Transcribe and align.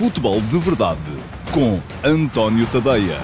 Futebol 0.00 0.40
de 0.40 0.58
Verdade 0.58 0.98
com 1.52 1.78
António 2.02 2.66
Tadeia. 2.72 3.18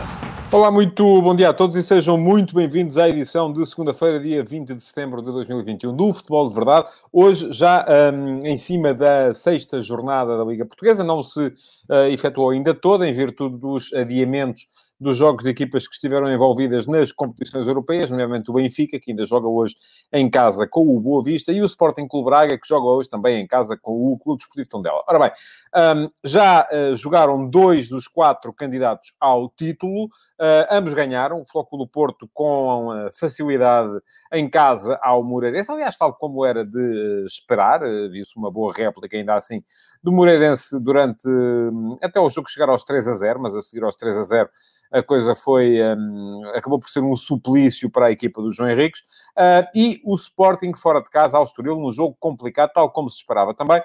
Olá, 0.52 0.70
muito 0.70 1.22
bom 1.22 1.34
dia 1.34 1.48
a 1.48 1.54
todos 1.54 1.74
e 1.74 1.82
sejam 1.82 2.18
muito 2.18 2.54
bem-vindos 2.54 2.98
à 2.98 3.08
edição 3.08 3.50
de 3.50 3.66
segunda-feira, 3.66 4.20
dia 4.20 4.44
20 4.44 4.74
de 4.74 4.82
setembro 4.82 5.22
de 5.22 5.32
2021 5.32 5.96
do 5.96 6.12
Futebol 6.12 6.46
de 6.46 6.54
Verdade. 6.54 6.88
Hoje, 7.10 7.50
já 7.50 7.82
um, 8.12 8.40
em 8.44 8.58
cima 8.58 8.92
da 8.92 9.32
sexta 9.32 9.80
jornada 9.80 10.36
da 10.36 10.44
Liga 10.44 10.66
Portuguesa, 10.66 11.02
não 11.02 11.22
se 11.22 11.46
uh, 11.46 12.10
efetuou 12.10 12.50
ainda 12.50 12.74
toda, 12.74 13.08
em 13.08 13.12
virtude 13.14 13.56
dos 13.56 13.90
adiamentos 13.94 14.66
dos 14.98 15.16
jogos 15.16 15.44
de 15.44 15.50
equipas 15.50 15.86
que 15.86 15.94
estiveram 15.94 16.32
envolvidas 16.32 16.86
nas 16.86 17.12
competições 17.12 17.66
europeias, 17.66 18.10
nomeadamente 18.10 18.50
o 18.50 18.54
Benfica, 18.54 18.98
que 18.98 19.10
ainda 19.10 19.24
joga 19.24 19.46
hoje 19.46 19.74
em 20.12 20.28
casa 20.30 20.66
com 20.66 20.96
o 20.96 21.00
Boa 21.00 21.22
Vista, 21.22 21.52
e 21.52 21.60
o 21.60 21.66
Sporting 21.66 22.08
Clube 22.08 22.26
Braga, 22.26 22.58
que 22.58 22.66
joga 22.66 22.86
hoje 22.86 23.08
também 23.08 23.42
em 23.42 23.46
casa 23.46 23.76
com 23.76 24.12
o 24.12 24.18
Clube 24.18 24.38
Desportivo 24.38 24.68
Tondela. 24.68 25.02
Ora 25.08 25.18
bem, 25.18 25.30
um, 25.74 26.08
já 26.24 26.66
uh, 26.72 26.96
jogaram 26.96 27.48
dois 27.48 27.88
dos 27.88 28.08
quatro 28.08 28.52
candidatos 28.52 29.12
ao 29.20 29.50
título, 29.50 30.08
Uh, 30.38 30.68
ambos 30.70 30.92
ganharam, 30.92 31.40
o 31.40 31.46
Flóculo 31.46 31.88
Porto 31.88 32.28
com 32.34 32.88
uh, 32.88 33.10
facilidade 33.18 33.90
em 34.30 34.50
casa 34.50 34.98
ao 35.02 35.24
Moreirense, 35.24 35.72
aliás, 35.72 35.96
tal 35.96 36.12
como 36.12 36.44
era 36.44 36.62
de 36.62 36.78
uh, 36.78 37.24
esperar, 37.24 37.82
uh, 37.82 38.10
viu-se 38.10 38.36
uma 38.36 38.50
boa 38.50 38.70
réplica 38.70 39.16
ainda 39.16 39.34
assim 39.34 39.64
do 40.02 40.12
Moreirense 40.12 40.78
durante, 40.78 41.26
hum, 41.26 41.96
até 42.02 42.20
o 42.20 42.28
jogo 42.28 42.50
chegar 42.50 42.68
aos 42.68 42.82
3 42.82 43.08
a 43.08 43.14
0, 43.14 43.40
mas 43.40 43.54
a 43.54 43.62
seguir 43.62 43.82
aos 43.82 43.96
3 43.96 44.18
a 44.18 44.22
0 44.24 44.50
a 44.92 45.02
coisa 45.02 45.34
foi, 45.34 45.78
um, 45.96 46.42
acabou 46.54 46.78
por 46.78 46.90
ser 46.90 47.00
um 47.00 47.16
suplício 47.16 47.90
para 47.90 48.06
a 48.06 48.10
equipa 48.12 48.42
do 48.42 48.52
João 48.52 48.70
Henriques, 48.70 49.02
e 49.74 50.00
o 50.04 50.14
Sporting 50.14 50.74
fora 50.76 51.02
de 51.02 51.10
casa 51.10 51.36
ao 51.36 51.44
Estoril, 51.44 51.76
num 51.76 51.90
jogo 51.90 52.16
complicado, 52.20 52.70
tal 52.72 52.90
como 52.90 53.10
se 53.10 53.16
esperava 53.16 53.52
também, 53.52 53.82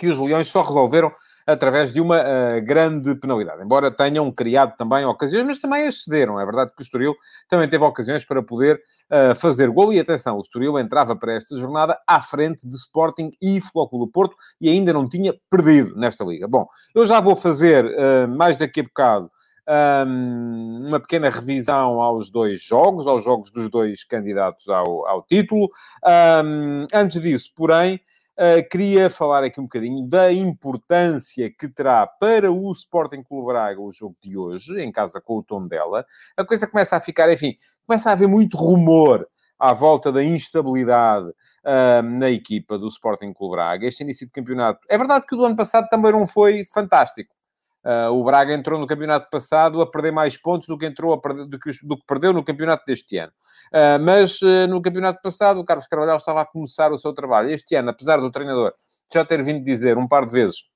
que 0.00 0.08
os 0.08 0.18
Leões 0.18 0.48
só 0.48 0.62
resolveram 0.62 1.12
através 1.46 1.92
de 1.92 2.00
uma 2.00 2.20
uh, 2.20 2.64
grande 2.64 3.14
penalidade. 3.16 3.62
Embora 3.62 3.90
tenham 3.90 4.32
criado 4.32 4.74
também 4.78 5.04
ocasiões, 5.04 5.44
mas 5.44 5.60
também 5.60 5.86
excederam. 5.86 6.40
É 6.40 6.44
verdade 6.46 6.72
que 6.74 6.80
o 6.80 6.84
Estoril 6.84 7.14
também 7.50 7.68
teve 7.68 7.84
ocasiões 7.84 8.24
para 8.24 8.42
poder 8.42 8.80
uh, 9.10 9.34
fazer 9.34 9.68
gol. 9.68 9.92
E 9.92 10.00
atenção, 10.00 10.38
o 10.38 10.40
Estoril 10.40 10.78
entrava 10.78 11.14
para 11.14 11.34
esta 11.34 11.54
jornada 11.54 12.00
à 12.06 12.18
frente 12.18 12.66
de 12.66 12.74
Sporting 12.76 13.30
e 13.42 13.60
do 13.92 14.08
Porto 14.08 14.34
e 14.58 14.70
ainda 14.70 14.90
não 14.90 15.06
tinha 15.06 15.34
perdido 15.50 15.94
nesta 15.96 16.24
liga. 16.24 16.48
Bom, 16.48 16.66
eu 16.94 17.04
já 17.04 17.20
vou 17.20 17.36
fazer 17.36 17.84
uh, 17.84 18.26
mais 18.26 18.56
daqui 18.56 18.80
a 18.80 18.84
bocado 18.84 19.30
um, 20.06 20.86
uma 20.86 20.98
pequena 20.98 21.28
revisão 21.28 22.00
aos 22.00 22.30
dois 22.30 22.62
jogos, 22.62 23.06
aos 23.06 23.22
jogos 23.22 23.50
dos 23.50 23.68
dois 23.68 24.02
candidatos 24.04 24.66
ao, 24.68 25.06
ao 25.06 25.22
título. 25.22 25.68
Um, 26.42 26.86
antes 26.94 27.20
disso, 27.20 27.50
porém, 27.54 28.00
Uh, 28.38 28.66
queria 28.70 29.10
falar 29.10 29.44
aqui 29.44 29.60
um 29.60 29.64
bocadinho 29.64 30.08
da 30.08 30.32
importância 30.32 31.50
que 31.50 31.68
terá 31.68 32.06
para 32.06 32.50
o 32.50 32.72
Sporting 32.72 33.22
Clube 33.22 33.48
Braga 33.48 33.80
o 33.80 33.92
jogo 33.92 34.16
de 34.22 34.36
hoje, 34.36 34.80
em 34.80 34.90
casa 34.90 35.20
com 35.20 35.38
o 35.38 35.42
tom 35.42 35.66
dela. 35.66 36.06
A 36.36 36.44
coisa 36.44 36.66
começa 36.66 36.96
a 36.96 37.00
ficar, 37.00 37.30
enfim, 37.30 37.54
começa 37.86 38.08
a 38.08 38.12
haver 38.12 38.28
muito 38.28 38.56
rumor 38.56 39.28
à 39.58 39.74
volta 39.74 40.10
da 40.10 40.24
instabilidade 40.24 41.28
uh, 41.28 42.02
na 42.02 42.30
equipa 42.30 42.78
do 42.78 42.86
Sporting 42.86 43.34
Clube 43.34 43.56
Braga. 43.56 43.86
Este 43.86 44.02
início 44.02 44.26
de 44.26 44.32
campeonato. 44.32 44.80
É 44.88 44.96
verdade 44.96 45.26
que 45.26 45.34
o 45.34 45.38
do 45.38 45.44
ano 45.44 45.56
passado 45.56 45.86
também 45.88 46.12
não 46.12 46.26
foi 46.26 46.64
fantástico. 46.64 47.34
Uh, 47.84 48.10
o 48.12 48.22
Braga 48.22 48.52
entrou 48.52 48.78
no 48.78 48.86
campeonato 48.86 49.28
passado 49.30 49.80
a 49.80 49.90
perder 49.90 50.10
mais 50.12 50.36
pontos 50.36 50.68
do 50.68 50.76
que, 50.76 50.84
entrou 50.84 51.18
perder, 51.18 51.46
do, 51.46 51.58
que, 51.58 51.70
do 51.82 51.96
que, 51.96 52.04
perdeu 52.06 52.32
no 52.32 52.44
campeonato 52.44 52.84
deste 52.86 53.16
ano. 53.16 53.32
Uh, 53.72 53.98
mas 54.04 54.40
uh, 54.42 54.66
no 54.68 54.82
campeonato 54.82 55.20
passado 55.22 55.60
o 55.60 55.64
Carlos 55.64 55.86
Carvalhal 55.86 56.16
estava 56.16 56.42
a 56.42 56.44
começar 56.44 56.92
o 56.92 56.98
seu 56.98 57.12
trabalho. 57.14 57.50
Este 57.50 57.74
ano, 57.74 57.90
apesar 57.90 58.18
do 58.18 58.30
treinador 58.30 58.74
já 59.12 59.24
ter 59.24 59.42
vindo 59.42 59.64
dizer 59.64 59.96
um 59.96 60.06
par 60.06 60.24
de 60.24 60.32
vezes 60.32 60.70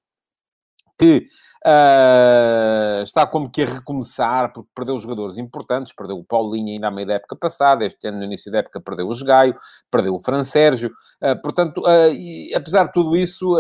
que 0.99 1.27
Uh, 1.67 3.03
está 3.03 3.27
como 3.27 3.51
que 3.51 3.63
a 3.63 3.65
recomeçar, 3.65 4.53
porque 4.53 4.69
perdeu 4.75 4.99
jogadores 4.99 5.39
importantes, 5.39 5.95
perdeu 5.95 6.19
o 6.19 6.23
Paulinho 6.25 6.75
ainda 6.75 6.89
à 6.89 6.91
meio 6.91 7.07
da 7.07 7.15
época 7.15 7.35
passada, 7.37 7.87
este 7.87 8.07
ano 8.07 8.19
no 8.19 8.25
início 8.25 8.53
da 8.53 8.59
época 8.59 8.83
perdeu 8.83 9.09
o 9.09 9.25
Gaio, 9.25 9.57
perdeu 9.91 10.15
o 10.15 10.19
Fran 10.19 10.45
Sérgio, 10.45 10.91
uh, 11.23 11.41
portanto, 11.41 11.81
uh, 11.81 12.13
e, 12.13 12.55
apesar 12.55 12.85
de 12.85 12.93
tudo 12.93 13.17
isso, 13.17 13.57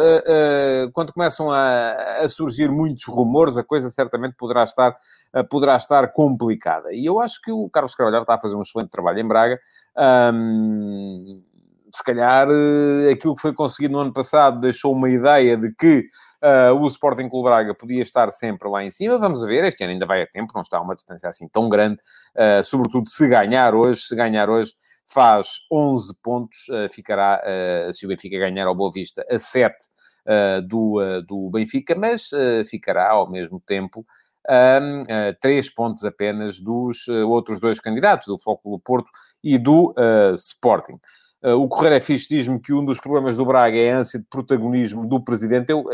quando 0.92 1.14
começam 1.14 1.50
a, 1.50 1.92
a, 2.20 2.28
surgir 2.28 2.70
muitos 2.70 3.06
rumores, 3.06 3.56
a 3.56 3.64
coisa 3.64 3.88
certamente 3.88 4.34
poderá 4.36 4.64
estar, 4.64 4.94
poderá 5.48 5.76
estar 5.76 6.12
complicada. 6.12 6.92
E 6.92 7.06
eu 7.06 7.20
acho 7.20 7.40
que 7.40 7.50
o 7.50 7.70
Carlos 7.70 7.94
Carvalho 7.94 8.20
está 8.20 8.34
a 8.34 8.40
fazer 8.40 8.54
um 8.54 8.60
excelente 8.60 8.90
trabalho 8.90 9.18
em 9.18 9.26
Braga. 9.26 9.58
Um, 9.96 11.42
se 11.94 12.02
calhar 12.02 12.48
aquilo 13.10 13.34
que 13.34 13.40
foi 13.40 13.52
conseguido 13.52 13.92
no 13.92 14.00
ano 14.00 14.12
passado 14.12 14.60
deixou 14.60 14.92
uma 14.92 15.08
ideia 15.08 15.56
de 15.56 15.72
que 15.74 16.06
Uh, 16.44 16.74
o 16.78 16.86
Sporting 16.88 17.26
Clube 17.30 17.48
Braga 17.48 17.74
podia 17.74 18.02
estar 18.02 18.30
sempre 18.30 18.68
lá 18.68 18.84
em 18.84 18.90
cima. 18.90 19.16
Vamos 19.16 19.40
ver, 19.46 19.64
este 19.64 19.82
ano 19.82 19.94
ainda 19.94 20.04
vai 20.04 20.20
a 20.20 20.26
tempo, 20.26 20.52
não 20.54 20.60
está 20.60 20.78
uma 20.78 20.94
distância 20.94 21.26
assim 21.26 21.48
tão 21.48 21.70
grande. 21.70 22.02
Uh, 22.36 22.62
sobretudo 22.62 23.08
se 23.08 23.26
ganhar 23.26 23.74
hoje, 23.74 24.02
se 24.02 24.14
ganhar 24.14 24.50
hoje 24.50 24.74
faz 25.10 25.60
11 25.72 26.20
pontos, 26.22 26.68
uh, 26.68 26.86
ficará, 26.90 27.42
se 27.94 28.04
o 28.04 28.10
Benfica 28.10 28.38
ganhar 28.38 28.66
ao 28.66 28.74
Boa 28.74 28.92
Vista, 28.92 29.24
a 29.26 29.38
7 29.38 29.74
do, 30.66 31.00
do 31.26 31.48
Benfica, 31.48 31.94
mas 31.94 32.28
ficará 32.68 33.12
ao 33.12 33.30
mesmo 33.30 33.58
tempo 33.58 34.04
um, 34.48 35.02
uh, 35.02 35.36
três 35.40 35.70
pontos 35.70 36.04
apenas 36.04 36.60
dos 36.60 37.06
uh, 37.08 37.28
outros 37.28 37.60
dois 37.60 37.80
candidatos, 37.80 38.26
do 38.26 38.38
Foco 38.38 38.70
do 38.70 38.78
Porto 38.78 39.08
e 39.42 39.58
do 39.58 39.90
uh, 39.92 40.34
Sporting. 40.34 40.98
O 41.44 41.68
Correio 41.68 41.94
é 41.94 42.00
Fixe 42.00 42.28
diz-me 42.28 42.58
que 42.58 42.72
um 42.72 42.84
dos 42.84 42.98
problemas 42.98 43.36
do 43.36 43.44
Braga 43.44 43.76
é 43.76 43.92
a 43.92 43.98
ânsia 43.98 44.18
de 44.18 44.26
protagonismo 44.26 45.06
do 45.06 45.22
presidente. 45.22 45.70
Eu 45.70 45.84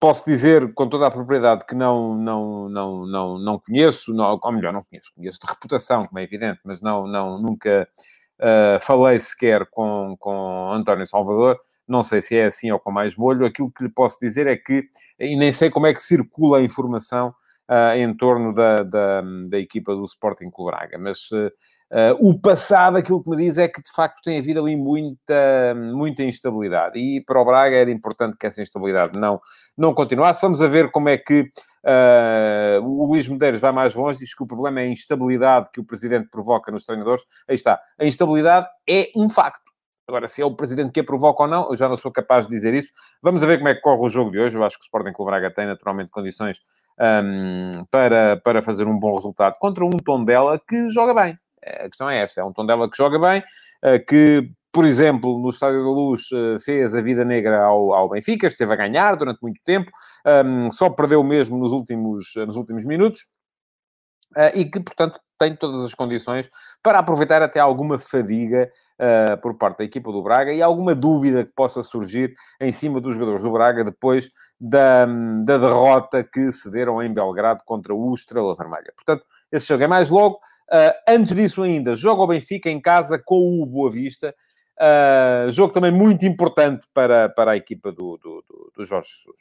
Posso 0.00 0.24
dizer 0.24 0.72
com 0.72 0.88
toda 0.88 1.06
a 1.06 1.10
propriedade 1.10 1.66
que 1.66 1.74
não, 1.74 2.14
não, 2.14 2.70
não, 2.70 3.06
não, 3.06 3.38
não 3.38 3.58
conheço, 3.58 4.14
não, 4.14 4.40
ou 4.42 4.52
melhor, 4.52 4.72
não 4.72 4.82
conheço, 4.82 5.12
conheço 5.14 5.38
de 5.38 5.46
reputação, 5.46 6.06
como 6.06 6.18
é 6.18 6.22
evidente, 6.22 6.58
mas 6.64 6.80
não, 6.80 7.06
não, 7.06 7.38
nunca 7.38 7.86
uh, 8.38 8.80
falei 8.80 9.18
sequer 9.20 9.66
com, 9.66 10.16
com 10.18 10.72
António 10.72 11.06
Salvador, 11.06 11.60
não 11.86 12.02
sei 12.02 12.22
se 12.22 12.38
é 12.38 12.46
assim 12.46 12.70
ou 12.70 12.80
com 12.80 12.90
mais 12.90 13.14
molho. 13.14 13.44
Aquilo 13.44 13.70
que 13.70 13.84
lhe 13.84 13.90
posso 13.90 14.18
dizer 14.18 14.46
é 14.46 14.56
que, 14.56 14.88
e 15.18 15.36
nem 15.36 15.52
sei 15.52 15.68
como 15.68 15.86
é 15.86 15.92
que 15.92 16.00
circula 16.00 16.60
a 16.60 16.62
informação 16.62 17.34
uh, 17.70 17.94
em 17.94 18.16
torno 18.16 18.54
da, 18.54 18.82
da, 18.82 19.20
da, 19.50 19.58
equipa 19.58 19.94
do 19.94 20.04
Sporting 20.04 20.48
Clube 20.50 20.70
Braga, 20.70 20.96
mas 20.96 21.30
Uh, 21.30 21.52
o 22.20 22.38
passado, 22.38 22.96
aquilo 22.96 23.22
que 23.22 23.30
me 23.30 23.36
diz 23.36 23.58
é 23.58 23.66
que 23.66 23.82
de 23.82 23.90
facto 23.92 24.20
tem 24.22 24.38
havido 24.38 24.60
ali 24.60 24.76
muita, 24.76 25.74
muita 25.74 26.22
instabilidade 26.22 26.98
e 26.98 27.22
para 27.24 27.40
o 27.40 27.44
Braga 27.44 27.76
era 27.76 27.90
importante 27.90 28.36
que 28.38 28.46
essa 28.46 28.62
instabilidade 28.62 29.18
não, 29.18 29.40
não 29.76 29.92
continuasse. 29.92 30.40
Vamos 30.42 30.62
a 30.62 30.68
ver 30.68 30.90
como 30.92 31.08
é 31.08 31.18
que 31.18 31.50
uh, 31.84 32.82
o 32.82 33.06
Luís 33.06 33.26
Medeiros 33.26 33.60
vai 33.60 33.72
mais 33.72 33.94
longe, 33.94 34.20
diz 34.20 34.34
que 34.34 34.42
o 34.42 34.46
problema 34.46 34.80
é 34.80 34.84
a 34.84 34.88
instabilidade 34.88 35.70
que 35.72 35.80
o 35.80 35.84
presidente 35.84 36.28
provoca 36.30 36.70
nos 36.70 36.84
treinadores. 36.84 37.22
Aí 37.48 37.54
está, 37.56 37.80
a 37.98 38.04
instabilidade 38.04 38.68
é 38.88 39.10
um 39.16 39.28
facto. 39.28 39.70
Agora, 40.06 40.26
se 40.26 40.42
é 40.42 40.44
o 40.44 40.56
presidente 40.56 40.90
que 40.90 40.98
a 40.98 41.04
provoca 41.04 41.44
ou 41.44 41.48
não, 41.48 41.70
eu 41.70 41.76
já 41.76 41.88
não 41.88 41.96
sou 41.96 42.10
capaz 42.10 42.46
de 42.46 42.50
dizer 42.50 42.74
isso. 42.74 42.90
Vamos 43.22 43.40
ver 43.42 43.58
como 43.58 43.68
é 43.68 43.74
que 43.76 43.80
corre 43.80 44.04
o 44.04 44.08
jogo 44.08 44.32
de 44.32 44.40
hoje. 44.40 44.58
Eu 44.58 44.64
acho 44.64 44.76
que 44.76 44.82
o 44.82 44.86
Sporting 44.86 45.12
Clube 45.12 45.30
Braga 45.30 45.52
tem 45.52 45.66
naturalmente 45.66 46.10
condições 46.10 46.58
um, 46.98 47.84
para, 47.88 48.36
para 48.38 48.60
fazer 48.60 48.88
um 48.88 48.98
bom 48.98 49.14
resultado 49.14 49.54
contra 49.60 49.84
um 49.84 49.90
Tondela 49.90 50.60
que 50.68 50.90
joga 50.90 51.14
bem 51.14 51.38
a 51.64 51.88
questão 51.88 52.08
é 52.08 52.18
esta: 52.18 52.40
é 52.40 52.44
um 52.44 52.52
Tondela 52.52 52.88
que 52.90 52.96
joga 52.96 53.18
bem, 53.18 53.42
eh, 53.82 53.98
que, 53.98 54.50
por 54.72 54.84
exemplo, 54.84 55.38
no 55.38 55.50
Estádio 55.50 55.82
da 55.82 55.90
Luz 55.90 56.28
eh, 56.32 56.56
fez 56.64 56.94
a 56.94 57.00
vida 57.00 57.24
negra 57.24 57.62
ao, 57.62 57.92
ao 57.92 58.08
Benfica, 58.08 58.46
esteve 58.46 58.72
a 58.72 58.76
ganhar 58.76 59.16
durante 59.16 59.42
muito 59.42 59.60
tempo, 59.64 59.90
um, 60.44 60.70
só 60.70 60.90
perdeu 60.90 61.22
mesmo 61.22 61.58
nos 61.58 61.72
últimos, 61.72 62.32
nos 62.36 62.56
últimos 62.56 62.84
minutos. 62.84 63.24
Uh, 64.36 64.54
e 64.54 64.64
que, 64.64 64.78
portanto, 64.78 65.18
tem 65.36 65.56
todas 65.56 65.82
as 65.82 65.92
condições 65.92 66.48
para 66.80 67.00
aproveitar 67.00 67.42
até 67.42 67.58
alguma 67.58 67.98
fadiga 67.98 68.70
uh, 69.00 69.40
por 69.40 69.58
parte 69.58 69.78
da 69.78 69.84
equipa 69.84 70.12
do 70.12 70.22
Braga 70.22 70.52
e 70.52 70.62
alguma 70.62 70.94
dúvida 70.94 71.44
que 71.44 71.52
possa 71.52 71.82
surgir 71.82 72.34
em 72.60 72.70
cima 72.70 73.00
dos 73.00 73.14
jogadores 73.14 73.42
do 73.42 73.50
Braga 73.50 73.82
depois 73.82 74.30
da, 74.60 75.06
da 75.06 75.58
derrota 75.58 76.22
que 76.22 76.52
cederam 76.52 77.02
em 77.02 77.12
Belgrado 77.12 77.64
contra 77.64 77.94
o 77.94 78.14
Estrela 78.14 78.54
Vermelha. 78.54 78.92
Portanto, 78.94 79.26
esse 79.50 79.66
jogo 79.66 79.82
é 79.82 79.86
mais 79.88 80.10
logo. 80.10 80.38
Uh, 80.72 80.94
antes 81.08 81.34
disso 81.34 81.62
ainda, 81.62 81.96
joga 81.96 82.22
o 82.22 82.26
Benfica 82.26 82.70
em 82.70 82.80
casa 82.80 83.18
com 83.18 83.60
o 83.60 83.66
Boa 83.66 83.90
Vista. 83.90 84.34
Uh, 84.78 85.50
jogo 85.50 85.72
também 85.72 85.90
muito 85.90 86.24
importante 86.24 86.86
para, 86.94 87.28
para 87.28 87.52
a 87.52 87.56
equipa 87.56 87.90
do, 87.90 88.16
do, 88.16 88.44
do, 88.48 88.72
do 88.76 88.84
Jorge 88.84 89.08
Jesus. 89.08 89.40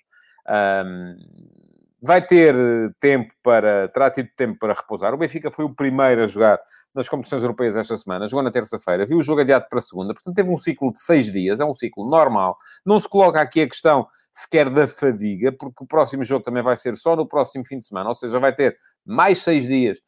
Um, 0.50 1.16
vai 2.02 2.26
ter 2.26 2.56
tempo 3.00 3.34
para, 3.44 3.88
terá 3.90 4.10
tido 4.10 4.30
tempo 4.36 4.58
para 4.58 4.74
repousar. 4.74 5.14
O 5.14 5.18
Benfica 5.18 5.52
foi 5.52 5.66
o 5.66 5.74
primeiro 5.74 6.24
a 6.24 6.28
jogar 6.28 6.60
nas 6.94 7.08
competições 7.08 7.44
europeias 7.44 7.76
esta 7.76 7.96
semana, 7.96 8.28
jogou 8.28 8.44
na 8.44 8.52
terça-feira, 8.52 9.06
viu 9.06 9.20
o 9.20 9.24
jogo 9.24 9.42
adiado 9.42 9.68
para 9.70 9.80
a 9.80 9.82
segunda, 9.82 10.14
portanto 10.14 10.36
teve 10.36 10.50
um 10.50 10.58
ciclo 10.58 10.92
de 10.92 11.00
seis 11.00 11.32
dias, 11.32 11.60
é 11.60 11.66
um 11.66 11.74
ciclo 11.74 12.10
normal. 12.10 12.58
Não 12.86 13.00
se 13.00 13.08
coloca 13.08 13.40
aqui 13.40 13.62
a 13.62 13.68
questão 13.68 14.08
sequer 14.32 14.70
da 14.70 14.88
fadiga, 14.88 15.52
porque 15.52 15.84
o 15.84 15.88
próximo 15.88 16.24
jogo 16.24 16.44
também 16.44 16.64
vai 16.64 16.76
ser 16.76 16.96
só 16.96 17.16
no 17.16 17.28
próximo 17.28 17.64
fim 17.66 17.78
de 17.78 17.86
semana, 17.86 18.10
ou 18.10 18.16
seja, 18.16 18.40
vai 18.40 18.54
ter 18.54 18.76
mais 19.06 19.40
seis 19.40 19.68
dias 19.68 20.00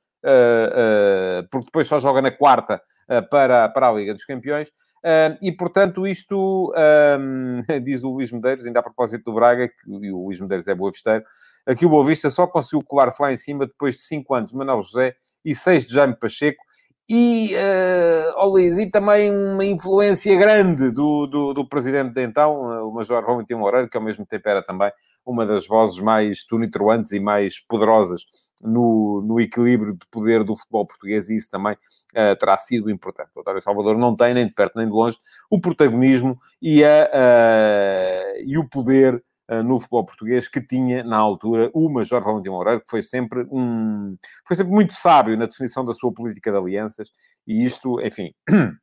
porque 1.49 1.65
depois 1.65 1.87
só 1.87 1.99
joga 1.99 2.21
na 2.21 2.31
quarta 2.31 2.81
uh, 3.09 3.27
para, 3.29 3.69
para 3.69 3.89
a 3.89 3.91
Liga 3.91 4.13
dos 4.13 4.25
Campeões. 4.25 4.69
Uh, 5.03 5.33
e, 5.41 5.51
portanto, 5.51 6.05
isto, 6.05 6.71
um, 7.19 7.61
diz 7.83 8.03
o 8.03 8.09
Luís 8.09 8.31
Medeiros, 8.31 8.65
ainda 8.65 8.79
a 8.79 8.83
propósito 8.83 9.23
do 9.25 9.33
Braga, 9.33 9.67
que, 9.67 9.89
e 9.89 10.11
o 10.11 10.25
Luís 10.25 10.39
Medeiros 10.39 10.67
é 10.67 10.75
boa 10.75 10.91
visteiro, 10.91 11.23
aqui 11.65 11.85
o 11.85 11.89
Boa 11.89 12.05
Vista 12.05 12.29
só 12.29 12.45
conseguiu 12.45 12.83
colar-se 12.83 13.21
lá 13.21 13.33
em 13.33 13.37
cima 13.37 13.65
depois 13.65 13.95
de 13.95 14.01
5 14.01 14.33
anos 14.33 14.51
de 14.51 14.57
Manuel 14.57 14.81
José 14.81 15.15
e 15.43 15.55
6 15.55 15.87
de 15.87 15.93
Jaime 15.93 16.15
Pacheco, 16.15 16.63
e, 17.09 17.55
uh, 17.55 18.33
oh 18.37 18.47
Luís, 18.47 18.77
e 18.77 18.89
também 18.89 19.35
uma 19.35 19.65
influência 19.65 20.37
grande 20.37 20.91
do, 20.91 21.25
do, 21.25 21.53
do 21.53 21.67
presidente 21.67 22.13
de 22.13 22.23
então, 22.23 22.87
o 22.87 22.93
Major 22.93 23.25
Valentim 23.25 23.55
Moreira, 23.55 23.89
que 23.89 23.97
ao 23.97 24.03
mesmo 24.03 24.25
tempo 24.25 24.47
era 24.47 24.63
também 24.63 24.91
uma 25.25 25.45
das 25.45 25.67
vozes 25.67 25.99
mais 25.99 26.45
tonitruantes 26.45 27.11
e 27.11 27.19
mais 27.19 27.59
poderosas 27.67 28.21
no, 28.63 29.21
no 29.21 29.39
equilíbrio 29.39 29.93
de 29.93 30.05
poder 30.09 30.43
do 30.43 30.55
futebol 30.55 30.85
português, 30.85 31.29
e 31.29 31.35
isso 31.35 31.49
também 31.49 31.73
uh, 31.73 32.35
terá 32.39 32.57
sido 32.57 32.89
importante. 32.89 33.29
O 33.35 33.41
António 33.41 33.61
Salvador 33.61 33.97
não 33.97 34.15
tem, 34.15 34.33
nem 34.33 34.47
de 34.47 34.53
perto 34.53 34.77
nem 34.77 34.87
de 34.87 34.93
longe, 34.93 35.17
o 35.49 35.59
protagonismo 35.59 36.39
e, 36.61 36.83
a, 36.83 37.09
uh, 37.13 38.43
e 38.45 38.57
o 38.57 38.67
poder 38.67 39.23
uh, 39.49 39.63
no 39.63 39.79
futebol 39.79 40.05
português 40.05 40.47
que 40.47 40.61
tinha, 40.61 41.03
na 41.03 41.17
altura, 41.17 41.69
o 41.73 41.89
Major 41.89 42.23
Valentim 42.23 42.49
Moreira, 42.49 42.79
que 42.79 42.89
foi 42.89 43.01
sempre 43.01 43.45
um... 43.51 44.15
foi 44.47 44.55
sempre 44.55 44.73
muito 44.73 44.93
sábio 44.93 45.37
na 45.37 45.45
definição 45.45 45.83
da 45.83 45.93
sua 45.93 46.13
política 46.13 46.51
de 46.51 46.57
alianças, 46.57 47.09
e 47.47 47.63
isto, 47.63 47.99
enfim... 48.01 48.33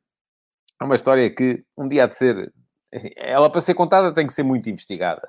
É 0.81 0.85
uma 0.85 0.95
história 0.95 1.29
que 1.29 1.61
um 1.77 1.89
dia 1.89 2.05
há 2.05 2.07
de 2.07 2.15
ser 2.15 2.53
ela 3.17 3.49
para 3.49 3.61
ser 3.61 3.73
contada 3.73 4.13
tem 4.13 4.25
que 4.25 4.33
ser 4.33 4.43
muito 4.43 4.69
investigada. 4.69 5.21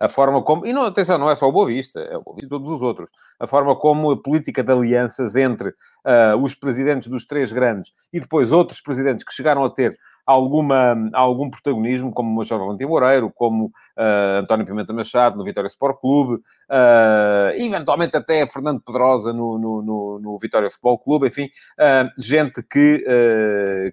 A, 0.00 0.06
a, 0.06 0.08
forma 0.08 0.42
como, 0.42 0.66
e 0.66 0.72
não, 0.72 0.84
atenção, 0.84 1.18
não 1.18 1.30
é 1.30 1.36
só 1.36 1.48
o 1.48 1.52
Boa 1.52 1.66
Vista, 1.66 2.00
é 2.00 2.16
o 2.16 2.22
Boa 2.22 2.36
Vista 2.36 2.46
e 2.46 2.48
todos 2.48 2.70
os 2.70 2.82
outros. 2.82 3.10
A 3.38 3.46
forma 3.46 3.76
como 3.76 4.10
a 4.10 4.22
política 4.22 4.62
de 4.62 4.72
alianças 4.72 5.36
entre 5.36 5.68
uh, 5.68 6.36
os 6.42 6.54
presidentes 6.54 7.08
dos 7.08 7.26
três 7.26 7.52
grandes 7.52 7.92
e 8.12 8.20
depois 8.20 8.52
outros 8.52 8.80
presidentes 8.80 9.24
que 9.24 9.32
chegaram 9.32 9.64
a 9.64 9.70
ter 9.70 9.96
alguma, 10.28 10.94
algum 11.14 11.48
protagonismo, 11.48 12.12
como 12.12 12.30
o 12.30 12.34
Major 12.34 12.58
Valentim 12.58 12.84
Moreiro, 12.84 13.32
como 13.34 13.64
uh, 13.64 14.40
António 14.40 14.66
Pimenta 14.66 14.92
Machado 14.92 15.38
no 15.38 15.42
Vitória 15.42 15.68
Sport 15.68 15.98
Clube, 15.98 16.34
uh, 16.34 17.50
eventualmente 17.56 18.14
até 18.14 18.46
Fernando 18.46 18.82
Pedrosa 18.82 19.32
no, 19.32 19.58
no, 19.58 19.80
no, 19.80 20.18
no 20.20 20.38
Vitória 20.38 20.68
Futebol 20.68 20.98
Clube, 20.98 21.28
enfim, 21.28 21.46
uh, 21.46 22.22
gente 22.22 22.62
que, 22.62 23.02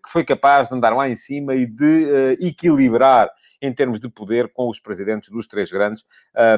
que 0.03 0.11
foi 0.11 0.25
capaz 0.25 0.67
de 0.67 0.75
andar 0.75 0.93
lá 0.93 1.07
em 1.07 1.15
cima 1.15 1.55
e 1.55 1.65
de 1.65 2.37
equilibrar 2.41 3.29
em 3.65 3.73
termos 3.73 3.99
de 3.99 4.09
poder 4.09 4.51
com 4.53 4.69
os 4.69 4.79
presidentes 4.79 5.29
dos 5.29 5.47
três 5.47 5.71
grandes, 5.71 6.03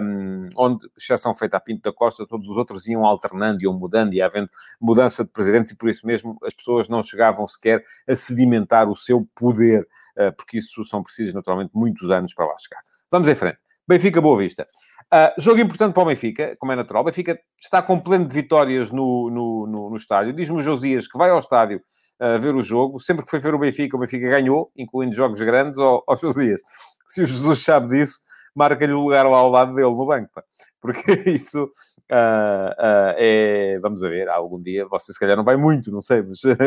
um, 0.02 0.50
onde, 0.56 0.88
exceção 0.98 1.34
feita 1.34 1.58
a 1.58 1.60
Pinto 1.60 1.82
da 1.90 1.94
Costa, 1.94 2.26
todos 2.28 2.50
os 2.50 2.58
outros 2.58 2.88
iam 2.88 3.06
alternando, 3.06 3.64
iam 3.64 3.74
mudando, 3.74 4.14
e 4.14 4.22
havendo 4.22 4.50
mudança 4.80 5.24
de 5.24 5.32
presidentes, 5.32 5.72
e 5.72 5.78
por 5.78 5.90
isso 5.90 6.06
mesmo 6.06 6.38
as 6.44 6.54
pessoas 6.54 6.88
não 6.88 7.02
chegavam 7.02 7.46
sequer 7.48 7.84
a 8.08 8.16
sedimentar 8.16 8.90
o 8.90 8.96
seu 8.96 9.28
poder, 9.36 9.88
uh, 10.18 10.36
porque 10.36 10.58
isso 10.58 10.84
são 10.84 11.02
precisos 11.04 11.34
naturalmente 11.34 11.72
muitos 11.74 12.12
anos 12.12 12.34
para 12.34 12.46
lá 12.46 12.56
chegar. 12.58 12.82
Vamos 13.10 13.28
em 13.28 13.36
frente. 13.36 13.58
Benfica 13.88 14.20
Boa 14.20 14.38
Vista. 14.38 14.68
Uh, 15.14 15.42
jogo 15.42 15.62
importante 15.62 15.94
para 15.94 16.04
o 16.04 16.06
Benfica, 16.06 16.58
como 16.60 16.74
é 16.74 16.76
natural. 16.76 17.02
O 17.02 17.06
Benfica 17.06 17.40
está 17.58 17.82
com 17.82 17.98
pleno 17.98 18.28
de 18.28 18.34
vitórias 18.34 18.92
no, 18.92 19.30
no, 19.30 19.68
no, 19.68 19.90
no 19.90 19.96
estádio. 19.96 20.34
Diz-me 20.34 20.58
o 20.58 20.62
Josias 20.62 21.08
que 21.08 21.18
vai 21.18 21.30
ao 21.30 21.40
estádio 21.40 21.82
uh, 22.20 22.38
ver 22.38 22.54
o 22.54 22.62
jogo. 22.62 23.00
Sempre 23.00 23.24
que 23.24 23.30
foi 23.30 23.40
ver 23.40 23.56
o 23.56 23.60
Benfica, 23.60 23.96
o 23.96 24.00
Benfica 24.00 24.28
ganhou, 24.28 24.70
incluindo 24.76 25.16
jogos 25.16 25.42
grandes, 25.42 25.80
aos, 25.80 26.04
aos 26.06 26.20
Josias 26.20 26.62
se 27.08 27.24
o 27.24 27.26
Jesus 27.26 27.64
sabe 27.64 27.90
disso, 27.90 28.20
marca-lhe 28.58 28.92
o 28.92 29.02
lugar 29.02 29.26
lá 29.26 29.38
ao 29.38 29.50
lado 29.50 29.76
dele 29.76 29.90
no 29.90 30.06
banco, 30.06 30.30
pá. 30.34 30.44
porque 30.82 31.12
isso 31.30 31.70
uh, 32.12 32.72
uh, 32.72 33.14
é. 33.16 33.80
Vamos 33.80 34.04
a 34.04 34.10
ver, 34.10 34.28
algum 34.30 34.60
dia, 34.60 34.86
você 34.88 35.14
se 35.14 35.20
calhar 35.20 35.38
não 35.38 35.44
vai 35.44 35.56
muito, 35.56 35.92
não 35.92 36.02
sei, 36.02 36.24
mas. 36.24 36.44
uh, 36.44 36.58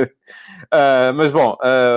mas 1.14 1.32
bom, 1.32 1.56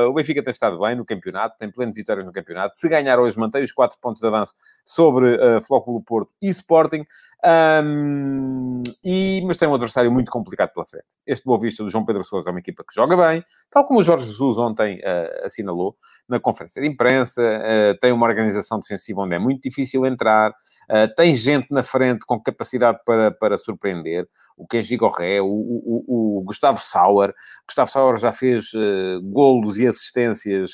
o 0.10 0.13
Benfica 0.13 0.42
tem 0.42 0.51
estado 0.51 0.80
bem 0.80 0.95
no 0.95 1.06
campeonato, 1.06 1.57
tem 1.57 1.69
pleno 1.72 1.92
de 1.92 2.00
vitórias 2.00 2.25
no 2.25 2.31
campeonato. 2.31 2.75
Se 2.75 2.90
ganhar 2.90 3.19
hoje, 3.19 3.38
mantém 3.38 3.63
os 3.63 3.72
4 3.72 3.98
pontos 4.01 4.22
de 4.22 4.28
avanço 4.28 4.56
sobre 4.84 5.36
uh, 5.36 5.62
Flóculo 5.62 6.01
Porto 6.01 6.31
e 6.42 6.50
Sporting. 6.50 7.06
Um, 7.45 8.81
e, 9.04 9.44
mas 9.45 9.57
tem 9.57 9.68
um 9.68 9.74
adversário 9.74 10.10
muito 10.10 10.31
complicado 10.31 10.72
pela 10.74 10.86
frente. 10.86 11.06
Este 11.28 11.44
Boa 11.44 11.60
Vista 11.60 11.84
do 11.84 11.90
João 11.90 12.06
Pedro 12.06 12.24
Sousa 12.24 12.50
é 12.50 12.51
uma 12.51 12.60
equipa 12.60 12.86
que 12.88 12.95
joga 12.95 13.18
bem, 13.18 13.44
tal 13.69 13.86
como 13.86 14.00
o 14.00 14.04
Jorge 14.04 14.25
Jesus 14.25 14.57
ontem 14.57 15.01
assinalou 15.44 15.98
na 16.27 16.39
conferência 16.39 16.81
de 16.81 16.87
imprensa, 16.87 17.41
uh, 17.41 17.99
tem 17.99 18.11
uma 18.11 18.25
organização 18.25 18.79
defensiva 18.79 19.21
onde 19.21 19.35
é 19.35 19.39
muito 19.39 19.61
difícil 19.61 20.05
entrar, 20.05 20.51
uh, 20.51 21.13
tem 21.15 21.35
gente 21.35 21.71
na 21.71 21.83
frente 21.83 22.25
com 22.25 22.39
capacidade 22.39 22.99
para, 23.05 23.31
para 23.31 23.57
surpreender, 23.57 24.27
o 24.57 24.67
Kenji 24.67 24.95
Gorré, 24.97 25.41
o, 25.41 25.47
o, 25.47 26.39
o, 26.39 26.43
Gustavo 26.43 26.79
Sauer. 26.79 27.33
Gustavo 27.67 27.89
Sauer 27.89 28.17
já 28.17 28.31
fez 28.31 28.65
uh, 28.73 29.21
golos 29.23 29.77
e 29.77 29.87
assistências 29.87 30.71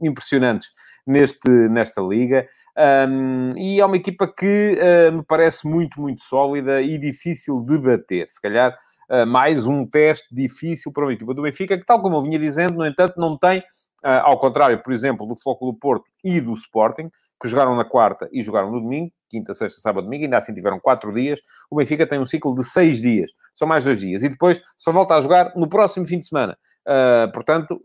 impressionantes 0.00 0.68
neste, 1.08 1.48
nesta 1.68 2.00
liga. 2.02 2.46
Um, 2.78 3.50
e 3.56 3.80
é 3.80 3.84
uma 3.84 3.96
equipa 3.96 4.32
que 4.32 4.78
uh, 4.78 5.16
me 5.16 5.24
parece 5.24 5.66
muito, 5.66 6.00
muito 6.00 6.22
sólida 6.22 6.80
e 6.80 6.98
difícil 6.98 7.64
de 7.64 7.78
bater. 7.78 8.28
Se 8.28 8.40
calhar 8.40 8.76
uh, 9.10 9.26
mais 9.26 9.66
um 9.66 9.84
teste 9.84 10.32
difícil 10.32 10.92
para 10.92 11.04
uma 11.04 11.12
equipa 11.12 11.34
do 11.34 11.42
Benfica, 11.42 11.76
que, 11.76 11.84
tal 11.84 12.00
como 12.00 12.16
eu 12.16 12.22
vinha 12.22 12.38
dizendo, 12.38 12.76
no 12.76 12.86
entanto, 12.86 13.14
não 13.16 13.36
tem 13.36 13.62
ao 14.02 14.38
contrário, 14.38 14.82
por 14.82 14.92
exemplo, 14.92 15.26
do 15.26 15.34
Flóculo 15.34 15.72
do 15.72 15.78
Porto 15.78 16.04
e 16.22 16.40
do 16.40 16.52
Sporting, 16.52 17.10
que 17.40 17.48
jogaram 17.48 17.74
na 17.76 17.84
quarta 17.84 18.28
e 18.32 18.42
jogaram 18.42 18.70
no 18.70 18.80
domingo, 18.80 19.12
quinta, 19.28 19.54
sexta, 19.54 19.80
sábado, 19.80 20.04
domingo, 20.04 20.24
ainda 20.24 20.38
assim 20.38 20.52
tiveram 20.52 20.80
quatro 20.80 21.12
dias. 21.12 21.40
O 21.70 21.76
Benfica 21.76 22.06
tem 22.06 22.18
um 22.18 22.26
ciclo 22.26 22.54
de 22.54 22.64
seis 22.64 23.00
dias, 23.00 23.30
são 23.54 23.68
mais 23.68 23.84
dois 23.84 24.00
dias, 24.00 24.22
e 24.22 24.28
depois 24.28 24.60
só 24.76 24.90
volta 24.90 25.14
a 25.14 25.20
jogar 25.20 25.52
no 25.54 25.68
próximo 25.68 26.06
fim 26.06 26.18
de 26.18 26.26
semana. 26.26 26.58
Uh, 26.86 27.30
portanto, 27.32 27.80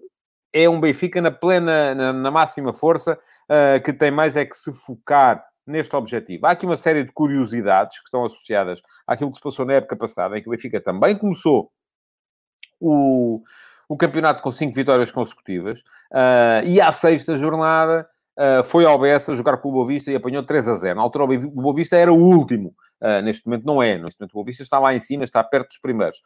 é 0.52 0.68
um 0.68 0.80
Benfica 0.80 1.22
na 1.22 1.32
plena, 1.32 1.94
na, 1.94 2.14
na 2.14 2.32
máxima 2.32 2.74
força, 2.74 3.20
uh, 3.50 3.82
que 3.84 3.94
tem 3.94 4.12
mais 4.12 4.36
é 4.36 4.46
que 4.46 4.56
se 4.56 4.72
focar 4.74 5.44
neste 5.66 5.96
objetivo. 5.96 6.46
Há 6.46 6.52
aqui 6.52 6.66
uma 6.66 6.76
série 6.76 7.04
de 7.04 7.12
curiosidades 7.12 8.00
que 8.00 8.06
estão 8.06 8.26
associadas 8.26 8.82
àquilo 9.08 9.32
que 9.32 9.38
se 9.38 9.44
passou 9.44 9.66
na 9.66 9.74
época 9.74 9.96
passada, 9.96 10.38
em 10.38 10.42
que 10.42 10.48
o 10.48 10.52
Benfica 10.52 10.82
também 10.82 11.18
começou 11.18 11.72
o, 12.80 13.42
o 13.88 13.98
campeonato 13.98 14.42
com 14.42 14.52
cinco 14.52 14.74
vitórias 14.74 15.12
consecutivas, 15.12 15.82
uh, 16.12 16.66
e 16.66 16.80
à 16.80 16.92
sexta 16.92 17.36
jornada 17.36 18.08
uh, 18.38 18.64
foi 18.64 18.86
ao 18.86 19.00
Bessa 19.00 19.36
jogar 19.36 19.58
com 19.58 19.70
o 19.70 19.72
Boa 19.72 19.88
Vista 19.88 20.12
e 20.12 20.16
apanhou 20.16 20.44
3 20.44 20.68
a 20.68 20.76
0. 20.76 20.96
Na 20.96 21.02
altura 21.02 21.26
o 21.26 21.62
Boa 21.62 21.76
Vista 21.76 21.96
era 21.98 22.12
o 22.12 22.18
último, 22.18 22.74
uh, 23.02 23.22
neste 23.24 23.46
momento 23.46 23.66
não 23.66 23.82
é, 23.82 23.98
neste 23.98 24.20
momento 24.20 24.32
o 24.32 24.36
Boa 24.36 24.46
Vista 24.46 24.64
está 24.64 24.80
lá 24.80 24.94
em 24.94 25.00
cima, 25.00 25.24
está 25.24 25.44
perto 25.44 25.70
dos 25.70 25.80
primeiros. 25.80 26.22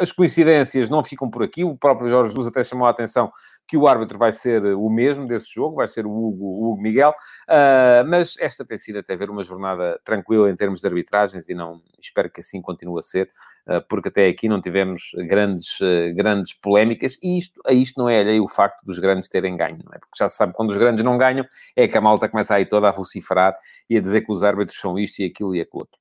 as 0.00 0.12
coincidências 0.12 0.90
não 0.90 1.04
ficam 1.04 1.30
por 1.30 1.42
aqui, 1.42 1.64
o 1.64 1.76
próprio 1.76 2.08
Jorge 2.08 2.30
Jesus 2.30 2.48
até 2.48 2.64
chamou 2.64 2.86
a 2.86 2.90
atenção 2.90 3.30
que 3.66 3.76
o 3.76 3.86
árbitro 3.86 4.18
vai 4.18 4.32
ser 4.32 4.62
o 4.74 4.90
mesmo 4.90 5.26
desse 5.26 5.52
jogo, 5.52 5.76
vai 5.76 5.88
ser 5.88 6.06
o 6.06 6.10
Hugo, 6.10 6.44
o 6.44 6.72
Hugo 6.72 6.82
Miguel, 6.82 7.10
uh, 7.10 8.06
mas 8.06 8.36
esta 8.38 8.64
tem 8.64 8.76
sido 8.76 8.98
até 8.98 9.16
ver 9.16 9.30
uma 9.30 9.42
jornada 9.42 9.98
tranquila 10.04 10.50
em 10.50 10.56
termos 10.56 10.80
de 10.80 10.86
arbitragens 10.86 11.48
e 11.48 11.54
não 11.54 11.80
espero 12.00 12.30
que 12.30 12.40
assim 12.40 12.60
continue 12.60 12.98
a 12.98 13.02
ser, 13.02 13.30
uh, 13.66 13.80
porque 13.88 14.08
até 14.08 14.28
aqui 14.28 14.48
não 14.48 14.60
tivemos 14.60 15.12
grandes, 15.26 15.80
uh, 15.80 16.14
grandes 16.14 16.52
polémicas 16.52 17.18
e 17.22 17.38
isto, 17.38 17.60
a 17.66 17.72
isto 17.72 18.00
não 18.00 18.08
é 18.08 18.20
alheio 18.20 18.44
o 18.44 18.48
facto 18.48 18.84
dos 18.84 18.98
grandes 18.98 19.28
terem 19.28 19.56
ganho, 19.56 19.78
é? 19.92 19.98
Porque 19.98 20.18
já 20.18 20.28
se 20.28 20.36
sabe 20.36 20.52
quando 20.52 20.70
os 20.70 20.76
grandes 20.76 21.04
não 21.04 21.16
ganham 21.16 21.46
é 21.74 21.88
que 21.88 21.96
a 21.96 22.00
malta 22.00 22.28
começa 22.28 22.54
aí 22.54 22.66
toda 22.66 22.88
a 22.88 22.92
vociferar 22.92 23.54
e 23.88 23.96
a 23.96 24.00
dizer 24.00 24.22
que 24.22 24.32
os 24.32 24.42
árbitros 24.42 24.78
são 24.78 24.98
isto 24.98 25.20
e 25.20 25.24
aquilo 25.24 25.54
e 25.54 25.60
aquilo 25.60 25.80
outro. 25.80 26.00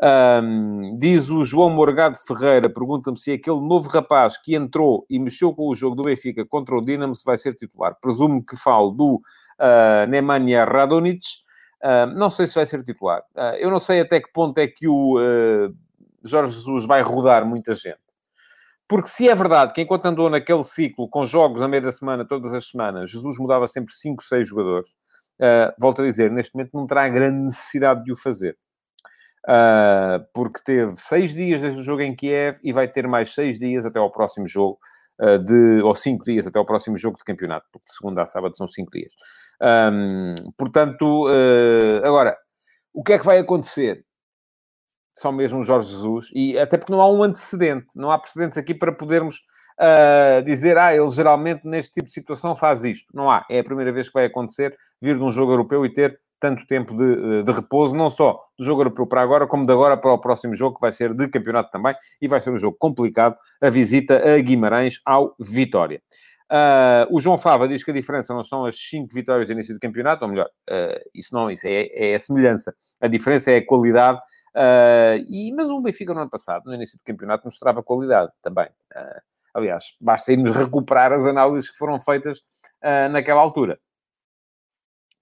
Um, 0.00 0.98
diz 0.98 1.30
o 1.30 1.44
João 1.44 1.70
Morgado 1.70 2.16
Ferreira, 2.16 2.68
pergunta-me 2.68 3.18
se 3.18 3.32
aquele 3.32 3.60
novo 3.60 3.88
rapaz 3.88 4.38
que 4.38 4.54
entrou 4.54 5.06
e 5.08 5.18
mexeu 5.18 5.54
com 5.54 5.68
o 5.68 5.74
jogo 5.74 5.94
do 5.94 6.04
Benfica 6.04 6.44
contra 6.44 6.74
o 6.74 6.84
Dinamo 6.84 7.14
se 7.14 7.24
vai 7.24 7.36
ser 7.36 7.54
titular. 7.54 7.96
Presumo 8.00 8.44
que 8.44 8.56
falo 8.56 8.90
do 8.90 9.14
uh, 9.14 10.06
Nemanja 10.08 10.64
Radonic. 10.64 11.24
Uh, 11.82 12.06
não 12.16 12.30
sei 12.30 12.46
se 12.46 12.54
vai 12.54 12.66
ser 12.66 12.82
titular. 12.82 13.22
Uh, 13.36 13.56
eu 13.58 13.70
não 13.70 13.78
sei 13.78 14.00
até 14.00 14.20
que 14.20 14.32
ponto 14.32 14.58
é 14.58 14.66
que 14.66 14.88
o 14.88 15.18
uh, 15.18 15.74
Jorge 16.24 16.52
Jesus 16.52 16.86
vai 16.86 17.02
rodar 17.02 17.44
muita 17.44 17.74
gente. 17.74 17.98
Porque 18.88 19.08
se 19.08 19.28
é 19.28 19.34
verdade 19.34 19.72
que 19.72 19.82
enquanto 19.82 20.06
andou 20.06 20.28
naquele 20.28 20.64
ciclo, 20.64 21.08
com 21.08 21.24
jogos 21.24 21.60
na 21.60 21.68
meia 21.68 21.82
da 21.82 21.92
semana, 21.92 22.26
todas 22.26 22.52
as 22.52 22.68
semanas, 22.68 23.10
Jesus 23.10 23.38
mudava 23.38 23.66
sempre 23.66 23.94
5, 23.94 24.22
6 24.22 24.46
jogadores, 24.46 24.88
volto 25.80 26.02
a 26.02 26.04
dizer, 26.04 26.30
neste 26.30 26.54
momento 26.54 26.76
não 26.76 26.86
terá 26.86 27.08
grande 27.08 27.38
necessidade 27.38 28.04
de 28.04 28.12
o 28.12 28.16
fazer 28.16 28.54
uh, 29.48 30.24
porque 30.32 30.60
teve 30.64 30.96
seis 30.96 31.34
dias 31.34 31.62
desde 31.62 31.80
o 31.80 31.84
jogo 31.84 32.02
em 32.02 32.14
Kiev 32.14 32.58
e 32.62 32.72
vai 32.72 32.88
ter 32.88 33.06
mais 33.06 33.34
seis 33.34 33.58
dias 33.58 33.86
até 33.86 33.98
ao 33.98 34.10
próximo 34.10 34.46
jogo, 34.46 34.78
uh, 35.20 35.38
de, 35.38 35.82
ou 35.82 35.94
cinco 35.94 36.24
dias 36.24 36.46
até 36.46 36.58
ao 36.58 36.66
próximo 36.66 36.96
jogo 36.96 37.18
de 37.18 37.24
campeonato, 37.24 37.66
porque 37.72 37.88
de 37.88 37.94
segunda 37.94 38.22
a 38.22 38.26
sábado 38.26 38.56
são 38.56 38.66
cinco 38.66 38.90
dias. 38.90 39.12
Um, 39.60 40.34
portanto, 40.56 41.28
uh, 41.28 42.04
agora, 42.04 42.36
o 42.92 43.02
que 43.02 43.14
é 43.14 43.18
que 43.18 43.26
vai 43.26 43.38
acontecer? 43.38 44.04
Só 45.16 45.30
mesmo 45.30 45.62
Jorge 45.62 45.90
Jesus, 45.90 46.30
e 46.34 46.58
até 46.58 46.78
porque 46.78 46.92
não 46.92 47.00
há 47.00 47.10
um 47.10 47.22
antecedente, 47.22 47.88
não 47.96 48.10
há 48.10 48.18
precedentes 48.18 48.56
aqui 48.56 48.74
para 48.74 48.92
podermos 48.92 49.40
uh, 49.78 50.42
dizer, 50.42 50.78
ah, 50.78 50.94
ele 50.94 51.08
geralmente 51.08 51.66
neste 51.66 51.92
tipo 51.92 52.06
de 52.06 52.12
situação 52.12 52.56
faz 52.56 52.84
isto. 52.84 53.06
Não 53.14 53.30
há. 53.30 53.44
É 53.50 53.60
a 53.60 53.64
primeira 53.64 53.92
vez 53.92 54.08
que 54.08 54.14
vai 54.14 54.24
acontecer 54.24 54.76
vir 55.00 55.18
de 55.18 55.22
um 55.22 55.30
jogo 55.30 55.52
europeu 55.52 55.84
e 55.84 55.92
ter 55.92 56.18
tanto 56.42 56.66
tempo 56.66 56.92
de, 56.92 57.44
de, 57.44 57.52
repouso, 57.52 57.94
não 57.94 58.10
só 58.10 58.44
do 58.58 58.64
jogo 58.64 58.80
europeu 58.80 59.06
para 59.06 59.22
agora, 59.22 59.46
como 59.46 59.64
de 59.64 59.72
agora 59.72 59.96
para 59.96 60.12
o 60.12 60.18
próximo 60.18 60.56
jogo, 60.56 60.74
que 60.74 60.80
vai 60.80 60.92
ser 60.92 61.14
de 61.14 61.28
campeonato 61.28 61.70
também, 61.70 61.94
e 62.20 62.26
vai 62.26 62.40
ser 62.40 62.50
um 62.50 62.58
jogo 62.58 62.76
complicado, 62.76 63.36
a 63.60 63.70
visita 63.70 64.16
a 64.16 64.40
Guimarães 64.40 65.00
ao 65.06 65.36
Vitória. 65.38 66.02
Uh, 66.50 67.06
o 67.14 67.20
João 67.20 67.38
Fava 67.38 67.68
diz 67.68 67.84
que 67.84 67.92
a 67.92 67.94
diferença 67.94 68.34
não 68.34 68.42
são 68.42 68.66
as 68.66 68.76
cinco 68.76 69.14
vitórias 69.14 69.46
de 69.46 69.52
início 69.52 69.72
do 69.72 69.78
campeonato, 69.78 70.24
ou 70.24 70.30
melhor, 70.32 70.46
uh, 70.68 71.00
isso 71.14 71.32
não, 71.32 71.48
isso 71.48 71.64
é, 71.64 71.86
é, 71.94 72.16
a 72.16 72.20
semelhança. 72.20 72.74
A 73.00 73.06
diferença 73.06 73.52
é 73.52 73.58
a 73.58 73.64
qualidade. 73.64 74.18
Uh, 74.54 75.22
e, 75.30 75.52
mas 75.54 75.70
o 75.70 75.80
Benfica 75.80 76.12
no 76.12 76.20
ano 76.22 76.28
passado, 76.28 76.64
no 76.66 76.74
início 76.74 76.98
do 76.98 77.04
campeonato, 77.04 77.44
mostrava 77.44 77.84
qualidade 77.84 78.32
também. 78.42 78.68
aliás, 79.54 79.94
basta 80.00 80.32
irmos 80.32 80.50
recuperar 80.50 81.12
as 81.12 81.24
análises 81.24 81.70
que 81.70 81.78
foram 81.78 82.00
feitas 82.00 82.40
naquela 83.12 83.40
altura. 83.40 83.78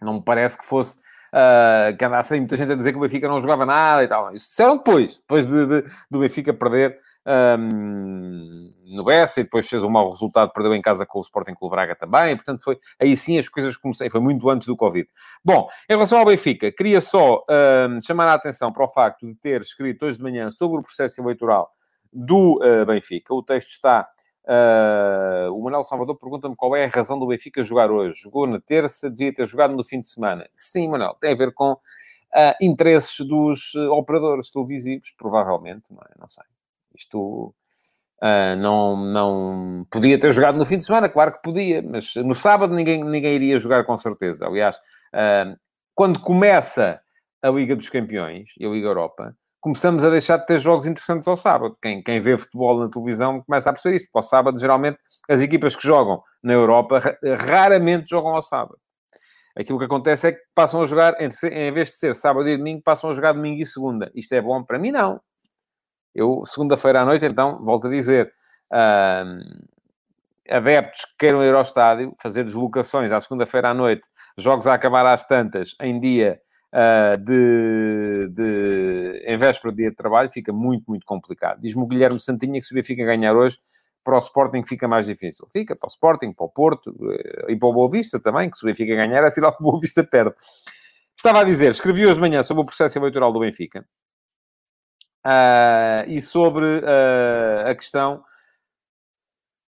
Não 0.01 0.15
me 0.15 0.25
parece 0.25 0.59
que 0.59 0.65
fosse 0.65 0.99
uh, 1.33 1.97
que 1.97 2.05
andasse 2.05 2.37
muita 2.37 2.57
gente 2.57 2.73
a 2.73 2.75
dizer 2.75 2.93
que 2.93 2.99
o 2.99 3.01
Benfica 3.01 3.29
não 3.29 3.41
jogava 3.41 3.65
nada 3.65 4.03
e 4.03 4.09
tal. 4.09 4.33
Isso 4.35 4.49
disseram 4.49 4.77
depois, 4.77 5.21
depois 5.21 5.47
de, 5.47 5.67
de, 5.67 5.91
do 6.11 6.21
Benfica 6.21 6.53
perder 6.53 6.99
um, 7.27 8.73
no 8.87 9.05
Bessa 9.05 9.41
e 9.41 9.45
depois 9.45 9.69
fez 9.69 9.83
um 9.83 9.91
mau 9.91 10.11
resultado, 10.11 10.53
perdeu 10.53 10.75
em 10.75 10.81
casa 10.81 11.07
com 11.07 11.19
o 11.19 11.23
Sporting 11.23 11.55
Clube 11.55 11.75
Braga 11.75 11.95
também, 11.95 12.35
portanto 12.35 12.63
foi, 12.63 12.79
aí 12.99 13.17
sim 13.17 13.39
as 13.39 13.49
coisas 13.49 13.77
comecei, 13.77 14.09
foi 14.11 14.21
muito 14.21 14.49
antes 14.51 14.67
do 14.67 14.77
Covid. 14.77 15.09
Bom, 15.45 15.69
em 15.89 15.93
relação 15.93 16.19
ao 16.19 16.25
Benfica, 16.25 16.73
queria 16.73 17.01
só 17.01 17.45
um, 17.89 18.01
chamar 18.01 18.29
a 18.29 18.35
atenção 18.35 18.73
para 18.73 18.85
o 18.85 18.89
facto 18.89 19.27
de 19.27 19.35
ter 19.35 19.61
escrito 19.61 20.07
hoje 20.07 20.17
de 20.17 20.23
manhã 20.23 20.51
sobre 20.51 20.81
o 20.81 20.83
processo 20.83 21.21
eleitoral 21.21 21.71
do 22.13 22.59
uh, 22.63 22.85
Benfica. 22.87 23.33
O 23.35 23.43
texto 23.43 23.71
está 23.71 24.09
Uh, 24.45 25.53
o 25.55 25.63
Manuel 25.63 25.85
Salvador 25.85 26.17
pergunta-me 26.17 26.57
qual 26.57 26.75
é 26.75 26.85
a 26.85 26.89
razão 26.89 27.19
do 27.19 27.27
Benfica 27.27 27.63
jogar 27.63 27.91
hoje. 27.91 28.21
Jogou 28.23 28.47
na 28.47 28.61
terça, 28.61 29.11
devia 29.11 29.33
ter 29.33 29.47
jogado 29.47 29.75
no 29.75 29.85
fim 29.85 30.01
de 30.01 30.07
semana. 30.07 30.49
Sim, 30.55 30.89
Manuel, 30.89 31.15
tem 31.21 31.33
a 31.33 31.37
ver 31.37 31.53
com 31.53 31.73
uh, 31.73 31.79
interesses 32.61 33.25
dos 33.27 33.75
uh, 33.75 33.93
operadores 33.93 34.51
televisivos, 34.51 35.13
provavelmente, 35.17 35.93
não, 35.93 36.03
é? 36.03 36.11
não 36.19 36.29
sei. 36.29 36.45
Isto 36.95 37.55
não, 38.59 38.97
não 38.99 39.87
podia 39.91 40.21
ter 40.21 40.31
jogado 40.31 40.59
no 40.59 40.67
fim 40.67 40.77
de 40.77 40.85
semana, 40.85 41.09
claro 41.09 41.33
que 41.33 41.41
podia, 41.41 41.81
mas 41.81 42.15
no 42.17 42.35
sábado 42.35 42.75
ninguém, 42.75 43.03
ninguém 43.03 43.35
iria 43.35 43.59
jogar 43.59 43.85
com 43.85 43.97
certeza. 43.97 44.47
Aliás, 44.47 44.79
quando 45.95 46.21
começa 46.21 47.01
a 47.41 47.49
Liga 47.49 47.75
dos 47.75 47.89
Campeões 47.89 48.51
e 48.59 48.67
a 48.67 48.69
Liga 48.69 48.89
Europa, 48.89 49.35
começamos 49.61 50.03
a 50.03 50.11
deixar 50.11 50.39
de 50.39 50.47
ter 50.47 50.59
jogos 50.59 50.87
interessantes 50.87 51.29
ao 51.29 51.37
sábado. 51.37 51.77
Quem, 51.83 52.03
quem 52.03 52.19
vê 52.21 52.37
futebol 52.37 52.79
na 52.81 52.89
televisão 52.89 53.43
começa 53.43 53.71
a 53.71 53.73
perceber 53.73 53.97
isto. 53.97 54.09
Para 54.11 54.21
o 54.21 54.23
sábado, 54.23 54.59
geralmente, 54.59 54.99
as 55.29 55.41
equipas 55.41 55.77
que 55.77 55.87
jogam 55.87 56.23
na 56.43 56.55
Europa 56.55 57.01
raramente 57.39 58.09
jogam 58.09 58.35
ao 58.35 58.43
sábado. 58.43 58.79
Aquilo 59.57 59.79
que 59.79 59.85
acontece 59.85 60.29
é 60.29 60.33
que 60.33 60.41
passam 60.55 60.81
a 60.81 60.87
jogar, 60.87 61.15
em 61.21 61.73
vez 61.73 61.89
de 61.89 61.95
ser 61.97 62.15
sábado 62.15 62.49
e 62.49 62.57
domingo, 62.57 62.83
passam 62.83 63.11
a 63.11 63.13
jogar 63.13 63.33
domingo 63.33 63.61
e 63.61 63.67
segunda. 63.67 64.11
Isto 64.15 64.35
é 64.35 64.41
bom? 64.41 64.63
Para 64.65 64.79
mim, 64.79 64.91
não. 64.91 65.21
Eu, 66.15 66.43
segunda-feira 66.47 67.03
à 67.03 67.05
noite, 67.05 67.27
então, 67.27 67.63
volto 67.65 67.87
a 67.87 67.91
dizer, 67.91 68.33
adeptos 70.49 71.05
que 71.05 71.17
queiram 71.19 71.43
ir 71.45 71.55
ao 71.55 71.63
estádio, 71.63 72.15
fazer 72.21 72.45
deslocações 72.45 73.11
à 73.13 73.21
segunda-feira 73.21 73.71
à 73.71 73.75
noite, 73.75 74.09
jogos 74.39 74.67
a 74.67 74.75
acabar 74.75 75.05
às 75.07 75.27
tantas, 75.27 75.75
em 75.81 76.01
dia 76.01 76.41
uh, 76.75 77.19
de, 77.19 78.29
de, 78.29 79.25
em 79.27 79.37
véspera 79.37 79.73
de 79.73 79.79
dia 79.79 79.91
de 79.91 79.97
trabalho, 79.97 80.29
fica 80.31 80.53
muito, 80.53 80.85
muito 80.89 81.05
complicado. 81.05 81.61
Diz-me 81.61 81.83
o 81.83 81.87
Guilherme 81.87 82.19
Santinha 82.19 82.61
que 82.61 82.67
se 82.67 82.73
o 82.73 82.75
Benfica 82.75 83.05
ganhar 83.05 83.35
hoje, 83.37 83.59
para 84.03 84.17
o 84.17 84.19
Sporting 84.19 84.65
fica 84.65 84.89
mais 84.89 85.07
difícil. 85.07 85.47
Fica 85.53 85.77
para 85.77 85.87
o 85.87 85.91
Sporting, 85.91 86.33
para 86.33 86.47
o 86.47 86.49
Porto 86.49 86.91
uh, 86.91 87.51
e 87.51 87.57
para 87.57 87.69
o 87.69 87.73
Boa 87.73 87.91
Vista 87.91 88.19
também, 88.21 88.51
que 88.51 88.57
se 88.57 88.65
o 88.65 88.67
Benfica 88.67 88.95
ganhar, 88.95 89.23
é 89.25 89.31
sinal 89.31 89.55
que 89.55 89.63
o 89.63 89.67
Boa 89.67 89.81
Vista 89.81 90.03
perde. 90.05 90.35
Estava 91.17 91.41
a 91.41 91.45
dizer, 91.45 91.71
escrevi 91.71 92.05
hoje 92.05 92.15
de 92.15 92.21
manhã 92.21 92.43
sobre 92.43 92.63
o 92.63 92.67
processo 92.67 92.99
eleitoral 92.99 93.31
do 93.31 93.41
Benfica 93.41 93.85
uh, 95.27 96.09
e 96.09 96.23
sobre 96.23 96.83
a 97.67 97.75
questão 97.75 98.25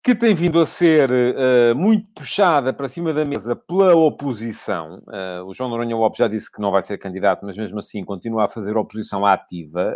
que 0.03 0.15
tem 0.15 0.35
vindo 0.35 0.59
a 0.59 0.65
ser 0.65 1.11
uh, 1.11 1.75
muito 1.77 2.09
puxada 2.15 2.73
para 2.73 2.89
cima 2.89 3.13
da 3.13 3.23
mesa 3.23 3.55
pela 3.55 3.95
oposição. 3.95 5.03
Uh, 5.07 5.45
o 5.45 5.53
João 5.53 5.69
Noronha 5.69 5.95
Lopes 5.95 6.19
já 6.19 6.27
disse 6.27 6.51
que 6.51 6.61
não 6.61 6.71
vai 6.71 6.81
ser 6.81 6.97
candidato, 6.97 7.45
mas 7.45 7.57
mesmo 7.57 7.79
assim 7.79 8.03
continua 8.03 8.45
a 8.45 8.49
fazer 8.49 8.79
oposição 8.79 9.27
ativa 9.27 9.95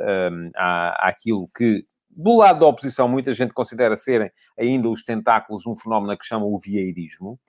à, 0.57 1.09
àquilo 1.09 1.49
que, 1.57 1.87
do 2.11 2.37
lado 2.37 2.61
da 2.61 2.67
oposição, 2.67 3.09
muita 3.09 3.33
gente 3.33 3.55
considera 3.55 3.97
serem 3.97 4.31
ainda 4.59 4.91
os 4.91 5.03
tentáculos 5.03 5.63
de 5.63 5.71
um 5.71 5.77
fenómeno 5.77 6.17
que 6.19 6.27
chama 6.27 6.45
o 6.45 6.59
vieirismo. 6.59 7.41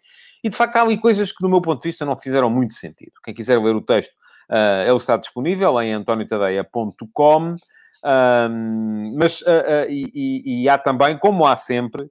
E, 0.41 0.49
de 0.49 0.55
facto, 0.55 0.77
há 0.77 0.81
ali 0.81 0.97
coisas 0.97 1.33
que, 1.33 1.43
do 1.43 1.49
meu 1.49 1.61
ponto 1.61 1.81
de 1.81 1.89
vista, 1.89 2.05
não 2.05 2.15
fizeram 2.15 2.49
muito 2.49 2.73
sentido. 2.73 3.11
Quem 3.21 3.33
quiser 3.33 3.59
ler 3.59 3.75
o 3.75 3.81
texto, 3.81 4.13
uh, 4.49 4.87
ele 4.87 4.95
está 4.95 5.17
disponível 5.17 5.81
em 5.81 5.91
antoniotadeia.com. 5.93 7.55
Um, 8.07 9.17
mas, 9.19 9.43
e, 9.89 10.11
e, 10.13 10.63
e 10.63 10.69
há 10.69 10.77
também, 10.77 11.17
como 11.17 11.45
há 11.45 11.55
sempre, 11.55 12.07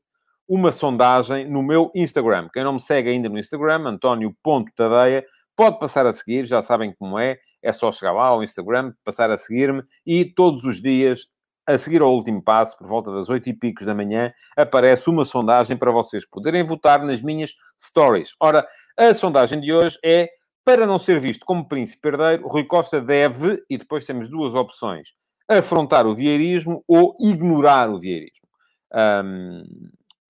uma 0.49 0.71
sondagem 0.73 1.49
no 1.49 1.63
meu 1.63 1.91
Instagram. 1.95 2.49
Quem 2.53 2.65
não 2.65 2.75
me 2.75 2.81
segue 2.81 3.11
ainda 3.11 3.29
no 3.29 3.39
Instagram, 3.39 3.87
António.tadeia, 3.87 5.25
pode 5.57 5.79
passar 5.79 6.07
a 6.07 6.13
seguir, 6.13 6.45
já 6.45 6.63
sabem 6.63 6.95
como 6.99 7.19
é, 7.19 7.39
é 7.63 7.73
só 7.73 7.91
chegar 7.91 8.13
lá 8.13 8.27
ao 8.27 8.43
Instagram, 8.43 8.93
passar 9.05 9.31
a 9.31 9.37
seguir-me 9.37 9.83
e 10.05 10.25
todos 10.25 10.65
os 10.65 10.83
dias, 10.83 11.27
a 11.67 11.79
seguir 11.79 12.03
ao 12.03 12.13
último 12.13 12.43
passo, 12.43 12.77
por 12.77 12.87
volta 12.87 13.11
das 13.13 13.29
oito 13.29 13.49
e 13.49 13.55
picos 13.55 13.87
da 13.87 13.95
manhã, 13.95 14.33
aparece 14.57 15.09
uma 15.09 15.25
sondagem 15.25 15.77
para 15.77 15.91
vocês 15.91 16.29
poderem 16.29 16.63
votar 16.63 17.03
nas 17.03 17.23
minhas 17.23 17.55
stories. 17.81 18.35
Ora, 18.39 18.67
a 18.97 19.15
sondagem 19.15 19.61
de 19.61 19.73
hoje 19.73 19.99
é 20.05 20.29
para 20.65 20.87
não 20.87 20.99
ser 20.99 21.21
visto 21.21 21.45
como 21.45 21.69
príncipe 21.69 22.09
herdeiro, 22.09 22.47
Rui 22.47 22.65
Costa 22.65 23.01
deve, 23.01 23.63
e 23.69 23.77
depois 23.77 24.05
temos 24.05 24.29
duas 24.29 24.55
opções, 24.55 25.09
afrontar 25.47 26.07
o 26.07 26.15
vieirismo 26.15 26.83
ou 26.89 27.15
ignorar 27.21 27.91
o 27.91 27.99
vieirismo. 27.99 28.49
Um, 28.95 29.65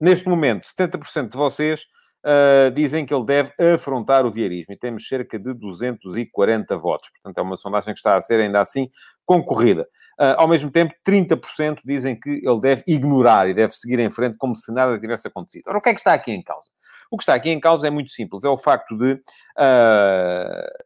Neste 0.01 0.29
momento, 0.29 0.67
70% 0.67 1.31
de 1.31 1.37
vocês 1.37 1.87
uh, 2.25 2.71
dizem 2.73 3.05
que 3.05 3.15
ele 3.15 3.25
deve 3.25 3.53
afrontar 3.75 4.25
o 4.25 4.31
vieirismo 4.31 4.73
e 4.73 4.77
temos 4.77 5.07
cerca 5.07 5.39
de 5.39 5.53
240 5.53 6.77
votos. 6.77 7.11
Portanto, 7.11 7.39
é 7.39 7.43
uma 7.43 7.57
sondagem 7.57 7.93
que 7.93 7.99
está 7.99 8.17
a 8.17 8.21
ser 8.21 8.41
ainda 8.41 8.61
assim 8.61 8.89
concorrida. 9.25 9.83
Uh, 10.19 10.35
ao 10.39 10.49
mesmo 10.49 10.71
tempo, 10.71 10.95
30% 11.07 11.81
dizem 11.85 12.19
que 12.19 12.41
ele 12.43 12.61
deve 12.61 12.83
ignorar 12.87 13.49
e 13.49 13.55
deve 13.55 13.75
seguir 13.75 13.99
em 13.99 14.11
frente 14.11 14.37
como 14.39 14.57
se 14.57 14.73
nada 14.73 14.99
tivesse 14.99 15.29
acontecido. 15.29 15.65
Ora, 15.69 15.79
o 15.79 15.81
que 15.81 15.91
é 15.91 15.95
que 15.95 16.01
está 16.01 16.15
aqui 16.15 16.33
em 16.33 16.43
causa? 16.43 16.71
O 17.11 17.17
que 17.17 17.23
está 17.23 17.35
aqui 17.35 17.51
em 17.51 17.61
causa 17.61 17.87
é 17.87 17.91
muito 17.91 18.11
simples. 18.11 18.45
É 18.45 18.49
o 18.49 18.57
facto 18.57 18.97
de, 18.97 19.13
uh, 19.13 20.85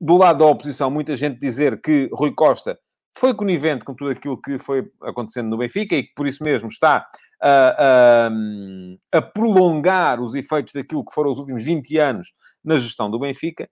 do 0.00 0.16
lado 0.16 0.38
da 0.38 0.46
oposição, 0.46 0.90
muita 0.90 1.14
gente 1.16 1.38
dizer 1.38 1.80
que 1.80 2.08
Rui 2.12 2.32
Costa 2.32 2.78
foi 3.16 3.34
conivente 3.34 3.84
com 3.84 3.94
tudo 3.94 4.10
aquilo 4.10 4.40
que 4.40 4.58
foi 4.58 4.88
acontecendo 5.02 5.48
no 5.48 5.58
Benfica 5.58 5.96
e 5.96 6.04
que, 6.04 6.12
por 6.14 6.26
isso 6.26 6.44
mesmo, 6.44 6.68
está 6.68 7.04
a, 7.40 8.28
a, 9.12 9.18
a, 9.18 9.22
prolongar 9.22 10.20
os 10.20 10.34
efeitos 10.34 10.72
daquilo 10.72 11.04
que 11.04 11.12
foram 11.12 11.30
os 11.30 11.38
últimos 11.38 11.64
20 11.64 11.98
anos 11.98 12.32
na 12.64 12.76
gestão 12.76 13.10
do 13.10 13.18
Benfica. 13.18 13.68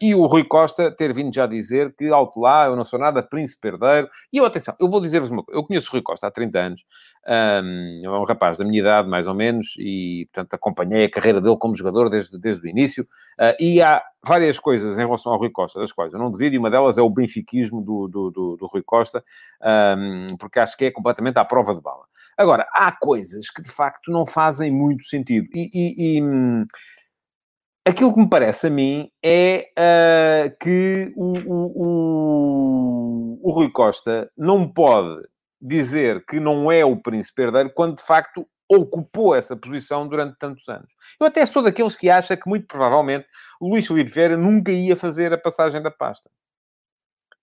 E 0.00 0.14
o 0.14 0.24
Rui 0.24 0.42
Costa 0.42 0.90
ter 0.90 1.12
vindo 1.12 1.34
já 1.34 1.46
dizer 1.46 1.94
que, 1.94 2.08
alto 2.08 2.40
lá, 2.40 2.64
eu 2.64 2.74
não 2.74 2.84
sou 2.84 2.98
nada 2.98 3.22
príncipe 3.22 3.68
herdeiro. 3.68 4.08
E 4.32 4.38
eu, 4.38 4.46
atenção, 4.46 4.74
eu 4.80 4.88
vou 4.88 5.02
dizer-vos 5.02 5.30
uma 5.30 5.42
coisa. 5.42 5.60
Eu 5.60 5.66
conheço 5.66 5.88
o 5.88 5.92
Rui 5.92 6.00
Costa 6.00 6.26
há 6.26 6.30
30 6.30 6.58
anos. 6.58 6.84
Um, 7.28 8.00
é 8.04 8.10
um 8.10 8.24
rapaz 8.24 8.56
da 8.56 8.64
minha 8.64 8.80
idade, 8.80 9.06
mais 9.06 9.26
ou 9.26 9.34
menos, 9.34 9.74
e, 9.78 10.26
portanto, 10.32 10.54
acompanhei 10.54 11.04
a 11.04 11.10
carreira 11.10 11.42
dele 11.42 11.56
como 11.58 11.76
jogador 11.76 12.08
desde, 12.08 12.38
desde 12.38 12.66
o 12.66 12.70
início. 12.70 13.04
Uh, 13.38 13.52
e 13.60 13.82
há 13.82 14.02
várias 14.24 14.58
coisas 14.58 14.98
em 14.98 15.04
relação 15.04 15.32
ao 15.32 15.38
Rui 15.38 15.50
Costa, 15.50 15.78
das 15.78 15.92
quais 15.92 16.14
eu 16.14 16.18
não 16.18 16.30
devido, 16.30 16.54
e 16.54 16.58
uma 16.58 16.70
delas 16.70 16.96
é 16.96 17.02
o 17.02 17.10
benfiquismo 17.10 17.82
do, 17.82 18.08
do, 18.08 18.30
do, 18.30 18.56
do 18.56 18.66
Rui 18.66 18.82
Costa, 18.82 19.22
um, 19.98 20.36
porque 20.38 20.58
acho 20.58 20.74
que 20.74 20.86
é 20.86 20.90
completamente 20.90 21.38
à 21.38 21.44
prova 21.44 21.74
de 21.74 21.82
bala. 21.82 22.04
Agora, 22.38 22.66
há 22.72 22.92
coisas 22.92 23.50
que 23.50 23.62
de 23.62 23.70
facto 23.70 24.10
não 24.10 24.26
fazem 24.26 24.70
muito 24.70 25.04
sentido. 25.04 25.46
E, 25.54 25.70
e, 25.72 26.16
e 26.18 26.22
hum, 26.22 26.66
aquilo 27.86 28.12
que 28.12 28.20
me 28.20 28.28
parece 28.28 28.66
a 28.66 28.70
mim 28.70 29.08
é 29.24 29.70
uh, 29.78 30.56
que 30.60 31.12
o, 31.16 31.32
o, 31.46 31.72
o, 31.84 33.40
o, 33.42 33.52
Rui 33.52 33.70
Costa 33.70 34.30
não 34.36 34.70
pode 34.70 35.22
dizer 35.60 36.24
que 36.26 36.38
não 36.38 36.70
é 36.70 36.84
o 36.84 37.00
príncipe 37.00 37.42
herdeiro 37.42 37.72
quando 37.74 37.96
de 37.96 38.02
facto 38.02 38.46
ocupou 38.68 39.34
essa 39.34 39.56
posição 39.56 40.06
durante 40.06 40.36
tantos 40.38 40.68
anos. 40.68 40.92
Eu 41.20 41.26
até 41.28 41.46
sou 41.46 41.62
daqueles 41.62 41.96
que 41.96 42.10
acham 42.10 42.36
que 42.36 42.48
muito 42.48 42.66
provavelmente 42.66 43.28
Luís 43.60 43.86
Filipe 43.86 44.10
Vieira 44.10 44.36
nunca 44.36 44.72
ia 44.72 44.96
fazer 44.96 45.32
a 45.32 45.38
passagem 45.38 45.80
da 45.80 45.90
pasta 45.90 46.28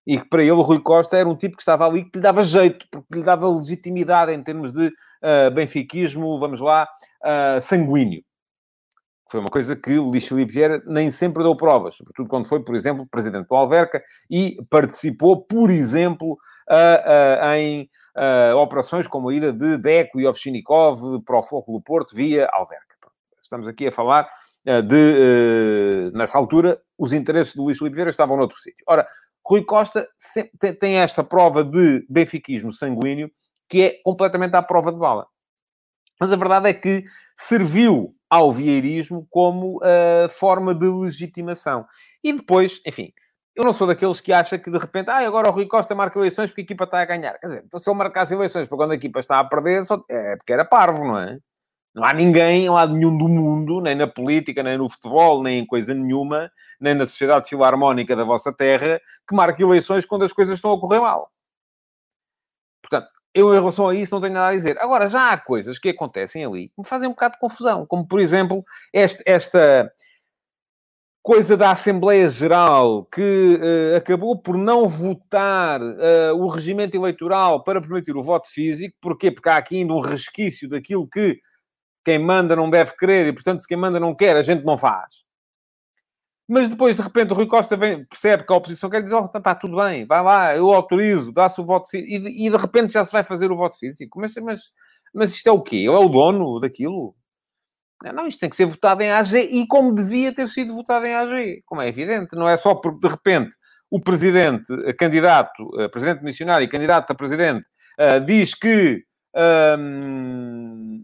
e 0.06 0.20
que 0.20 0.28
para 0.28 0.42
ele 0.42 0.52
o 0.52 0.62
Rui 0.62 0.82
Costa 0.82 1.18
era 1.18 1.28
um 1.28 1.36
tipo 1.36 1.56
que 1.56 1.62
estava 1.62 1.86
ali 1.88 2.04
que 2.04 2.18
lhe 2.18 2.22
dava 2.22 2.44
jeito, 2.44 2.86
porque 2.92 3.16
lhe 3.16 3.24
dava 3.24 3.48
legitimidade 3.48 4.34
em 4.34 4.44
termos 4.44 4.72
de 4.72 4.88
uh, 4.88 5.52
benfiquismo, 5.54 6.38
vamos 6.38 6.60
lá, 6.60 6.88
uh, 7.24 7.62
sanguíneo. 7.62 8.22
Foi 9.32 9.40
uma 9.40 9.50
coisa 9.50 9.76
que 9.76 9.98
o 9.98 10.10
Luís 10.10 10.28
Filipe 10.28 10.52
Vieira 10.52 10.84
nem 10.86 11.10
sempre 11.10 11.42
deu 11.42 11.56
provas, 11.56 11.96
sobretudo 11.96 12.30
quando 12.30 12.48
foi, 12.48 12.64
por 12.64 12.76
exemplo, 12.76 13.08
presidente 13.10 13.48
do 13.48 13.56
Alverca 13.56 14.04
e 14.30 14.58
participou, 14.70 15.44
por 15.44 15.70
exemplo, 15.70 16.34
uh, 16.70 17.54
em 17.56 17.90
operações 18.62 19.08
como 19.08 19.30
a 19.30 19.34
ida 19.34 19.52
de 19.52 19.76
Deco 19.76 20.20
e 20.20 20.28
Ovchinikov 20.28 21.24
para 21.26 21.40
o 21.40 21.42
Foco 21.42 21.72
do 21.72 21.82
Porto 21.82 22.16
via 22.16 22.48
Alverca. 22.52 22.96
Estamos 23.42 23.68
aqui 23.68 23.88
a 23.88 23.92
falar 23.92 24.30
de, 24.88 26.12
nessa 26.14 26.38
altura, 26.38 26.80
os 26.96 27.12
interesses 27.12 27.56
do 27.56 27.64
Luís 27.64 27.80
Filipe 27.80 27.96
Vieira 27.96 28.12
estavam 28.12 28.38
noutro 28.38 28.56
sítio. 28.60 28.86
Ora, 28.88 29.08
Rui 29.46 29.64
Costa 29.64 30.08
tem 30.80 31.00
esta 31.00 31.24
prova 31.24 31.64
de 31.64 32.06
benfiquismo 32.10 32.72
sanguíneo 32.72 33.30
que 33.68 33.82
é 33.82 34.02
completamente 34.04 34.56
à 34.56 34.62
prova 34.62 34.92
de 34.92 35.00
bala. 35.00 35.28
Mas 36.20 36.32
a 36.32 36.36
verdade 36.36 36.70
é 36.70 36.74
que 36.74 37.04
serviu 37.36 38.16
ao 38.30 38.52
vieirismo 38.52 39.28
como 39.30 39.78
uh, 39.78 40.30
forma 40.30 40.74
de 40.74 40.88
legitimação. 40.88 41.86
E 42.24 42.32
depois, 42.34 42.82
enfim, 42.86 43.12
eu 43.56 43.64
não 43.64 43.74
sou 43.74 43.86
daqueles 43.86 44.20
que 44.20 44.34
acha 44.34 44.58
que 44.58 44.72
de 44.72 44.78
repente, 44.78 45.10
ah, 45.10 45.20
agora 45.20 45.50
o 45.50 45.52
Rui 45.52 45.68
Costa 45.68 45.94
marca 45.94 46.18
eleições 46.18 46.50
porque 46.50 46.62
a 46.62 46.64
equipa 46.64 46.86
está 46.86 47.02
a 47.02 47.06
ganhar. 47.06 47.38
Quer 47.40 47.48
dizer, 47.48 47.64
então 47.66 47.80
se 47.80 47.90
eu 47.90 47.94
marcasse 47.94 48.34
eleições 48.34 48.68
para 48.68 48.78
quando 48.78 48.92
a 48.92 48.96
equipa 48.96 49.20
está 49.20 49.40
a 49.40 49.44
perder, 49.44 49.86
só... 49.86 50.04
é 50.10 50.36
porque 50.36 50.54
era 50.54 50.66
parvo, 50.66 51.04
não 51.04 51.20
é? 51.20 51.38
Não 51.94 52.04
há 52.04 52.14
ninguém, 52.14 52.66
não 52.66 52.76
há 52.76 52.88
nenhum 52.88 53.16
do 53.16 53.28
mundo, 53.28 53.80
nem 53.80 53.94
na 53.96 54.08
política, 54.08 54.64
nem 54.64 54.78
no 54.78 54.90
futebol, 54.90 55.44
nem 55.44 55.60
em 55.60 55.66
coisa 55.66 55.94
nenhuma, 55.94 56.52
nem 56.80 56.96
na 56.96 57.06
sociedade 57.06 57.48
filarmónica 57.48 58.16
da 58.16 58.24
vossa 58.24 58.52
terra, 58.52 59.00
que 59.28 59.36
marque 59.36 59.62
eleições 59.62 60.06
quando 60.06 60.24
as 60.24 60.34
coisas 60.34 60.56
estão 60.56 60.72
a 60.72 60.80
correr 60.80 61.00
mal. 61.00 61.32
Portanto, 62.82 63.12
eu 63.34 63.54
em 63.54 63.60
relação 63.60 63.88
a 63.88 63.96
isso 63.96 64.14
não 64.14 64.22
tenho 64.22 64.34
nada 64.34 64.50
a 64.50 64.56
dizer. 64.56 64.78
Agora, 64.80 65.08
já 65.08 65.32
há 65.32 65.38
coisas 65.38 65.78
que 65.78 65.90
acontecem 65.90 66.44
ali 66.44 66.70
que 66.70 66.76
me 66.78 66.86
fazem 66.86 67.08
um 67.08 67.12
bocado 67.12 67.36
de 67.36 67.40
confusão, 67.40 67.86
como, 67.86 68.08
por 68.08 68.20
exemplo, 68.20 68.64
este, 68.92 69.24
esta 69.26 69.92
coisa 71.24 71.56
da 71.56 71.72
Assembleia 71.72 72.30
Geral 72.30 73.06
que 73.06 73.58
uh, 73.62 73.96
acabou 73.96 74.38
por 74.38 74.58
não 74.58 74.90
votar 74.90 75.82
uh, 75.82 76.36
o 76.36 76.48
regimento 76.48 76.98
eleitoral 76.98 77.64
para 77.64 77.80
permitir 77.80 78.16
o 78.16 78.24
voto 78.24 78.50
físico. 78.50 78.96
Porquê? 79.00 79.32
Porque 79.32 79.50
há 79.50 79.58
aqui 79.58 79.78
ainda 79.78 79.94
um 79.94 80.02
resquício 80.02 80.68
daquilo 80.68 81.08
que 81.08 81.40
quem 82.04 82.20
manda 82.20 82.56
não 82.56 82.70
deve 82.70 82.96
querer 82.96 83.28
e, 83.28 83.34
portanto, 83.34 83.62
se 83.62 83.68
quem 83.68 83.78
manda 83.78 84.00
não 84.00 84.14
quer, 84.16 84.36
a 84.36 84.42
gente 84.42 84.64
não 84.64 84.78
faz. 84.78 85.24
Mas 86.48 86.68
depois, 86.68 86.96
de 86.96 87.02
repente, 87.02 87.32
o 87.32 87.36
Rui 87.36 87.48
Costa 87.48 87.78
vem, 87.78 88.06
percebe 88.06 88.44
que 88.46 88.52
a 88.52 88.56
oposição 88.56 88.90
quer 88.90 89.02
dizer, 89.02 89.16
oh, 89.16 89.28
pá, 89.28 89.56
tudo 89.56 89.78
bem, 89.78 90.06
vai 90.06 90.22
lá, 90.22 90.56
eu 90.56 90.72
autorizo, 90.74 91.32
dá-se 91.32 91.60
o 91.62 91.66
voto 91.66 91.90
físico. 91.90 92.28
E, 92.28 92.48
e, 92.48 92.50
de 92.50 92.58
repente 92.58 92.94
já 92.94 93.04
se 93.06 93.12
vai 93.12 93.24
fazer 93.24 93.52
o 93.52 93.56
voto 93.56 93.78
físico. 93.78 94.20
Mas, 94.20 94.36
mas, 94.36 94.62
mas 95.14 95.34
isto 95.34 95.48
é 95.48 95.52
o 95.52 95.62
quê? 95.62 95.86
É 95.88 95.90
o 95.90 96.10
dono 96.10 96.60
daquilo? 96.60 97.16
Não, 98.04 98.28
isto 98.28 98.40
tem 98.40 98.50
que 98.50 98.56
ser 98.58 98.66
votado 98.66 99.02
em 99.02 99.12
AG 99.12 99.38
e 99.40 99.66
como 99.66 99.94
devia 99.94 100.34
ter 100.34 100.50
sido 100.50 100.74
votado 100.74 101.06
em 101.06 101.16
AG, 101.16 101.64
como 101.66 101.82
é 101.82 101.88
evidente. 101.88 102.36
Não 102.36 102.50
é 102.50 102.58
só 102.58 102.76
porque, 102.76 103.00
de 103.00 103.08
repente, 103.08 103.56
o 103.90 104.02
presidente, 104.02 104.66
candidato, 104.96 105.70
presidente 105.90 106.22
missionário 106.22 106.66
e 106.66 106.70
candidato 106.70 107.10
a 107.12 107.16
presidente, 107.16 107.66
uh, 107.98 108.20
diz 108.26 108.54
que 108.54 109.06
Hum, 109.36 110.53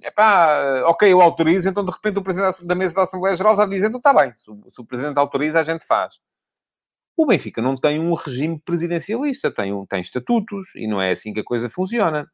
epá, 0.04 0.84
ok, 0.86 1.12
eu 1.12 1.22
autorizo, 1.22 1.70
então 1.70 1.84
de 1.86 1.92
repente 1.92 2.20
o 2.20 2.22
Presidente 2.22 2.66
da 2.66 2.76
Mesa 2.76 2.96
da 2.96 3.04
Assembleia 3.04 3.36
Geral 3.36 3.56
já 3.56 3.66
diz, 3.66 3.84
então 3.84 3.98
está 3.98 4.14
bem, 4.14 4.34
se 4.36 4.50
o, 4.50 4.62
se 4.70 4.82
o 4.82 4.86
Presidente 4.86 5.18
autoriza, 5.18 5.60
a 5.60 5.64
gente 5.64 5.86
faz. 5.86 6.20
O 7.18 7.26
Benfica 7.26 7.62
não 7.62 7.76
tem 7.76 8.00
um 8.00 8.14
regime 8.14 8.62
presidencialista, 8.64 9.52
tem, 9.52 9.74
um, 9.74 9.86
tem 9.86 10.02
estatutos, 10.02 10.70
e 10.76 10.88
não 10.88 11.02
é 11.02 11.12
assim 11.12 11.34
que 11.34 11.42
a 11.42 11.44
coisa 11.44 11.70
funciona. 11.70 12.26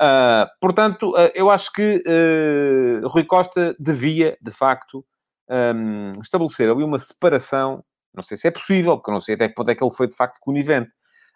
Uh, 0.00 0.48
portanto, 0.60 1.10
uh, 1.10 1.30
eu 1.34 1.50
acho 1.50 1.70
que 1.70 2.02
uh, 2.06 3.06
Rui 3.08 3.24
Costa 3.24 3.76
devia, 3.78 4.38
de 4.40 4.50
facto, 4.50 5.04
um, 5.50 6.12
estabelecer 6.20 6.70
ali 6.70 6.82
uma 6.82 6.98
separação, 6.98 7.84
não 8.14 8.22
sei 8.22 8.36
se 8.36 8.48
é 8.48 8.50
possível, 8.50 8.96
porque 8.96 9.10
eu 9.10 9.14
não 9.14 9.20
sei 9.20 9.34
até 9.34 9.48
que 9.48 9.54
ponto 9.54 9.70
é 9.70 9.74
que 9.74 9.84
ele 9.84 9.94
foi, 9.94 10.08
de 10.08 10.16
facto, 10.16 10.38
conivente, 10.40 10.94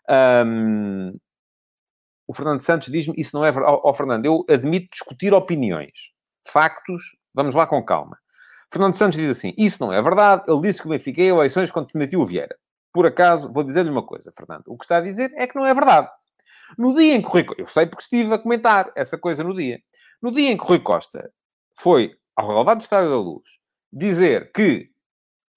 um, 0.09 1.13
o 2.27 2.33
Fernando 2.35 2.61
Santos 2.61 2.91
diz-me, 2.91 3.15
isso 3.17 3.37
não 3.37 3.45
é 3.45 3.53
verdade. 3.53 3.77
Ó, 3.83 3.91
oh, 3.91 3.95
Fernando, 3.95 4.25
eu 4.25 4.45
admito 4.49 4.89
discutir 4.91 5.33
opiniões. 5.33 6.13
Factos, 6.47 7.17
vamos 7.35 7.55
lá 7.55 7.67
com 7.67 7.83
calma. 7.85 8.19
Fernando 8.73 8.95
Santos 8.95 9.19
diz 9.19 9.31
assim, 9.31 9.55
isso 9.57 9.81
não 9.81 9.93
é 9.93 10.03
verdade. 10.03 10.45
Ele 10.49 10.61
disse 10.61 10.81
que 10.81 10.87
o 10.87 10.91
Benfica 10.91 11.21
em 11.21 11.29
eleições 11.29 11.71
quando 11.71 11.89
demitiu 11.93 12.21
o 12.21 12.27
Vieira. 12.27 12.57
Por 12.93 13.07
acaso, 13.07 13.53
vou 13.53 13.63
dizer-lhe 13.63 13.91
uma 13.91 14.05
coisa, 14.05 14.33
Fernando. 14.33 14.65
O 14.67 14.77
que 14.77 14.85
está 14.85 14.97
a 14.97 15.01
dizer 15.01 15.33
é 15.37 15.47
que 15.47 15.55
não 15.55 15.67
é 15.67 15.73
verdade. 15.73 16.09
No 16.77 16.95
dia 16.95 17.15
em 17.15 17.23
que 17.23 17.29
Rui 17.29 17.45
Costa... 17.45 17.63
Eu 17.63 17.69
sei 17.69 17.87
porque 17.87 18.03
estive 18.03 18.35
a 18.35 18.39
comentar 18.39 18.91
essa 18.97 19.17
coisa 19.17 19.45
no 19.45 19.55
dia. 19.55 19.81
No 20.21 20.33
dia 20.33 20.51
em 20.51 20.57
que 20.57 20.65
Rui 20.65 20.81
Costa 20.81 21.31
foi 21.79 22.17
ao 22.35 22.49
relevado 22.49 22.79
do 22.79 22.83
Estádio 22.83 23.11
da 23.11 23.17
Luz 23.17 23.45
dizer 23.93 24.51
que, 24.53 24.91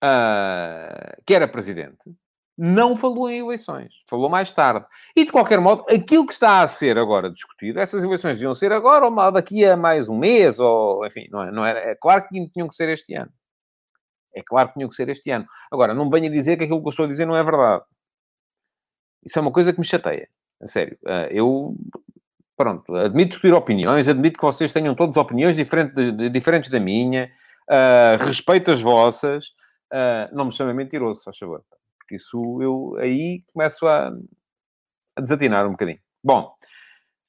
uh, 0.03 1.21
que 1.25 1.33
era 1.33 1.47
presidente, 1.47 2.13
não 2.61 2.93
falou 2.93 3.29
em 3.29 3.39
eleições, 3.39 3.93
falou 4.05 4.27
mais 4.27 4.51
tarde. 4.51 4.85
E, 5.15 5.23
de 5.23 5.31
qualquer 5.31 5.62
modo, 5.62 5.86
aquilo 5.89 6.27
que 6.27 6.34
está 6.34 6.62
a 6.62 6.67
ser 6.67 6.97
agora 6.97 7.31
discutido, 7.31 7.79
essas 7.79 8.03
eleições 8.03 8.34
deviam 8.34 8.53
ser 8.53 8.73
agora 8.73 9.05
ou 9.05 9.31
daqui 9.31 9.63
a 9.63 9.77
mais 9.77 10.10
um 10.10 10.17
mês, 10.17 10.60
ou, 10.60 11.05
enfim, 11.05 11.25
não 11.31 11.41
é, 11.41 11.51
não 11.51 11.65
era, 11.65 11.79
é 11.79 11.95
claro 11.95 12.27
que 12.27 12.49
tinham 12.49 12.67
que 12.67 12.75
ser 12.75 12.89
este 12.89 13.15
ano. 13.15 13.31
É 14.36 14.43
claro 14.45 14.67
que 14.67 14.73
tinham 14.73 14.89
que 14.89 14.95
ser 14.95 15.07
este 15.07 15.31
ano. 15.31 15.45
Agora, 15.71 15.93
não 15.93 16.10
venha 16.10 16.29
dizer 16.29 16.57
que 16.57 16.65
aquilo 16.65 16.81
que 16.81 16.88
eu 16.88 16.89
estou 16.89 17.05
a 17.05 17.07
dizer 17.07 17.25
não 17.25 17.38
é 17.38 17.41
verdade. 17.41 17.81
Isso 19.25 19.39
é 19.39 19.41
uma 19.41 19.53
coisa 19.53 19.71
que 19.71 19.79
me 19.79 19.86
chateia. 19.86 20.27
A 20.62 20.67
sério. 20.67 20.97
Ah, 21.07 21.27
eu, 21.31 21.77
pronto, 22.57 22.93
admito 22.93 23.29
discutir 23.29 23.53
opiniões, 23.53 24.10
admito 24.10 24.38
que 24.38 24.45
vocês 24.45 24.73
tenham 24.73 24.93
todas 24.95 25.15
opiniões 25.15 25.55
diferentes, 25.55 25.95
diferentes 26.29 26.69
da 26.69 26.79
minha, 26.79 27.31
uh, 27.69 28.21
respeito 28.25 28.69
as 28.69 28.81
vossas, 28.81 29.47
uh, 29.93 30.36
não 30.36 30.45
me 30.45 30.51
chamem 30.51 30.75
mentiroso, 30.75 31.23
faz 31.23 31.38
favor 31.38 31.63
porque 32.10 32.15
isso 32.15 32.60
eu 32.60 32.98
aí 32.98 33.43
começo 33.54 33.88
a, 33.88 34.12
a 35.15 35.22
desatinar 35.22 35.67
um 35.67 35.72
bocadinho. 35.72 36.00
Bom, 36.24 36.56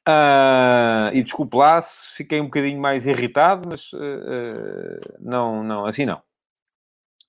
uh, 0.08 1.12
e 1.12 1.22
desculpe 1.22 1.54
lá 1.54 1.82
se 1.82 2.16
fiquei 2.16 2.40
um 2.40 2.46
bocadinho 2.46 2.80
mais 2.80 3.06
irritado, 3.06 3.68
mas 3.68 3.92
uh, 3.92 3.98
uh, 3.98 5.16
não, 5.20 5.62
não, 5.62 5.84
assim 5.84 6.06
não. 6.06 6.22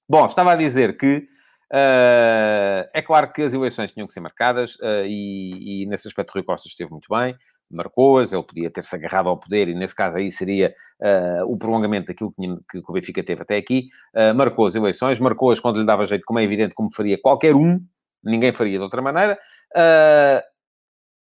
Bom, 0.08 0.26
estava 0.26 0.54
a 0.54 0.56
dizer 0.56 0.98
que 0.98 1.28
é 1.74 3.02
claro 3.02 3.32
que 3.32 3.42
as 3.42 3.54
eleições 3.54 3.94
tinham 3.94 4.06
que 4.06 4.12
ser 4.12 4.20
marcadas 4.20 4.78
e, 5.06 5.84
e 5.84 5.86
nesse 5.86 6.06
aspecto 6.06 6.32
Rui 6.34 6.44
Costa 6.44 6.68
esteve 6.68 6.92
muito 6.92 7.08
bem 7.10 7.34
marcou-as, 7.71 8.31
ele 8.31 8.43
podia 8.43 8.69
ter-se 8.69 8.95
agarrado 8.95 9.29
ao 9.29 9.38
poder 9.38 9.67
e, 9.67 9.73
nesse 9.73 9.95
caso, 9.95 10.17
aí 10.17 10.31
seria 10.31 10.73
uh, 10.99 11.45
o 11.51 11.57
prolongamento 11.57 12.07
daquilo 12.07 12.34
que, 12.34 12.81
que, 12.81 12.91
o 12.91 12.93
Benfica 12.93 13.23
teve 13.23 13.41
até 13.41 13.57
aqui. 13.57 13.89
Uh, 14.13 14.36
marcou 14.36 14.65
as 14.65 14.75
eleições, 14.75 15.19
marcou-as 15.19 15.60
quando 15.60 15.79
lhe 15.79 15.86
dava 15.86 16.05
jeito, 16.05 16.23
como 16.25 16.39
é 16.39 16.43
evidente, 16.43 16.73
como 16.73 16.93
faria 16.93 17.19
qualquer 17.21 17.55
um, 17.55 17.79
ninguém 18.23 18.51
faria 18.51 18.77
de 18.77 18.84
outra 18.84 19.01
maneira. 19.01 19.39
Uh, 19.75 20.41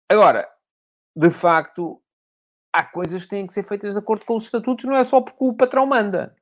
agora, 0.09 0.47
de 1.15 1.29
facto, 1.29 2.01
há 2.73 2.83
coisas 2.83 3.23
que 3.23 3.29
têm 3.29 3.47
que 3.47 3.53
ser 3.53 3.63
feitas 3.63 3.93
de 3.93 3.99
acordo 3.99 4.25
com 4.25 4.35
os 4.35 4.45
estatutos, 4.45 4.85
não 4.85 4.95
é 4.95 5.03
só 5.03 5.21
porque 5.21 5.43
o 5.43 5.53
patrão 5.53 5.85
manda. 5.85 6.35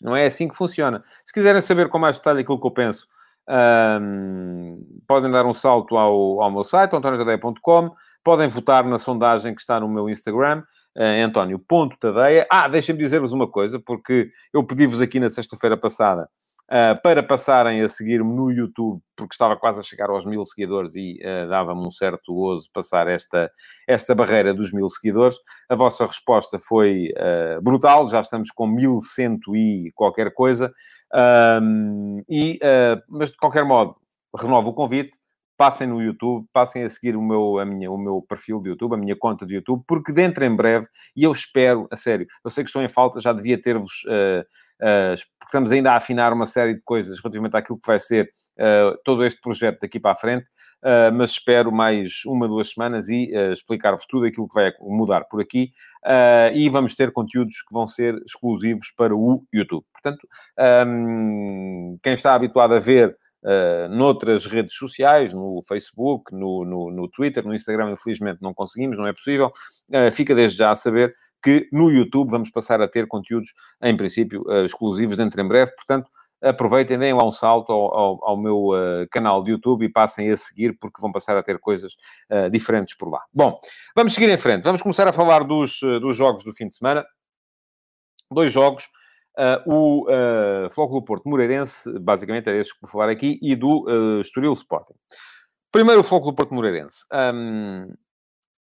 Não 0.00 0.14
é 0.14 0.26
assim 0.26 0.48
que 0.48 0.56
funciona. 0.56 1.02
Se 1.24 1.32
quiserem 1.32 1.60
saber 1.60 1.88
com 1.88 1.98
mais 1.98 2.18
detalhe 2.18 2.40
aquilo 2.40 2.60
que 2.60 2.66
eu 2.66 2.70
penso, 2.70 3.06
um, 3.48 4.84
podem 5.06 5.30
dar 5.30 5.46
um 5.46 5.54
salto 5.54 5.96
ao, 5.96 6.42
ao 6.42 6.50
meu 6.50 6.64
site, 6.64 6.94
antoniotadeia.com. 6.94 7.94
Podem 8.26 8.48
votar 8.48 8.82
na 8.84 8.98
sondagem 8.98 9.54
que 9.54 9.60
está 9.60 9.78
no 9.78 9.88
meu 9.88 10.10
Instagram, 10.10 10.64
uh, 10.96 11.24
António.tadeia. 11.24 12.44
Ah, 12.50 12.66
deixem-me 12.66 13.00
dizer-vos 13.00 13.30
uma 13.30 13.48
coisa, 13.48 13.78
porque 13.78 14.32
eu 14.52 14.64
pedi-vos 14.66 15.00
aqui 15.00 15.20
na 15.20 15.30
sexta-feira 15.30 15.76
passada 15.76 16.28
uh, 16.64 17.00
para 17.04 17.22
passarem 17.22 17.82
a 17.82 17.88
seguir-me 17.88 18.34
no 18.34 18.50
YouTube, 18.50 19.00
porque 19.16 19.32
estava 19.32 19.56
quase 19.56 19.78
a 19.78 19.82
chegar 19.84 20.10
aos 20.10 20.26
mil 20.26 20.44
seguidores 20.44 20.96
e 20.96 21.20
uh, 21.22 21.48
dava-me 21.48 21.86
um 21.86 21.90
certo 21.92 22.34
gozo 22.34 22.68
passar 22.74 23.06
esta, 23.06 23.48
esta 23.86 24.12
barreira 24.12 24.52
dos 24.52 24.72
mil 24.72 24.88
seguidores. 24.88 25.36
A 25.68 25.76
vossa 25.76 26.04
resposta 26.04 26.58
foi 26.58 27.12
uh, 27.12 27.62
brutal, 27.62 28.08
já 28.08 28.20
estamos 28.20 28.50
com 28.50 28.66
mil 28.66 28.98
cento 28.98 29.54
e 29.54 29.92
qualquer 29.94 30.34
coisa. 30.34 30.74
Um, 31.62 32.24
e, 32.28 32.58
mas, 33.08 33.30
de 33.30 33.36
qualquer 33.36 33.64
modo, 33.64 33.94
renovo 34.36 34.70
o 34.70 34.74
convite 34.74 35.16
passem 35.56 35.86
no 35.86 36.02
YouTube, 36.02 36.46
passem 36.52 36.82
a 36.82 36.88
seguir 36.88 37.16
o 37.16 37.22
meu, 37.22 37.58
a 37.58 37.64
minha, 37.64 37.90
o 37.90 37.96
meu 37.96 38.22
perfil 38.28 38.60
de 38.60 38.70
YouTube, 38.70 38.94
a 38.94 38.98
minha 38.98 39.16
conta 39.16 39.46
de 39.46 39.54
YouTube, 39.54 39.82
porque 39.86 40.12
dentro 40.12 40.44
em 40.44 40.54
breve, 40.54 40.86
e 41.16 41.24
eu 41.24 41.32
espero, 41.32 41.88
a 41.90 41.96
sério, 41.96 42.26
eu 42.44 42.50
sei 42.50 42.62
que 42.62 42.68
estou 42.68 42.82
em 42.82 42.88
falta, 42.88 43.20
já 43.20 43.32
devia 43.32 43.60
ter-vos, 43.60 44.04
uh, 44.06 44.40
uh, 44.40 45.16
porque 45.38 45.46
estamos 45.46 45.72
ainda 45.72 45.92
a 45.92 45.96
afinar 45.96 46.32
uma 46.32 46.46
série 46.46 46.74
de 46.74 46.82
coisas 46.82 47.18
relativamente 47.20 47.56
àquilo 47.56 47.78
que 47.78 47.86
vai 47.86 47.98
ser 47.98 48.30
uh, 48.58 48.96
todo 49.04 49.24
este 49.24 49.40
projeto 49.40 49.80
daqui 49.80 49.98
para 49.98 50.12
a 50.12 50.16
frente, 50.16 50.46
mas 51.14 51.30
espero 51.30 51.72
mais 51.72 52.20
uma, 52.26 52.46
duas 52.46 52.70
semanas 52.70 53.08
e 53.08 53.32
explicar-vos 53.50 54.06
tudo 54.06 54.26
aquilo 54.26 54.46
que 54.46 54.54
vai 54.54 54.70
mudar 54.78 55.24
por 55.24 55.40
aqui. 55.40 55.72
e 56.54 56.68
vamos 56.68 56.94
ter 56.94 57.10
conteúdos 57.10 57.56
que 57.62 57.74
vão 57.74 57.88
ser 57.88 58.14
exclusivos 58.24 58.92
para 58.96 59.12
o 59.12 59.42
YouTube. 59.52 59.84
Portanto, 59.92 60.28
um, 60.86 61.98
quem 62.00 62.12
está 62.12 62.34
habituado 62.34 62.74
a 62.74 62.78
ver 62.78 63.16
uh, 63.46 63.88
noutras 63.88 64.44
redes 64.44 64.74
sociais, 64.74 65.32
no 65.32 65.62
Facebook, 65.66 66.34
no, 66.34 66.64
no, 66.64 66.90
no, 66.90 67.08
Twitter, 67.08 67.46
no 67.46 67.54
Instagram, 67.54 67.92
infelizmente 67.92 68.42
não 68.42 68.52
conseguimos, 68.52 68.98
não 68.98 69.06
é 69.06 69.12
possível. 69.12 69.50
Uh, 69.88 70.12
fica 70.12 70.34
desde 70.34 70.58
já 70.58 70.72
a 70.72 70.74
saber 70.74 71.14
que 71.42 71.68
no 71.72 71.90
YouTube 71.90 72.30
vamos 72.30 72.50
passar 72.50 72.82
a 72.82 72.88
ter 72.88 73.06
conteúdos, 73.06 73.54
em 73.82 73.96
princípio, 73.96 74.42
uh, 74.46 74.64
exclusivos 74.64 75.16
dentro 75.16 75.40
em 75.40 75.46
breve, 75.46 75.72
portanto, 75.76 76.10
aproveitem, 76.42 76.98
deem 76.98 77.14
lá 77.14 77.24
um 77.24 77.32
salto 77.32 77.72
ao, 77.72 77.94
ao, 77.94 78.24
ao 78.24 78.36
meu 78.36 78.68
canal 79.10 79.42
de 79.42 79.52
YouTube 79.52 79.86
e 79.86 79.88
passem 79.88 80.30
a 80.30 80.36
seguir, 80.36 80.76
porque 80.78 81.00
vão 81.00 81.10
passar 81.10 81.34
a 81.34 81.42
ter 81.42 81.58
coisas 81.58 81.96
diferentes 82.52 82.94
por 82.94 83.10
lá. 83.10 83.22
Bom, 83.32 83.58
vamos 83.96 84.12
seguir 84.12 84.28
em 84.28 84.36
frente. 84.36 84.62
Vamos 84.62 84.82
começar 84.82 85.08
a 85.08 85.14
falar 85.14 85.44
dos, 85.44 85.80
dos 85.80 86.14
jogos 86.14 86.44
do 86.44 86.52
fim 86.52 86.68
de 86.68 86.76
semana. 86.76 87.06
Dois 88.30 88.52
jogos 88.52 88.84
uh, 89.38 89.70
o 89.70 90.04
uh, 90.04 90.70
Flóculo 90.70 91.02
Porto 91.02 91.28
Moreirense, 91.28 91.98
basicamente 91.98 92.48
é 92.48 92.52
desses 92.52 92.72
que 92.72 92.80
vou 92.82 92.90
falar 92.90 93.10
aqui, 93.10 93.38
e 93.42 93.54
do 93.54 93.84
uh, 93.84 94.20
Estoril 94.20 94.52
Sporting. 94.52 94.94
Primeiro 95.70 96.00
o 96.00 96.04
Flóculo 96.04 96.34
Porto 96.34 96.54
Moreirense. 96.54 97.04
Um, 97.12 97.92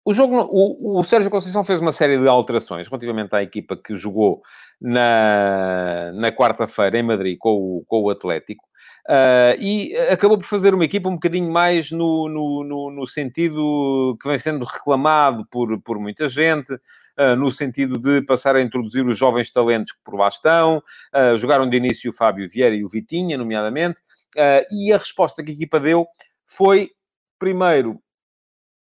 o 0.03 0.13
jogo, 0.13 0.39
o, 0.49 0.99
o, 0.99 1.03
Sérgio 1.03 1.29
Conceição 1.29 1.63
fez 1.65 1.81
uma 1.81 1.91
série 1.91 2.17
de 2.17 2.27
alterações 2.29 2.87
relativamente 2.87 3.35
à 3.35 3.43
equipa 3.43 3.75
que 3.75 3.95
jogou 3.97 4.41
na, 4.79 6.13
na 6.13 6.31
quarta-feira 6.31 6.97
em 6.97 7.03
Madrid 7.03 7.37
com 7.37 7.49
o, 7.49 7.83
com 7.85 8.03
o 8.03 8.09
Atlético. 8.09 8.63
Uh, 9.05 9.55
e 9.59 9.95
acabou 10.09 10.37
por 10.37 10.45
fazer 10.45 10.73
uma 10.73 10.85
equipa 10.85 11.07
um 11.09 11.13
bocadinho 11.13 11.51
mais 11.51 11.91
no, 11.91 12.27
no, 12.29 12.63
no, 12.63 12.91
no 12.91 13.07
sentido 13.07 14.17
que 14.21 14.27
vem 14.27 14.37
sendo 14.37 14.65
reclamado 14.65 15.45
por, 15.51 15.81
por 15.81 15.99
muita 15.99 16.27
gente, 16.27 16.77
no 17.37 17.51
sentido 17.51 17.99
de 17.99 18.21
passar 18.21 18.55
a 18.55 18.61
introduzir 18.61 19.05
os 19.05 19.17
jovens 19.17 19.51
talentos 19.51 19.93
que 19.93 19.99
por 20.03 20.15
lá 20.15 20.27
estão. 20.27 20.83
Uh, 21.13 21.37
jogaram 21.37 21.69
de 21.69 21.77
início 21.77 22.11
o 22.11 22.13
Fábio 22.13 22.47
Vieira 22.49 22.75
e 22.75 22.83
o 22.85 22.89
Vitinha, 22.89 23.37
nomeadamente, 23.37 24.01
e 24.71 24.93
a 24.93 24.97
resposta 24.97 25.43
que 25.43 25.51
a 25.51 25.53
equipa 25.53 25.79
deu 25.79 26.05
foi, 26.45 26.91
primeiro, 27.39 27.99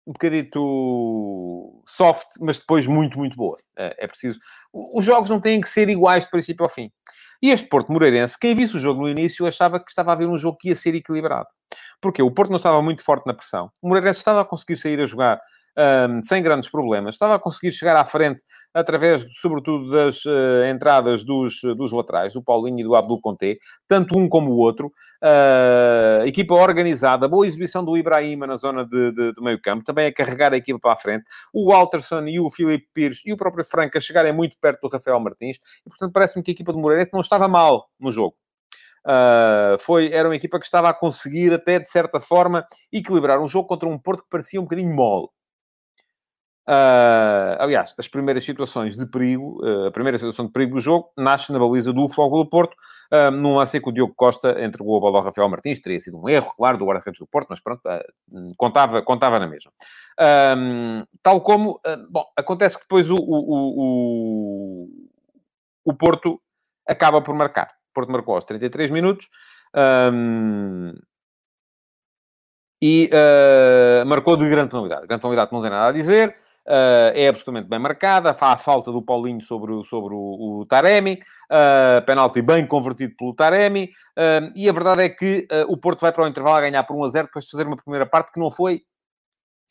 um 0.06 0.12
bocadito 0.12 1.82
soft, 1.86 2.26
mas 2.40 2.58
depois 2.58 2.86
muito, 2.86 3.18
muito 3.18 3.36
boa. 3.36 3.56
é 3.76 4.06
preciso. 4.06 4.38
Os 4.72 5.04
jogos 5.04 5.30
não 5.30 5.40
têm 5.40 5.60
que 5.60 5.68
ser 5.68 5.88
iguais 5.88 6.24
de 6.24 6.30
princípio 6.30 6.64
ao 6.64 6.70
fim. 6.70 6.90
E 7.40 7.50
este 7.50 7.68
Porto 7.68 7.92
Moreirense, 7.92 8.38
quem 8.38 8.54
visse 8.54 8.76
o 8.76 8.80
jogo 8.80 9.02
no 9.02 9.08
início, 9.08 9.46
achava 9.46 9.78
que 9.78 9.90
estava 9.90 10.12
a 10.12 10.16
ver 10.16 10.26
um 10.26 10.36
jogo 10.36 10.58
que 10.58 10.68
ia 10.68 10.76
ser 10.76 10.94
equilibrado. 10.94 11.46
Porque 12.00 12.22
o 12.22 12.30
Porto 12.30 12.50
não 12.50 12.56
estava 12.56 12.82
muito 12.82 13.02
forte 13.02 13.26
na 13.26 13.34
pressão. 13.34 13.70
O 13.80 13.88
Moreirense 13.88 14.18
estava 14.18 14.40
a 14.40 14.44
conseguir 14.44 14.76
sair 14.76 15.00
a 15.00 15.06
jogar 15.06 15.40
um, 15.78 16.20
sem 16.22 16.42
grandes 16.42 16.68
problemas. 16.68 17.14
Estava 17.14 17.36
a 17.36 17.38
conseguir 17.38 17.72
chegar 17.72 17.96
à 17.96 18.04
frente 18.04 18.42
através, 18.74 19.26
sobretudo, 19.40 19.90
das 19.90 20.24
uh, 20.24 20.64
entradas 20.70 21.24
dos, 21.24 21.60
dos 21.76 21.92
laterais, 21.92 22.34
do 22.34 22.42
Paulinho 22.42 22.80
e 22.80 22.82
do 22.82 22.96
Abdul 22.96 23.20
Conté, 23.20 23.56
tanto 23.86 24.18
um 24.18 24.28
como 24.28 24.50
o 24.50 24.56
outro. 24.56 24.92
Uh, 25.22 26.24
equipa 26.26 26.54
organizada, 26.54 27.26
boa 27.26 27.46
exibição 27.46 27.84
do 27.84 27.96
Ibrahima 27.96 28.46
na 28.46 28.54
zona 28.56 28.84
de, 28.84 29.12
de, 29.12 29.32
de, 29.32 29.42
meio 29.42 29.60
campo, 29.60 29.82
também 29.84 30.06
a 30.06 30.12
carregar 30.12 30.52
a 30.52 30.56
equipa 30.56 30.78
para 30.78 30.92
a 30.92 30.96
frente. 30.96 31.24
O 31.52 31.70
Walterson 31.72 32.26
e 32.26 32.38
o 32.38 32.50
Filipe 32.50 32.86
Pires 32.92 33.20
e 33.24 33.32
o 33.32 33.36
próprio 33.36 33.64
Franca 33.64 34.00
chegarem 34.00 34.32
muito 34.32 34.56
perto 34.60 34.80
do 34.82 34.88
Rafael 34.88 35.18
Martins. 35.20 35.58
E, 35.84 35.88
portanto, 35.88 36.12
parece-me 36.12 36.42
que 36.42 36.50
a 36.50 36.54
equipa 36.54 36.72
de 36.72 36.78
Moreirense 36.78 37.10
não 37.12 37.20
estava 37.20 37.48
mal 37.48 37.88
no 37.98 38.12
jogo. 38.12 38.36
Uh, 39.04 39.78
foi, 39.78 40.12
era 40.12 40.28
uma 40.28 40.36
equipa 40.36 40.58
que 40.58 40.66
estava 40.66 40.88
a 40.88 40.94
conseguir, 40.94 41.52
até 41.52 41.78
de 41.78 41.88
certa 41.88 42.20
forma, 42.20 42.64
equilibrar 42.92 43.40
um 43.40 43.48
jogo 43.48 43.66
contra 43.66 43.88
um 43.88 43.98
Porto 43.98 44.22
que 44.22 44.28
parecia 44.30 44.60
um 44.60 44.64
bocadinho 44.64 44.94
mole. 44.94 45.28
Uh, 46.68 47.56
aliás, 47.60 47.94
as 47.96 48.06
primeiras 48.06 48.44
situações 48.44 48.94
de 48.94 49.06
perigo, 49.06 49.58
uh, 49.64 49.86
a 49.86 49.90
primeira 49.90 50.18
situação 50.18 50.44
de 50.44 50.52
perigo 50.52 50.74
do 50.74 50.80
jogo 50.80 51.10
nasce 51.16 51.50
na 51.50 51.58
baliza 51.58 51.94
do 51.94 52.06
Fogo 52.10 52.44
do 52.44 52.50
Porto, 52.50 52.76
uh, 53.10 53.30
num 53.30 53.56
lance 53.56 53.80
que 53.80 53.88
o 53.88 53.92
Diogo 53.92 54.12
Costa 54.14 54.50
entregou 54.62 54.98
a 54.98 55.00
bola 55.00 55.16
ao 55.20 55.24
Rafael 55.24 55.48
Martins, 55.48 55.80
teria 55.80 55.98
sido 55.98 56.20
um 56.20 56.28
erro, 56.28 56.52
claro, 56.58 56.76
do 56.76 56.84
guarda-redes 56.84 57.20
do 57.20 57.26
Porto, 57.26 57.46
mas 57.48 57.58
pronto, 57.58 57.80
contava, 58.58 59.00
contava 59.00 59.38
na 59.38 59.46
mesma. 59.46 59.72
tal 61.22 61.40
como, 61.40 61.80
bom, 62.10 62.26
acontece 62.36 62.76
que 62.76 62.82
depois 62.82 63.08
o, 63.10 63.16
o, 63.16 64.84
o, 64.84 64.88
o, 65.86 65.94
Porto 65.94 66.38
acaba 66.86 67.22
por 67.22 67.34
marcar. 67.34 67.68
O 67.92 67.94
Porto 67.94 68.12
marcou 68.12 68.34
aos 68.34 68.44
33 68.44 68.90
minutos, 68.90 69.26
e 72.82 73.10
marcou 74.06 74.36
de 74.36 74.46
grande 74.50 74.68
tonalidade. 74.68 75.06
Grande 75.06 75.22
tonalidade 75.22 75.50
não 75.50 75.62
tem 75.62 75.70
nada 75.70 75.88
a 75.88 75.92
dizer. 75.92 76.36
Uh, 76.68 77.08
é 77.14 77.28
absolutamente 77.28 77.66
bem 77.66 77.78
marcada, 77.78 78.36
há 78.38 78.52
a 78.52 78.58
falta 78.58 78.92
do 78.92 79.00
Paulinho 79.00 79.40
sobre, 79.40 79.72
o, 79.72 79.82
sobre 79.84 80.12
o, 80.12 80.58
o 80.60 80.66
Taremi, 80.66 81.14
uh, 81.14 82.04
penalti 82.04 82.42
bem 82.42 82.66
convertido 82.66 83.14
pelo 83.16 83.32
Taremi, 83.32 83.84
uh, 84.18 84.52
e 84.54 84.68
a 84.68 84.72
verdade 84.72 85.02
é 85.02 85.08
que 85.08 85.48
o 85.66 85.78
Porto 85.78 86.00
vai 86.00 86.12
para 86.12 86.24
o 86.24 86.28
intervalo 86.28 86.56
a 86.56 86.60
ganhar 86.60 86.84
por 86.84 86.94
1 86.94 87.04
a 87.04 87.08
0 87.08 87.26
depois 87.28 87.46
de 87.46 87.52
fazer 87.52 87.66
uma 87.66 87.76
primeira 87.76 88.04
parte 88.04 88.30
que 88.30 88.38
não 88.38 88.50
foi 88.50 88.82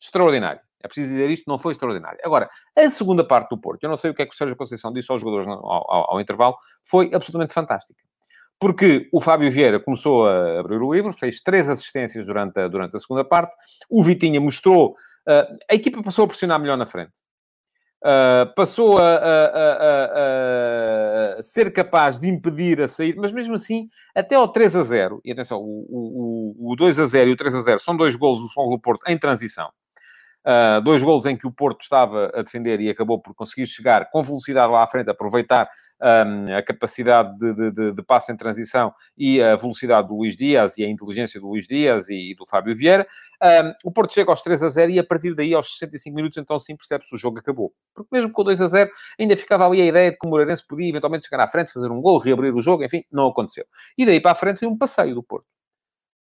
extraordinária. 0.02 0.60
É 0.82 0.88
preciso 0.88 1.10
dizer 1.10 1.30
isto, 1.30 1.44
não 1.46 1.56
foi 1.56 1.70
extraordinário. 1.70 2.18
Agora, 2.24 2.50
a 2.76 2.90
segunda 2.90 3.22
parte 3.22 3.50
do 3.50 3.58
Porto, 3.58 3.84
eu 3.84 3.88
não 3.88 3.96
sei 3.96 4.10
o 4.10 4.14
que 4.14 4.22
é 4.22 4.26
que 4.26 4.34
o 4.34 4.36
Sérgio 4.36 4.56
Conceição 4.56 4.92
disse 4.92 5.10
aos 5.12 5.20
jogadores 5.20 5.46
ao, 5.46 5.64
ao, 5.64 6.14
ao 6.14 6.20
intervalo, 6.20 6.56
foi 6.84 7.10
absolutamente 7.14 7.54
fantástica. 7.54 8.00
Porque 8.58 9.08
o 9.12 9.20
Fábio 9.20 9.52
Vieira 9.52 9.78
começou 9.78 10.26
a 10.26 10.58
abrir 10.58 10.82
o 10.82 10.92
livro, 10.92 11.12
fez 11.12 11.40
três 11.40 11.68
assistências 11.68 12.26
durante 12.26 12.58
a, 12.58 12.66
durante 12.66 12.96
a 12.96 12.98
segunda 12.98 13.24
parte, 13.24 13.54
o 13.88 14.02
Vitinha 14.02 14.40
mostrou 14.40 14.96
a 15.70 15.74
equipa 15.74 16.02
passou 16.02 16.24
a 16.24 16.28
pressionar 16.28 16.58
melhor 16.60 16.76
na 16.76 16.86
frente. 16.86 17.18
Uh, 18.00 18.54
passou 18.54 18.96
a, 18.96 19.16
a, 19.16 19.44
a, 19.46 20.04
a, 21.38 21.42
ser 21.42 21.72
capaz 21.72 22.18
de 22.20 22.28
impedir 22.28 22.80
a 22.80 22.86
sair, 22.86 23.16
mas 23.16 23.32
mesmo 23.32 23.54
assim, 23.54 23.88
até 24.14 24.36
ao 24.36 24.46
3 24.46 24.76
a 24.76 24.82
0, 24.84 25.20
e 25.24 25.32
atenção, 25.32 25.58
o, 25.58 26.54
o, 26.60 26.72
o 26.72 26.76
2 26.76 26.96
a 26.96 27.06
0 27.06 27.30
e 27.30 27.32
o 27.32 27.36
3 27.36 27.56
a 27.56 27.60
0 27.60 27.80
são 27.80 27.96
dois 27.96 28.14
golos 28.14 28.40
do 28.40 28.46
Futebol 28.46 28.70
do 28.70 28.80
Porto 28.80 29.02
em 29.08 29.18
transição. 29.18 29.68
Uh, 30.48 30.80
dois 30.80 31.02
golos 31.02 31.26
em 31.26 31.36
que 31.36 31.46
o 31.46 31.52
Porto 31.52 31.82
estava 31.82 32.32
a 32.34 32.40
defender 32.40 32.80
e 32.80 32.88
acabou 32.88 33.20
por 33.20 33.34
conseguir 33.34 33.66
chegar 33.66 34.08
com 34.10 34.22
velocidade 34.22 34.72
lá 34.72 34.82
à 34.82 34.86
frente, 34.86 35.10
aproveitar 35.10 35.68
um, 36.00 36.56
a 36.56 36.62
capacidade 36.62 37.36
de, 37.38 37.70
de, 37.70 37.92
de, 37.92 38.02
passe 38.02 38.32
em 38.32 38.36
transição 38.36 38.94
e 39.14 39.42
a 39.42 39.56
velocidade 39.56 40.08
do 40.08 40.16
Luís 40.16 40.34
Dias 40.34 40.78
e 40.78 40.84
a 40.84 40.88
inteligência 40.88 41.38
do 41.38 41.48
Luís 41.48 41.66
Dias 41.66 42.08
e, 42.08 42.30
e 42.30 42.34
do 42.34 42.46
Fábio 42.46 42.74
Vieira. 42.74 43.06
Um, 43.42 43.88
o 43.90 43.92
Porto 43.92 44.14
chega 44.14 44.30
aos 44.30 44.40
3 44.40 44.62
a 44.62 44.68
0 44.70 44.92
e 44.92 44.98
a 44.98 45.04
partir 45.04 45.34
daí, 45.34 45.52
aos 45.52 45.76
65 45.76 46.16
minutos, 46.16 46.38
então 46.38 46.58
sim 46.58 46.74
percebe-se 46.74 47.14
o 47.14 47.18
jogo 47.18 47.38
acabou. 47.38 47.74
Porque 47.94 48.08
mesmo 48.10 48.32
com 48.32 48.40
o 48.40 48.44
2 48.44 48.58
a 48.62 48.68
0, 48.68 48.90
ainda 49.20 49.36
ficava 49.36 49.66
ali 49.66 49.82
a 49.82 49.86
ideia 49.86 50.10
de 50.10 50.16
que 50.16 50.26
o 50.26 50.30
Moreirense 50.30 50.66
podia 50.66 50.88
eventualmente 50.88 51.26
chegar 51.26 51.44
à 51.44 51.48
frente, 51.48 51.74
fazer 51.74 51.90
um 51.90 52.00
gol, 52.00 52.18
reabrir 52.18 52.54
o 52.54 52.62
jogo, 52.62 52.82
enfim, 52.82 53.04
não 53.12 53.28
aconteceu. 53.28 53.66
E 53.98 54.06
daí 54.06 54.18
para 54.18 54.32
a 54.32 54.34
frente 54.34 54.60
foi 54.60 54.68
um 54.68 54.78
passeio 54.78 55.14
do 55.14 55.22
Porto 55.22 55.57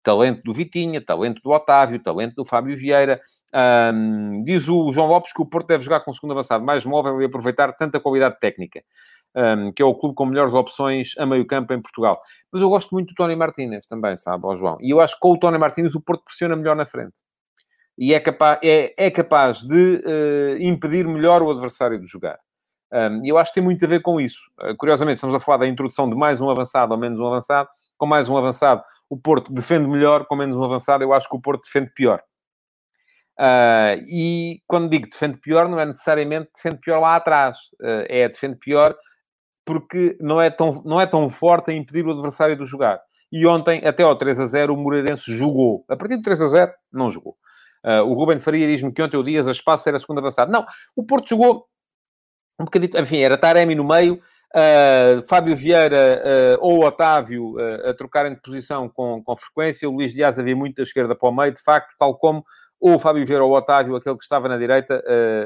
talento 0.02 0.42
do 0.42 0.52
Vitinha, 0.52 1.04
talento 1.04 1.40
do 1.42 1.50
Otávio, 1.50 2.02
talento 2.02 2.34
do 2.34 2.44
Fábio 2.44 2.76
Vieira. 2.76 3.20
Um, 3.52 4.42
diz 4.44 4.68
o 4.68 4.92
João 4.92 5.08
Lopes 5.08 5.32
que 5.32 5.42
o 5.42 5.46
Porto 5.46 5.66
deve 5.66 5.84
jogar 5.84 6.00
com 6.00 6.10
o 6.10 6.14
segundo 6.14 6.32
avançado 6.32 6.64
mais 6.64 6.84
móvel 6.84 7.20
e 7.20 7.24
aproveitar 7.24 7.72
tanta 7.72 7.98
qualidade 7.98 8.38
técnica, 8.38 8.82
um, 9.34 9.70
que 9.70 9.82
é 9.82 9.84
o 9.84 9.94
clube 9.94 10.14
com 10.14 10.26
melhores 10.26 10.54
opções 10.54 11.14
a 11.18 11.26
meio 11.26 11.46
campo 11.46 11.72
em 11.72 11.82
Portugal. 11.82 12.20
Mas 12.52 12.62
eu 12.62 12.68
gosto 12.68 12.90
muito 12.92 13.08
do 13.08 13.14
Tony 13.14 13.34
Martínez 13.34 13.86
também, 13.86 14.16
sabe, 14.16 14.46
ó 14.46 14.54
João. 14.54 14.78
E 14.80 14.90
eu 14.90 15.00
acho 15.00 15.14
que 15.14 15.20
com 15.20 15.32
o 15.32 15.38
Tony 15.38 15.58
Martínez 15.58 15.94
o 15.94 16.00
Porto 16.00 16.24
pressiona 16.24 16.54
melhor 16.54 16.76
na 16.76 16.86
frente. 16.86 17.18
E 17.98 18.14
é 18.14 18.20
capaz, 18.20 18.58
é, 18.62 18.94
é 18.96 19.10
capaz 19.10 19.58
de 19.58 19.96
uh, 19.96 20.56
impedir 20.62 21.06
melhor 21.06 21.42
o 21.42 21.50
adversário 21.50 22.00
de 22.00 22.06
jogar. 22.06 22.38
E 23.22 23.28
eu 23.28 23.38
acho 23.38 23.52
que 23.52 23.54
tem 23.54 23.62
muito 23.62 23.84
a 23.84 23.88
ver 23.88 24.02
com 24.02 24.20
isso. 24.20 24.40
Uh, 24.60 24.74
curiosamente, 24.76 25.16
estamos 25.16 25.36
a 25.36 25.38
falar 25.38 25.58
da 25.58 25.68
introdução 25.68 26.08
de 26.10 26.16
mais 26.16 26.40
um 26.40 26.50
avançado 26.50 26.92
ou 26.92 26.98
menos 26.98 27.20
um 27.20 27.26
avançado. 27.26 27.68
Com 27.96 28.06
mais 28.06 28.28
um 28.28 28.36
avançado, 28.36 28.82
o 29.10 29.18
Porto 29.18 29.52
defende 29.52 29.88
melhor, 29.88 30.24
com 30.24 30.36
menos 30.36 30.56
um 30.56 30.64
avançado, 30.64 31.02
eu 31.02 31.12
acho 31.12 31.28
que 31.28 31.36
o 31.36 31.40
Porto 31.40 31.64
defende 31.64 31.92
pior. 31.92 32.22
Uh, 33.38 33.98
e 34.08 34.62
quando 34.66 34.88
digo 34.88 35.08
defende 35.08 35.38
pior, 35.38 35.68
não 35.68 35.80
é 35.80 35.86
necessariamente 35.86 36.50
defende 36.54 36.78
pior 36.78 37.00
lá 37.00 37.16
atrás, 37.16 37.56
uh, 37.82 38.06
é 38.08 38.28
defende 38.28 38.56
pior 38.56 38.96
porque 39.64 40.16
não 40.20 40.40
é, 40.40 40.50
tão, 40.50 40.82
não 40.84 41.00
é 41.00 41.06
tão 41.06 41.28
forte 41.28 41.70
a 41.70 41.74
impedir 41.74 42.04
o 42.04 42.10
adversário 42.10 42.56
de 42.56 42.64
jogar. 42.64 43.00
E 43.30 43.46
ontem, 43.46 43.86
até 43.86 44.02
ao 44.02 44.16
3 44.16 44.40
a 44.40 44.46
0, 44.46 44.74
o 44.74 44.76
Moreirense 44.76 45.32
jogou. 45.32 45.84
A 45.88 45.96
partir 45.96 46.16
do 46.16 46.22
3 46.22 46.42
a 46.42 46.46
0, 46.48 46.72
não 46.92 47.08
jogou. 47.08 47.36
Uh, 47.84 48.02
o 48.04 48.14
Ruben 48.14 48.40
Faria 48.40 48.66
diz-me 48.66 48.92
que 48.92 49.00
ontem 49.00 49.16
o 49.16 49.22
Dias 49.22 49.46
a 49.46 49.52
espaço 49.52 49.88
era 49.88 49.98
segundo 49.98 50.18
avançado. 50.18 50.50
Não, 50.50 50.66
o 50.96 51.04
Porto 51.04 51.28
jogou 51.28 51.66
um 52.58 52.64
bocadinho, 52.64 53.00
enfim, 53.00 53.18
era 53.18 53.38
Taremi 53.38 53.74
no 53.74 53.84
meio, 53.84 54.20
Uh, 54.52 55.22
Fábio 55.28 55.54
Vieira 55.54 56.58
uh, 56.58 56.64
ou 56.64 56.84
Otávio 56.84 57.54
uh, 57.54 57.90
a 57.90 57.94
trocarem 57.94 58.34
de 58.34 58.40
posição 58.40 58.88
com, 58.88 59.22
com 59.22 59.36
frequência. 59.36 59.88
O 59.88 59.92
Luís 59.92 60.12
Dias 60.12 60.38
havia 60.38 60.56
muito 60.56 60.76
da 60.76 60.82
esquerda 60.82 61.14
para 61.14 61.28
o 61.28 61.32
meio, 61.32 61.52
de 61.52 61.62
facto, 61.62 61.94
tal 61.96 62.16
como 62.18 62.44
ou 62.80 62.94
o 62.94 62.98
Fábio 62.98 63.24
Vieira 63.24 63.44
ou 63.44 63.50
o 63.52 63.54
Otávio, 63.54 63.94
aquele 63.94 64.16
que 64.16 64.24
estava 64.24 64.48
na 64.48 64.56
direita, 64.56 65.04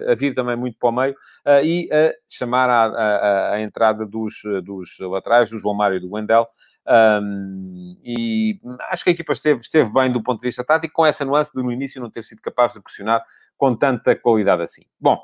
a 0.09 0.15
vir 0.15 0.35
também 0.35 0.55
muito 0.55 0.79
para 0.79 0.89
o 0.89 0.93
meio, 0.93 1.17
e 1.65 1.89
a 1.93 2.15
chamar 2.29 2.71
a, 2.71 2.85
a, 2.85 3.53
a, 3.55 3.61
entrada 3.61 4.07
dos, 4.07 4.35
dos 4.63 4.97
laterais, 5.01 5.51
do 5.51 5.59
João 5.59 5.75
Mário 5.75 5.97
e 5.97 6.01
do 6.01 6.13
Wendel. 6.13 6.47
Um, 6.87 7.97
e 8.05 8.61
acho 8.91 9.03
que 9.03 9.11
a 9.11 9.13
equipa 9.13 9.33
esteve, 9.33 9.61
esteve 9.61 9.93
bem 9.93 10.13
do 10.13 10.23
ponto 10.23 10.41
de 10.41 10.47
vista 10.47 10.63
tático, 10.63 10.95
com 10.95 11.05
essa 11.05 11.25
nuance 11.25 11.53
de 11.53 11.63
no 11.63 11.73
início 11.73 12.01
não 12.01 12.09
ter 12.09 12.23
sido 12.23 12.41
capaz 12.41 12.73
de 12.73 12.81
pressionar 12.81 13.25
com 13.57 13.75
tanta 13.75 14.15
qualidade 14.15 14.63
assim. 14.63 14.83
Bom, 15.01 15.15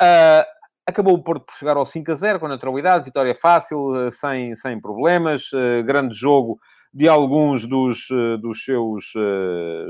uh, 0.00 0.44
Acabou 0.90 1.14
o 1.14 1.22
Porto 1.22 1.46
por 1.46 1.54
chegar 1.54 1.76
ao 1.76 1.86
5 1.86 2.10
a 2.10 2.14
0 2.16 2.40
com 2.40 2.48
neutralidade, 2.48 3.04
vitória 3.04 3.32
fácil, 3.32 3.94
eh, 3.94 4.10
sem, 4.10 4.56
sem 4.56 4.80
problemas, 4.80 5.52
uh, 5.52 5.84
grande 5.84 6.16
jogo 6.16 6.58
de 6.92 7.06
alguns 7.06 7.64
dos, 7.64 8.10
uh, 8.10 8.36
dos 8.38 8.64
seus 8.64 9.12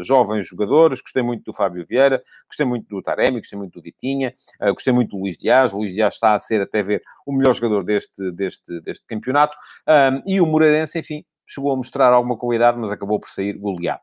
jovens 0.04 0.46
jogadores. 0.46 1.00
Gostei 1.00 1.22
muito 1.22 1.42
do 1.42 1.54
Fábio 1.54 1.86
Vieira, 1.86 2.22
gostei 2.46 2.66
muito 2.66 2.86
do 2.86 3.00
Taremi, 3.00 3.38
gostei 3.38 3.58
muito 3.58 3.72
do 3.72 3.82
Vitinha, 3.82 4.34
gostei 4.74 4.92
muito 4.92 5.16
do 5.16 5.22
Luís 5.22 5.38
Dias. 5.38 5.72
O 5.72 5.78
Luís 5.78 5.94
Dias 5.94 6.12
está 6.12 6.34
a 6.34 6.38
ser, 6.38 6.60
até 6.60 6.82
ver, 6.82 7.00
o 7.24 7.32
melhor 7.32 7.54
jogador 7.54 7.82
deste, 7.82 8.30
deste, 8.32 8.82
deste 8.82 9.06
campeonato. 9.06 9.56
E 10.26 10.38
o 10.38 10.44
Moreirense, 10.44 10.98
enfim, 10.98 11.24
chegou 11.46 11.72
a 11.72 11.76
mostrar 11.76 12.12
alguma 12.12 12.36
qualidade, 12.36 12.78
mas 12.78 12.92
acabou 12.92 13.18
por 13.18 13.30
sair 13.30 13.54
goleado. 13.54 14.02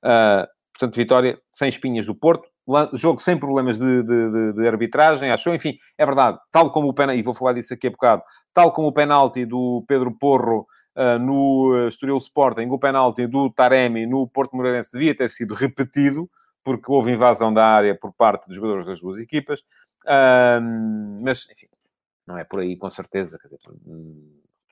portanto, 0.00 0.94
vitória 0.94 1.40
sem 1.50 1.68
espinhas 1.68 2.06
do 2.06 2.14
Porto, 2.14 2.48
jogo 2.94 3.20
sem 3.20 3.38
problemas 3.38 3.78
de, 3.78 4.02
de, 4.02 4.30
de, 4.30 4.52
de, 4.54 4.66
arbitragem, 4.66 5.30
achou, 5.30 5.54
enfim, 5.54 5.78
é 5.96 6.04
verdade, 6.04 6.38
tal 6.50 6.70
como 6.70 6.88
o 6.88 6.94
penalti, 6.94 7.18
e 7.18 7.22
vou 7.22 7.34
falar 7.34 7.52
disso 7.52 7.72
aqui 7.72 7.86
a 7.86 7.90
bocado, 7.90 8.22
tal 8.52 8.72
como 8.72 8.88
o 8.88 8.92
penalti 8.92 9.44
do 9.44 9.84
Pedro 9.86 10.16
Porro 10.18 10.66
uh, 10.96 11.18
no 11.18 11.86
Estoril 11.86 12.16
Sporting, 12.16 12.68
o 12.68 12.78
penalti 12.78 13.26
do 13.26 13.50
Taremi 13.50 14.06
no 14.06 14.26
Porto 14.28 14.56
Moreirense 14.56 14.90
devia 14.92 15.16
ter 15.16 15.30
sido 15.30 15.54
repetido, 15.54 16.28
porque 16.64 16.90
houve 16.90 17.12
invasão 17.12 17.54
da 17.54 17.64
área 17.64 17.96
por 17.96 18.12
parte 18.12 18.46
dos 18.48 18.56
jogadores 18.56 18.86
das 18.86 19.00
duas 19.00 19.18
equipas, 19.18 19.60
uh, 20.04 20.60
mas, 21.22 21.48
enfim, 21.50 21.68
não 22.26 22.36
é 22.36 22.44
por 22.44 22.60
aí, 22.60 22.76
com 22.76 22.90
certeza, 22.90 23.38
dizer, 23.38 23.58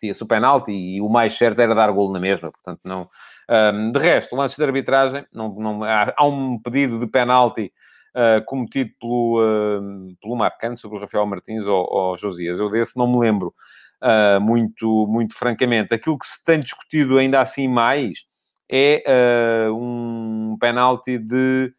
repetia-se 0.04 0.22
o 0.22 0.26
penalti 0.26 0.72
e 0.72 1.00
o 1.00 1.08
mais 1.08 1.36
certo 1.38 1.60
era 1.60 1.74
dar 1.74 1.90
golo 1.92 2.12
na 2.12 2.20
mesma, 2.20 2.50
portanto, 2.50 2.80
não... 2.84 3.08
Um, 3.48 3.92
de 3.92 3.98
resto, 3.98 4.34
lance 4.34 4.56
de 4.56 4.64
arbitragem, 4.64 5.26
não, 5.32 5.54
não, 5.54 5.84
há, 5.84 6.14
há 6.16 6.26
um 6.26 6.58
pedido 6.58 6.98
de 6.98 7.06
penalti 7.06 7.72
uh, 8.14 8.44
cometido 8.46 8.90
pelo, 8.98 9.40
uh, 9.40 10.16
pelo 10.20 10.36
Marcano 10.36 10.76
sobre 10.76 10.98
o 10.98 11.00
Rafael 11.00 11.26
Martins 11.26 11.66
ou, 11.66 11.86
ou 11.90 12.16
Josias. 12.16 12.58
Eu 12.58 12.70
desse 12.70 12.96
não 12.96 13.06
me 13.06 13.18
lembro 13.18 13.54
uh, 14.02 14.40
muito, 14.40 15.06
muito 15.08 15.36
francamente. 15.36 15.92
Aquilo 15.92 16.18
que 16.18 16.26
se 16.26 16.42
tem 16.44 16.60
discutido 16.60 17.18
ainda 17.18 17.40
assim 17.40 17.68
mais 17.68 18.24
é 18.70 19.68
um 19.70 20.56
penalti 20.58 21.18
de, 21.18 21.70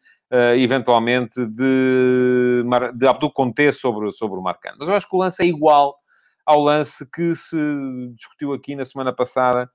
eventualmente, 0.56 1.44
de, 1.44 2.62
de 2.94 3.06
Abdul 3.08 3.32
Conte 3.32 3.72
sobre, 3.72 4.12
sobre 4.12 4.38
o 4.38 4.42
Marcano. 4.42 4.76
Mas 4.78 4.88
eu 4.88 4.94
acho 4.94 5.08
que 5.08 5.16
o 5.16 5.18
lance 5.18 5.42
é 5.42 5.46
igual 5.46 5.96
ao 6.46 6.62
lance 6.62 7.04
que 7.10 7.34
se 7.34 7.56
discutiu 8.14 8.52
aqui 8.52 8.76
na 8.76 8.84
semana 8.84 9.12
passada 9.12 9.68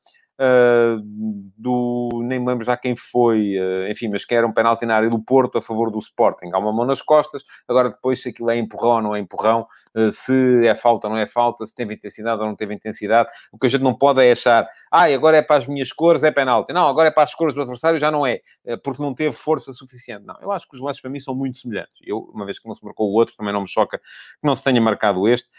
do, 1.58 2.10
nem 2.24 2.40
me 2.40 2.48
lembro 2.48 2.66
já 2.66 2.76
quem 2.76 2.96
foi, 2.96 3.58
uh, 3.60 3.92
enfim, 3.92 4.10
mas 4.10 4.26
que 4.26 4.34
era 4.34 4.48
um 4.48 4.52
penalti 4.52 4.86
na 4.86 4.96
área 4.96 5.10
do 5.10 5.20
Porto 5.20 5.58
a 5.58 5.62
favor 5.62 5.92
do 5.92 6.00
Sporting. 6.00 6.50
Há 6.52 6.58
uma 6.58 6.74
mão 6.74 6.86
nas 6.86 7.02
costas, 7.02 7.44
agora 7.68 7.90
depois 7.90 8.22
se 8.22 8.30
aquilo 8.30 8.50
é 8.50 8.58
empurrão 8.58 8.96
ou 8.96 9.02
não 9.02 9.16
é 9.16 9.20
empurrão, 9.20 9.68
uh, 9.96 10.12
se 10.12 10.66
é 10.66 10.74
falta 10.74 11.08
ou 11.08 11.14
não 11.14 11.20
é 11.20 11.28
falta, 11.28 11.66
se 11.66 11.76
teve 11.76 11.94
intensidade 11.94 12.42
ou 12.42 12.48
não 12.48 12.56
teve 12.56 12.74
intensidade. 12.74 13.30
O 13.52 13.60
que 13.60 13.68
a 13.68 13.70
gente 13.70 13.84
não 13.84 13.94
pode 13.94 14.26
é 14.26 14.32
achar, 14.32 14.68
ah, 14.92 15.06
agora 15.06 15.38
é 15.38 15.42
para 15.42 15.56
as 15.56 15.66
minhas 15.66 15.94
cores, 15.94 16.22
é 16.24 16.32
penalti. 16.32 16.74
Não, 16.74 16.88
agora 16.88 17.08
é 17.08 17.12
para 17.12 17.24
as 17.24 17.34
cores 17.34 17.54
do 17.54 17.62
adversário, 17.62 17.98
já 17.98 18.12
não 18.12 18.28
é, 18.28 18.42
porque 18.84 19.02
não 19.02 19.14
teve 19.14 19.32
força 19.34 19.72
suficiente. 19.72 20.26
Não, 20.26 20.36
eu 20.42 20.52
acho 20.52 20.68
que 20.68 20.76
os 20.76 20.82
lances 20.82 21.02
para 21.02 21.10
mim 21.10 21.20
são 21.20 21.34
muito 21.34 21.58
semelhantes. 21.58 21.96
Eu, 22.04 22.20
uma 22.34 22.44
vez 22.46 22.60
que 22.60 22.68
não 22.68 22.76
se 22.76 22.84
marcou 22.84 23.10
o 23.10 23.14
outro, 23.14 23.36
também 23.36 23.54
não 23.54 23.62
me 23.62 23.70
choca 23.70 23.98
que 23.98 24.04
não 24.44 24.54
se 24.54 24.64
tenha 24.64 24.82
marcado 24.82 25.28
este. 25.28 25.50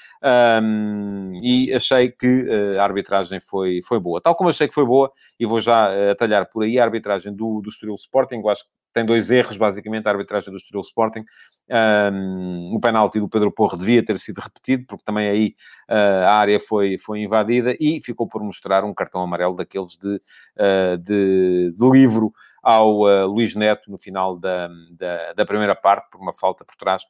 Um, 0.62 1.38
e 1.42 1.72
achei 1.72 2.10
que 2.10 2.46
a 2.78 2.84
arbitragem 2.84 3.40
foi, 3.40 3.80
foi 3.86 3.98
boa. 3.98 4.20
Tal 4.20 4.34
como 4.34 4.50
achei 4.50 4.68
que 4.68 4.74
foi 4.74 4.84
boa, 4.84 5.10
e 5.40 5.46
vou 5.46 5.60
já 5.60 6.10
atalhar 6.10 6.48
por 6.50 6.64
aí 6.64 6.78
a 6.78 6.84
arbitragem 6.84 7.34
do, 7.34 7.60
do 7.62 7.70
Estoril 7.70 7.94
Sporting. 7.94 8.36
Eu 8.36 8.48
acho 8.50 8.64
que 8.64 8.81
tem 8.92 9.04
dois 9.04 9.30
erros, 9.30 9.56
basicamente, 9.56 10.06
a 10.06 10.10
arbitragem 10.10 10.50
do 10.50 10.56
Estoril 10.56 10.82
Sporting. 10.82 11.24
Um, 11.70 12.74
o 12.74 12.80
penalti 12.80 13.18
do 13.18 13.28
Pedro 13.28 13.50
Porro 13.50 13.76
devia 13.76 14.04
ter 14.04 14.18
sido 14.18 14.40
repetido, 14.40 14.84
porque 14.86 15.04
também 15.04 15.28
aí 15.28 15.54
uh, 15.88 16.26
a 16.26 16.32
área 16.34 16.60
foi, 16.60 16.98
foi 16.98 17.20
invadida 17.20 17.74
e 17.80 18.00
ficou 18.02 18.26
por 18.28 18.42
mostrar 18.42 18.84
um 18.84 18.92
cartão 18.92 19.22
amarelo 19.22 19.54
daqueles 19.54 19.96
de, 19.96 20.16
uh, 20.16 20.98
de, 20.98 21.74
de, 21.76 21.90
livro 21.90 22.32
ao 22.62 23.02
uh, 23.02 23.26
Luís 23.26 23.54
Neto 23.54 23.90
no 23.90 23.98
final 23.98 24.36
da, 24.36 24.68
da, 24.90 25.32
da 25.32 25.46
primeira 25.46 25.74
parte, 25.74 26.10
por 26.10 26.20
uma 26.20 26.32
falta 26.32 26.64
por 26.64 26.76
trás 26.76 27.02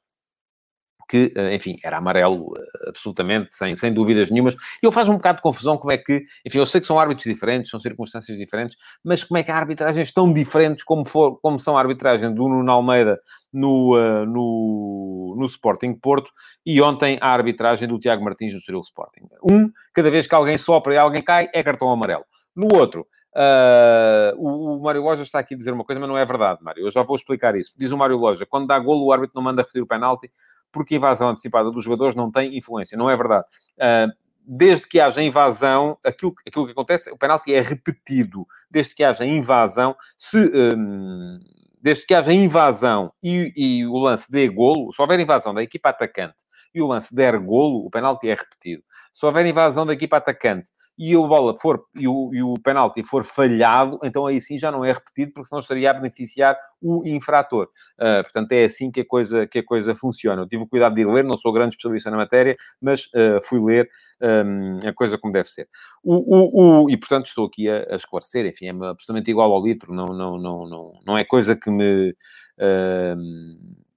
que, 1.13 1.31
eh, 1.37 1.55
enfim, 1.55 1.77
era 1.85 1.99
amarelo 1.99 2.55
eh, 2.57 2.89
absolutamente, 2.89 3.55
sem, 3.55 3.77
sem 3.77 3.93
dúvidas 3.93 4.31
nenhumas. 4.31 4.55
E 4.83 4.87
eu 4.87 4.91
faz 4.91 5.11
um 5.11 5.17
bocado 5.17 5.37
de 5.37 5.43
confusão 5.43 5.77
como 5.77 5.93
é 5.93 5.99
que, 5.99 6.25
enfim, 6.47 6.57
eu 6.57 6.65
sei 6.65 6.81
que 6.81 6.87
são 6.87 6.99
árbitros 6.99 7.31
diferentes, 7.31 7.71
são 7.71 7.79
circunstâncias 7.79 8.39
diferentes, 8.39 8.79
mas 9.05 9.23
como 9.23 9.37
é 9.37 9.43
que 9.43 9.51
há 9.51 9.57
arbitragens 9.57 10.11
tão 10.11 10.33
diferentes 10.33 10.83
como, 10.83 11.05
for, 11.05 11.39
como 11.43 11.61
são 11.61 11.77
a 11.77 11.81
arbitragem 11.81 12.35
do 12.35 12.49
Nuno 12.49 12.73
Almeida 12.73 13.21
no, 13.53 13.95
uh, 13.95 14.25
no, 14.25 15.37
no 15.39 15.45
Sporting 15.45 15.93
Porto 15.93 16.31
e 16.65 16.81
ontem 16.81 17.19
a 17.21 17.29
arbitragem 17.29 17.87
do 17.87 17.99
Tiago 17.99 18.25
Martins 18.25 18.53
no 18.53 18.59
Estoril 18.59 18.81
Sporting. 18.81 19.29
Um, 19.47 19.71
cada 19.93 20.11
vez 20.11 20.27
que 20.27 20.35
alguém 20.35 20.57
sopra 20.57 20.95
e 20.95 20.97
alguém 20.97 21.21
cai, 21.21 21.51
é 21.53 21.63
cartão 21.63 21.91
amarelo. 21.91 22.25
No 22.57 22.75
outro, 22.75 23.07
Uh, 23.35 24.37
o, 24.37 24.77
o, 24.77 24.83
Mário 24.83 25.03
Loja 25.03 25.23
está 25.23 25.39
aqui 25.39 25.55
a 25.55 25.57
dizer 25.57 25.73
uma 25.73 25.85
coisa, 25.85 25.99
mas 25.99 26.07
não 26.07 26.19
é 26.19 26.25
verdade, 26.25 26.63
Mário. 26.63 26.85
Eu 26.85 26.91
já 26.91 27.03
vou 27.03 27.17
explicar 27.17 27.57
isso. 27.57 27.73
Diz 27.75 27.91
o 27.91 27.97
Mário 27.97 28.19
Loja: 28.19 28.45
quando 28.45 28.67
dá 28.67 28.79
golo, 28.79 29.07
o 29.07 29.11
árbitro 29.13 29.33
não 29.35 29.43
manda 29.43 29.63
repetir 29.63 29.83
o 29.83 29.87
penalti, 29.87 30.31
porque 30.73 30.95
a 30.95 30.97
invasão 30.97 31.29
antecipada 31.29 31.71
dos 31.71 31.85
jogadores 31.85 32.15
não 32.15 32.31
tem 32.31 32.57
influência. 32.57 32.97
Não 32.97 33.11
é 33.11 33.17
verdade. 33.17 33.45
Uh, 33.77 34.13
desde 34.45 34.89
que 34.89 34.99
haja 34.99 35.23
invasão, 35.23 35.99
aquilo, 36.05 36.35
aquilo 36.47 36.67
que 36.67 36.73
acontece, 36.73 37.11
o 37.11 37.17
penalti 37.17 37.55
é 37.55 37.61
repetido. 37.61 38.47
Desde 38.71 38.95
que 38.95 39.05
haja 39.05 39.25
invasão, 39.25 39.95
se... 40.17 40.39
Um, 40.39 41.39
desde 41.81 42.07
que 42.07 42.15
haja 42.15 42.33
invasão 42.33 43.13
e, 43.21 43.53
e, 43.57 43.87
o 43.87 43.99
lance 43.99 44.31
dê 44.31 44.49
golo, 44.49 44.93
se 44.93 45.03
houver 45.03 45.19
invasão 45.19 45.53
da 45.53 45.65
equipa 45.65 45.89
atacante 45.89 46.45
e 46.73 46.81
o 46.81 46.87
lance 46.87 47.13
der 47.13 47.37
golo, 47.39 47.85
o 47.85 47.91
penalti 47.91 48.29
é 48.29 48.35
repetido. 48.35 48.85
Se 49.13 49.27
houver 49.27 49.45
invasão 49.45 49.85
da 49.85 49.93
equipa 49.93 50.17
atacante 50.17 50.71
e 50.99 51.15
a 51.15 51.19
bola 51.19 51.55
for 51.55 51.85
e 51.95 52.07
o, 52.07 52.31
e 52.33 52.43
o 52.43 52.55
penalti 52.63 53.03
for 53.03 53.25
falhado, 53.25 53.99
então 54.05 54.27
aí 54.27 54.41
sim 54.41 54.59
já 54.59 54.71
não 54.71 54.85
é 54.85 54.93
repetido, 54.93 55.33
porque 55.33 55.49
senão 55.49 55.61
estaria 55.61 55.91
a 55.91 55.95
beneficiar 55.95 56.57
o 56.81 57.03
infrator. 57.07 57.69
Uh, 57.99 58.23
portanto, 58.23 58.53
é 58.53 58.65
assim 58.65 58.91
que 58.91 59.01
a, 59.01 59.07
coisa, 59.07 59.47
que 59.47 59.61
a 59.61 59.65
coisa 59.65 59.95
funciona. 59.95 60.43
Eu 60.43 60.49
tive 60.49 60.63
o 60.63 60.67
cuidado 60.67 60.95
de 60.95 61.01
ir 61.01 61.07
ler, 61.07 61.25
não 61.25 61.37
sou 61.37 61.53
grande 61.53 61.71
especialista 61.71 62.11
na 62.11 62.17
matéria, 62.17 62.57
mas 62.81 63.07
uh, 63.07 63.43
fui 63.45 63.61
ler 63.61 63.89
um, 64.21 64.79
a 64.87 64.93
coisa 64.93 65.17
como 65.17 65.33
deve 65.33 65.49
ser. 65.49 65.69
O, 66.03 66.15
o, 66.15 66.85
o, 66.85 66.91
e, 66.91 66.97
portanto, 66.97 67.27
estou 67.27 67.47
aqui 67.47 67.69
a, 67.69 67.87
a, 67.91 67.97
esclarecer, 67.97 68.47
enfim, 68.47 68.67
é 68.67 68.71
absolutamente 68.71 69.31
igual 69.31 69.53
ao 69.53 69.65
litro, 69.65 69.95
não, 69.95 70.07
não, 70.07 70.39
não, 70.39 70.67
não, 70.67 70.93
não 71.07 71.19
é 71.19 71.25
coisa 71.25 71.57
que 71.57 71.71
me... 71.71 72.15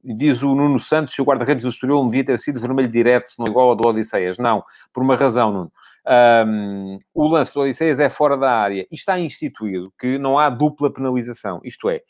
Diz 0.08 0.44
o 0.44 0.54
Nuno 0.54 0.80
Santos, 0.80 1.18
o 1.18 1.24
guarda-redes 1.24 1.64
do 1.64 1.70
Estoril 1.70 2.06
devia 2.06 2.24
ter 2.24 2.40
sido 2.40 2.60
vermelho 2.60 2.88
direto, 2.88 3.28
se 3.28 3.40
não 3.40 3.48
igual 3.48 3.70
ao 3.70 3.76
do 3.76 3.88
Odisseias. 3.88 4.38
Não, 4.38 4.64
por 4.94 5.02
uma 5.02 5.16
razão, 5.16 5.52
Nuno. 5.52 5.72
Um, 6.08 7.00
o 7.14 7.28
lance 7.28 7.54
do 7.54 7.62
Odisseias 7.62 8.00
é 8.00 8.10
fora 8.10 8.38
da 8.38 8.52
área. 8.52 8.86
E 8.92 8.96
está 8.96 9.20
instituído 9.20 9.92
que 10.00 10.18
não 10.18 10.38
há 10.38 10.50
dupla 10.50 10.94
penalização. 10.94 11.60
Isto 11.64 11.90
é, 11.90 12.02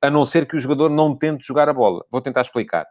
a 0.00 0.10
não 0.10 0.24
ser 0.24 0.46
que 0.46 0.56
o 0.56 0.60
jogador 0.60 0.90
não 0.90 1.16
tente 1.16 1.46
jogar 1.46 1.68
a 1.68 1.72
bola. 1.72 2.04
Vou 2.10 2.20
tentar 2.20 2.40
explicar. 2.40 2.86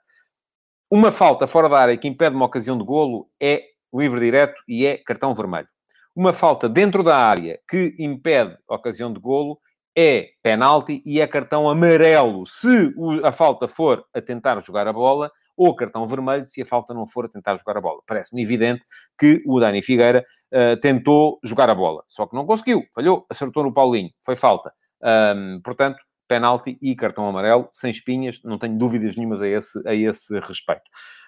Uma 0.89 1.11
falta 1.11 1.47
fora 1.47 1.69
da 1.69 1.79
área 1.79 1.97
que 1.97 2.07
impede 2.07 2.35
uma 2.35 2.45
ocasião 2.45 2.77
de 2.77 2.83
golo 2.83 3.29
é 3.41 3.63
livre 3.93 4.19
direto 4.19 4.61
e 4.67 4.85
é 4.85 4.97
cartão 4.97 5.33
vermelho. 5.33 5.67
Uma 6.15 6.33
falta 6.33 6.67
dentro 6.67 7.03
da 7.03 7.17
área 7.17 7.59
que 7.69 7.95
impede 7.97 8.57
a 8.69 8.75
ocasião 8.75 9.11
de 9.11 9.19
golo 9.19 9.59
é 9.97 10.29
penalti 10.41 11.01
e 11.05 11.19
é 11.19 11.27
cartão 11.27 11.69
amarelo 11.69 12.45
se 12.45 12.93
a 13.23 13.31
falta 13.31 13.67
for 13.67 14.05
a 14.13 14.21
tentar 14.21 14.61
jogar 14.61 14.87
a 14.87 14.93
bola 14.93 15.31
ou 15.63 15.75
cartão 15.75 16.07
vermelho 16.07 16.43
se 16.47 16.59
a 16.59 16.65
falta 16.65 16.91
não 16.91 17.05
for 17.05 17.25
a 17.25 17.29
tentar 17.29 17.55
jogar 17.55 17.77
a 17.77 17.81
bola. 17.81 18.01
Parece-me 18.07 18.41
evidente 18.41 18.83
que 19.15 19.43
o 19.45 19.59
Dani 19.59 19.83
Figueira 19.83 20.25
uh, 20.51 20.79
tentou 20.79 21.39
jogar 21.43 21.69
a 21.69 21.75
bola, 21.75 22.03
só 22.07 22.25
que 22.25 22.35
não 22.35 22.47
conseguiu, 22.47 22.83
falhou, 22.95 23.27
acertou 23.29 23.63
no 23.63 23.71
Paulinho, 23.71 24.09
foi 24.25 24.35
falta. 24.35 24.73
Um, 25.03 25.61
portanto, 25.63 25.97
penalti 26.27 26.79
e 26.81 26.95
cartão 26.95 27.27
amarelo, 27.27 27.69
sem 27.71 27.91
espinhas, 27.91 28.41
não 28.43 28.57
tenho 28.57 28.75
dúvidas 28.75 29.15
nenhumas 29.15 29.39
a 29.43 29.47
esse, 29.47 29.87
a 29.87 29.93
esse 29.93 30.39
respeito. 30.39 30.81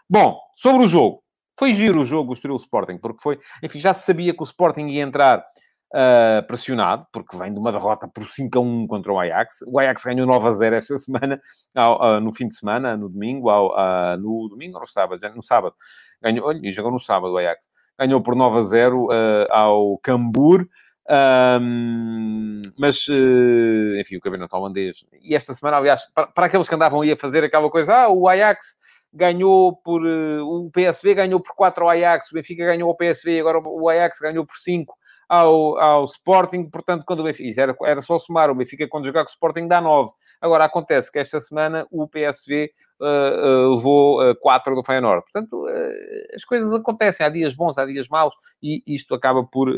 Bom, 0.10 0.40
sobre 0.56 0.84
o 0.84 0.88
jogo. 0.88 1.22
Foi 1.60 1.72
giro 1.76 2.02
o 2.02 2.06
jogo, 2.06 2.32
o 2.32 2.34
Estoril 2.34 2.58
Sporting, 2.58 2.98
porque 2.98 3.22
foi... 3.22 3.38
Enfim, 3.62 3.80
já 3.80 3.94
se 3.94 4.04
sabia 4.04 4.34
que 4.34 4.42
o 4.42 4.44
Sporting 4.44 4.88
ia 4.88 5.04
entrar 5.04 5.46
uh, 5.94 6.46
pressionado, 6.48 7.06
porque 7.12 7.38
vem 7.38 7.54
de 7.54 7.60
uma 7.60 7.72
derrota 7.72 8.08
por 8.08 8.26
5 8.26 8.58
a 8.58 8.62
1 8.62 8.88
contra 8.88 9.14
o 9.14 9.20
Ajax. 9.20 9.64
O 9.68 9.80
Ajax 9.80 10.04
ganhou 10.04 10.26
9 10.26 10.48
a 10.48 10.52
0 10.52 10.76
esta 10.76 10.98
semana, 10.98 11.42
ao, 11.76 12.18
uh, 12.18 12.20
no 12.20 12.34
fim 12.34 12.48
de 12.48 12.56
semana, 12.56 12.98
no 12.98 13.08
domingo, 13.08 13.50
ao, 13.50 13.72
uh, 13.72 14.18
no 14.18 14.50
domingo 14.50 14.76
ou 14.76 14.82
no 14.82 14.88
sábado? 14.88 15.22
No 15.36 15.44
sábado. 15.44 15.76
Ganhou, 16.22 16.48
olha, 16.48 16.72
jogou 16.72 16.92
no 16.92 17.00
sábado 17.00 17.34
o 17.34 17.38
Ajax. 17.38 17.70
Ganhou 17.98 18.22
por 18.22 18.36
9 18.36 18.58
a 18.58 18.62
0 18.64 19.08
ao 19.52 20.00
Cambur. 20.00 20.68
Um, 21.08 22.62
mas, 22.80 23.08
uh, 23.10 24.00
enfim, 24.00 24.16
o 24.16 24.22
campeonato 24.22 24.56
holandês. 24.56 25.06
E 25.22 25.36
esta 25.36 25.54
semana, 25.54 25.78
aliás, 25.78 26.06
para, 26.14 26.28
para, 26.28 26.46
aqueles 26.48 26.68
que 26.68 26.74
andavam 26.74 27.02
aí 27.02 27.12
a 27.12 27.18
fazer 27.18 27.44
aquela 27.44 27.70
coisa, 27.70 27.94
ah, 27.94 28.10
o 28.10 28.28
Ajax 28.28 28.78
ganhou 29.14 29.76
por. 29.76 30.02
O 30.02 30.72
PSV 30.72 31.14
ganhou 31.14 31.40
por 31.40 31.54
4 31.56 31.84
ao 31.84 31.90
Ajax, 31.90 32.32
o 32.32 32.36
Benfica 32.36 32.66
ganhou 32.66 32.90
ao 32.90 32.96
PSV, 32.96 33.42
agora 33.42 33.60
o 33.60 33.90
Ajax 33.90 34.18
ganhou 34.20 34.46
por 34.46 34.56
5 34.58 34.96
ao, 35.28 35.78
ao 35.78 36.04
Sporting, 36.04 36.70
portanto, 36.70 37.04
quando 37.06 37.22
o 37.22 37.24
Benfica, 37.24 37.62
era, 37.62 37.76
era 37.84 38.02
só 38.02 38.20
somar, 38.20 38.50
o 38.50 38.56
Benfica 38.56 38.88
quando 38.88 39.06
jogar 39.06 39.24
com 39.24 39.30
o 39.30 39.34
Sporting 39.34 39.68
dá 39.68 39.82
9. 39.82 40.12
Agora, 40.42 40.66
acontece 40.66 41.12
que 41.12 41.20
esta 41.20 41.40
semana 41.40 41.88
o 41.92 42.08
PSV 42.08 42.72
uh, 43.00 43.06
uh, 43.06 43.76
levou 43.76 44.22
uh, 44.22 44.36
4 44.40 44.76
do 44.76 44.84
Feyenoord. 44.84 45.24
Portanto, 45.32 45.66
uh, 45.66 46.36
as 46.36 46.44
coisas 46.44 46.72
acontecem, 46.74 47.26
há 47.26 47.30
dias 47.30 47.54
bons, 47.54 47.78
há 47.78 47.86
dias 47.86 48.08
maus, 48.08 48.34
e 48.62 48.84
isto 48.88 49.14
acaba 49.16 49.44
por 49.44 49.74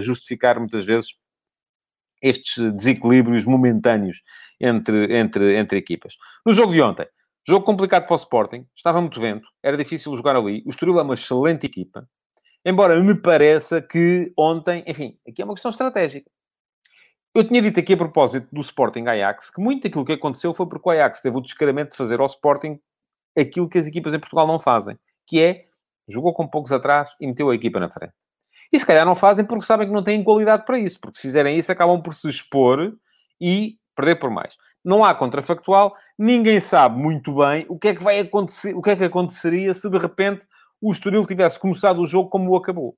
justificar 0.00 0.58
muitas 0.58 0.86
vezes 0.86 1.14
estes 2.22 2.72
desequilíbrios 2.74 3.44
momentâneos 3.44 4.22
entre, 4.60 5.16
entre, 5.18 5.56
entre 5.56 5.78
equipas. 5.78 6.16
No 6.44 6.52
jogo 6.52 6.72
de 6.72 6.82
ontem, 6.82 7.06
jogo 7.46 7.64
complicado 7.64 8.06
para 8.06 8.14
o 8.14 8.16
Sporting, 8.16 8.66
estava 8.76 9.00
muito 9.00 9.20
vento, 9.20 9.48
era 9.62 9.76
difícil 9.76 10.14
jogar 10.14 10.36
ali. 10.36 10.62
O 10.66 10.70
Estoril 10.70 10.98
é 10.98 11.02
uma 11.02 11.14
excelente 11.14 11.66
equipa, 11.66 12.06
Embora 12.64 13.00
me 13.02 13.14
pareça 13.14 13.80
que 13.80 14.32
ontem, 14.36 14.84
enfim, 14.86 15.18
aqui 15.26 15.40
é 15.40 15.44
uma 15.44 15.54
questão 15.54 15.70
estratégica. 15.70 16.30
eu 17.34 17.46
tinha 17.46 17.62
dito 17.62 17.80
aqui 17.80 17.94
a 17.94 17.96
propósito 17.96 18.48
do 18.52 18.60
Sporting 18.60 19.06
Ajax 19.06 19.50
que 19.50 19.60
muito 19.60 19.84
daquilo 19.84 20.04
que 20.04 20.12
aconteceu 20.12 20.52
foi 20.52 20.66
porque 20.68 20.88
o 20.88 20.92
Ajax 20.92 21.20
teve 21.20 21.36
o 21.36 21.40
descaramento 21.40 21.92
de 21.92 21.96
fazer 21.96 22.20
ao 22.20 22.26
Sporting 22.26 22.78
aquilo 23.38 23.68
que 23.68 23.78
as 23.78 23.86
equipas 23.86 24.12
em 24.12 24.18
Portugal 24.18 24.46
não 24.46 24.58
fazem, 24.58 24.98
que 25.26 25.40
é 25.40 25.66
jogou 26.08 26.34
com 26.34 26.46
poucos 26.46 26.72
atrás 26.72 27.14
e 27.20 27.26
meteu 27.26 27.48
a 27.50 27.54
equipa 27.54 27.80
na 27.80 27.88
frente. 27.88 28.12
E 28.72 28.78
se 28.78 28.86
calhar 28.86 29.06
não 29.06 29.14
fazem 29.14 29.44
porque 29.44 29.64
sabem 29.64 29.86
que 29.86 29.92
não 29.92 30.02
têm 30.02 30.22
qualidade 30.22 30.64
para 30.64 30.78
isso, 30.78 31.00
porque 31.00 31.16
se 31.16 31.22
fizerem 31.22 31.58
isso 31.58 31.72
acabam 31.72 32.02
por 32.02 32.14
se 32.14 32.28
expor 32.28 32.94
e 33.40 33.78
perder 33.96 34.16
por 34.16 34.30
mais. 34.30 34.56
Não 34.84 35.04
há 35.04 35.14
contrafactual, 35.14 35.94
ninguém 36.18 36.60
sabe 36.60 36.98
muito 36.98 37.34
bem 37.34 37.66
o 37.68 37.78
que 37.78 37.88
é 37.88 37.94
que 37.94 38.02
vai 38.02 38.20
acontecer, 38.20 38.74
o 38.74 38.82
que 38.82 38.90
é 38.90 38.96
que 38.96 39.04
aconteceria 39.04 39.74
se 39.74 39.88
de 39.90 39.98
repente 39.98 40.46
o 40.80 40.92
Estoril 40.92 41.26
tivesse 41.26 41.58
começado 41.58 42.00
o 42.00 42.06
jogo 42.06 42.30
como 42.30 42.50
o 42.50 42.56
acabou. 42.56 42.96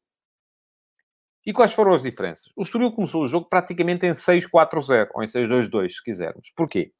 E 1.44 1.52
quais 1.52 1.72
foram 1.72 1.92
as 1.92 2.02
diferenças? 2.02 2.52
O 2.56 2.62
Estoril 2.62 2.92
começou 2.92 3.22
o 3.22 3.26
jogo 3.26 3.48
praticamente 3.48 4.06
em 4.06 4.12
6-4-0, 4.12 5.08
ou 5.14 5.22
em 5.22 5.26
6-2-2, 5.26 5.88
se 5.88 6.02
quisermos. 6.02 6.52
Porquê? 6.56 6.92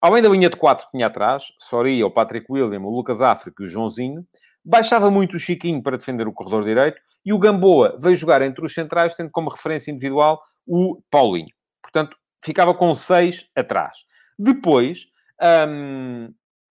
Além 0.00 0.22
da 0.22 0.30
linha 0.30 0.48
de 0.48 0.56
4 0.56 0.86
que 0.86 0.92
tinha 0.92 1.08
atrás, 1.08 1.44
Soria, 1.58 2.06
o 2.06 2.10
Patrick 2.10 2.50
William, 2.50 2.80
o 2.80 2.90
Lucas 2.90 3.20
África 3.20 3.62
e 3.62 3.66
o 3.66 3.68
Joãozinho, 3.68 4.26
baixava 4.64 5.10
muito 5.10 5.36
o 5.36 5.38
Chiquinho 5.38 5.82
para 5.82 5.98
defender 5.98 6.26
o 6.26 6.32
corredor 6.32 6.64
direito 6.64 7.00
e 7.24 7.34
o 7.34 7.38
Gamboa 7.38 7.96
veio 8.00 8.16
jogar 8.16 8.40
entre 8.40 8.64
os 8.64 8.72
centrais, 8.72 9.14
tendo 9.14 9.30
como 9.30 9.50
referência 9.50 9.90
individual 9.90 10.40
o 10.66 11.02
Paulinho. 11.10 11.54
Portanto, 11.82 12.16
ficava 12.42 12.72
com 12.72 12.94
6 12.94 13.46
atrás. 13.54 13.98
Depois, 14.38 15.06
hum, 15.68 16.32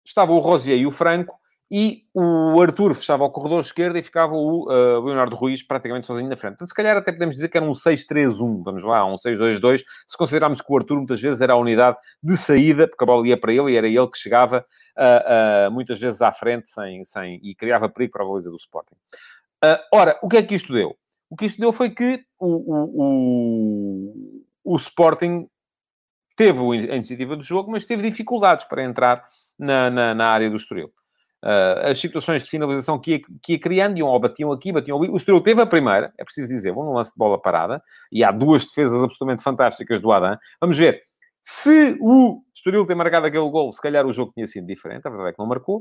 estava 0.06 0.34
o 0.34 0.40
Rosier 0.40 0.78
e 0.78 0.86
o 0.86 0.92
Franco, 0.92 1.40
e 1.76 2.04
o 2.14 2.62
Arthur 2.62 2.94
fechava 2.94 3.24
o 3.24 3.32
corredor 3.32 3.60
esquerdo 3.62 3.98
e 3.98 4.04
ficava 4.04 4.36
o 4.36 4.66
uh, 4.66 5.04
Leonardo 5.04 5.36
Ruiz 5.36 5.64
praticamente 5.64 6.06
sozinho 6.06 6.30
na 6.30 6.36
frente. 6.36 6.54
Então, 6.54 6.68
se 6.68 6.74
calhar 6.74 6.96
até 6.96 7.12
podemos 7.12 7.34
dizer 7.34 7.50
que 7.50 7.58
era 7.58 7.66
um 7.66 7.72
6-3-1, 7.72 8.62
vamos 8.64 8.84
lá, 8.84 9.04
um 9.04 9.16
6-2-2, 9.16 9.82
se 10.06 10.16
considerarmos 10.16 10.62
que 10.62 10.72
o 10.72 10.78
Arthur 10.78 10.98
muitas 10.98 11.20
vezes 11.20 11.42
era 11.42 11.54
a 11.54 11.58
unidade 11.58 11.98
de 12.22 12.38
saída, 12.38 12.88
porque 12.88 13.04
a 13.04 13.08
bola 13.08 13.28
ia 13.28 13.36
para 13.36 13.52
ele 13.52 13.72
e 13.72 13.76
era 13.76 13.88
ele 13.88 14.08
que 14.08 14.20
chegava 14.20 14.64
uh, 14.96 15.68
uh, 15.68 15.72
muitas 15.72 16.00
vezes 16.00 16.22
à 16.22 16.32
frente 16.32 16.70
sem, 16.70 17.04
sem, 17.06 17.40
e 17.42 17.56
criava 17.56 17.90
perigo 17.90 18.14
para 18.14 18.24
a 18.24 18.28
baliza 18.28 18.52
do 18.52 18.58
Sporting. 18.58 18.96
ora, 19.92 20.20
o 20.22 20.30
que 20.30 20.38
é 20.38 20.44
que 20.44 20.54
isto 20.54 20.72
deu? 20.72 20.96
O 21.28 21.36
que 21.36 21.46
isto 21.46 21.60
deu 21.60 21.74
foi 21.74 21.90
que 21.90 22.24
o, 22.40 22.50
o, 22.72 24.14
o, 24.64 24.74
o 24.76 24.78
Sporting 24.78 25.50
teve 26.38 26.60
a 26.60 26.96
iniciativa 26.96 27.36
do 27.36 27.42
jogo, 27.42 27.72
mas 27.72 27.84
teve 27.84 28.08
dificuldades 28.08 28.64
para 28.68 28.84
entrar 28.84 29.28
na, 29.58 29.90
na, 29.90 30.14
na 30.14 30.28
área 30.28 30.52
do 30.52 30.56
Estoril. 30.56 30.94
Uh, 31.44 31.90
as 31.90 32.00
situações 32.00 32.44
de 32.44 32.48
sinalização 32.48 32.98
que 32.98 33.12
ia, 33.12 33.22
que 33.42 33.52
ia 33.54 33.60
criando, 33.60 33.98
iam 33.98 34.08
ou 34.08 34.18
batiam 34.18 34.50
aqui, 34.50 34.72
batiam 34.72 34.98
ali. 34.98 35.12
O 35.12 35.18
Estoril 35.18 35.42
teve 35.42 35.62
a 35.62 35.66
primeira, 35.66 36.14
é 36.18 36.24
preciso 36.24 36.50
dizer, 36.50 36.74
no 36.74 36.94
lance 36.94 37.12
de 37.12 37.18
bola 37.18 37.38
parada, 37.38 37.84
e 38.10 38.24
há 38.24 38.32
duas 38.32 38.66
defesas 38.66 39.04
absolutamente 39.04 39.44
fantásticas 39.44 40.00
do 40.00 40.10
Adam. 40.14 40.38
Vamos 40.62 40.78
ver. 40.78 41.02
Se 41.42 41.98
o 42.00 42.42
Estoril 42.56 42.86
ter 42.86 42.96
marcado 42.96 43.28
aquele 43.28 43.50
gol, 43.50 43.70
se 43.74 43.82
calhar 43.82 44.06
o 44.06 44.14
jogo 44.14 44.32
tinha 44.34 44.48
sido 44.48 44.66
diferente, 44.66 45.06
a 45.06 45.10
verdade 45.10 45.32
é 45.32 45.34
que 45.34 45.40
não 45.40 45.46
marcou. 45.46 45.80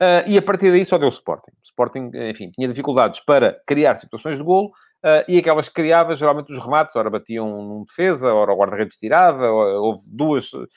Uh, 0.00 0.22
e 0.28 0.36
a 0.36 0.42
partir 0.42 0.70
daí 0.70 0.84
só 0.84 0.98
deu 0.98 1.08
Sporting. 1.08 1.50
O 1.50 1.64
Sporting, 1.64 2.10
enfim, 2.30 2.50
tinha 2.50 2.68
dificuldades 2.68 3.18
para 3.20 3.58
criar 3.66 3.96
situações 3.96 4.36
de 4.36 4.44
golo, 4.44 4.70
Uh, 5.04 5.22
e 5.28 5.38
aquelas 5.38 5.68
que 5.68 5.74
criava, 5.76 6.16
geralmente 6.16 6.52
os 6.52 6.58
remates, 6.58 6.96
ora 6.96 7.08
batiam 7.08 7.46
num 7.62 7.84
defesa, 7.84 8.34
ora 8.34 8.52
o 8.52 8.56
guarda-redes 8.56 8.96
tirava, 8.96 9.48
houve 9.48 10.00
duas, 10.10 10.52
uh, 10.52 10.68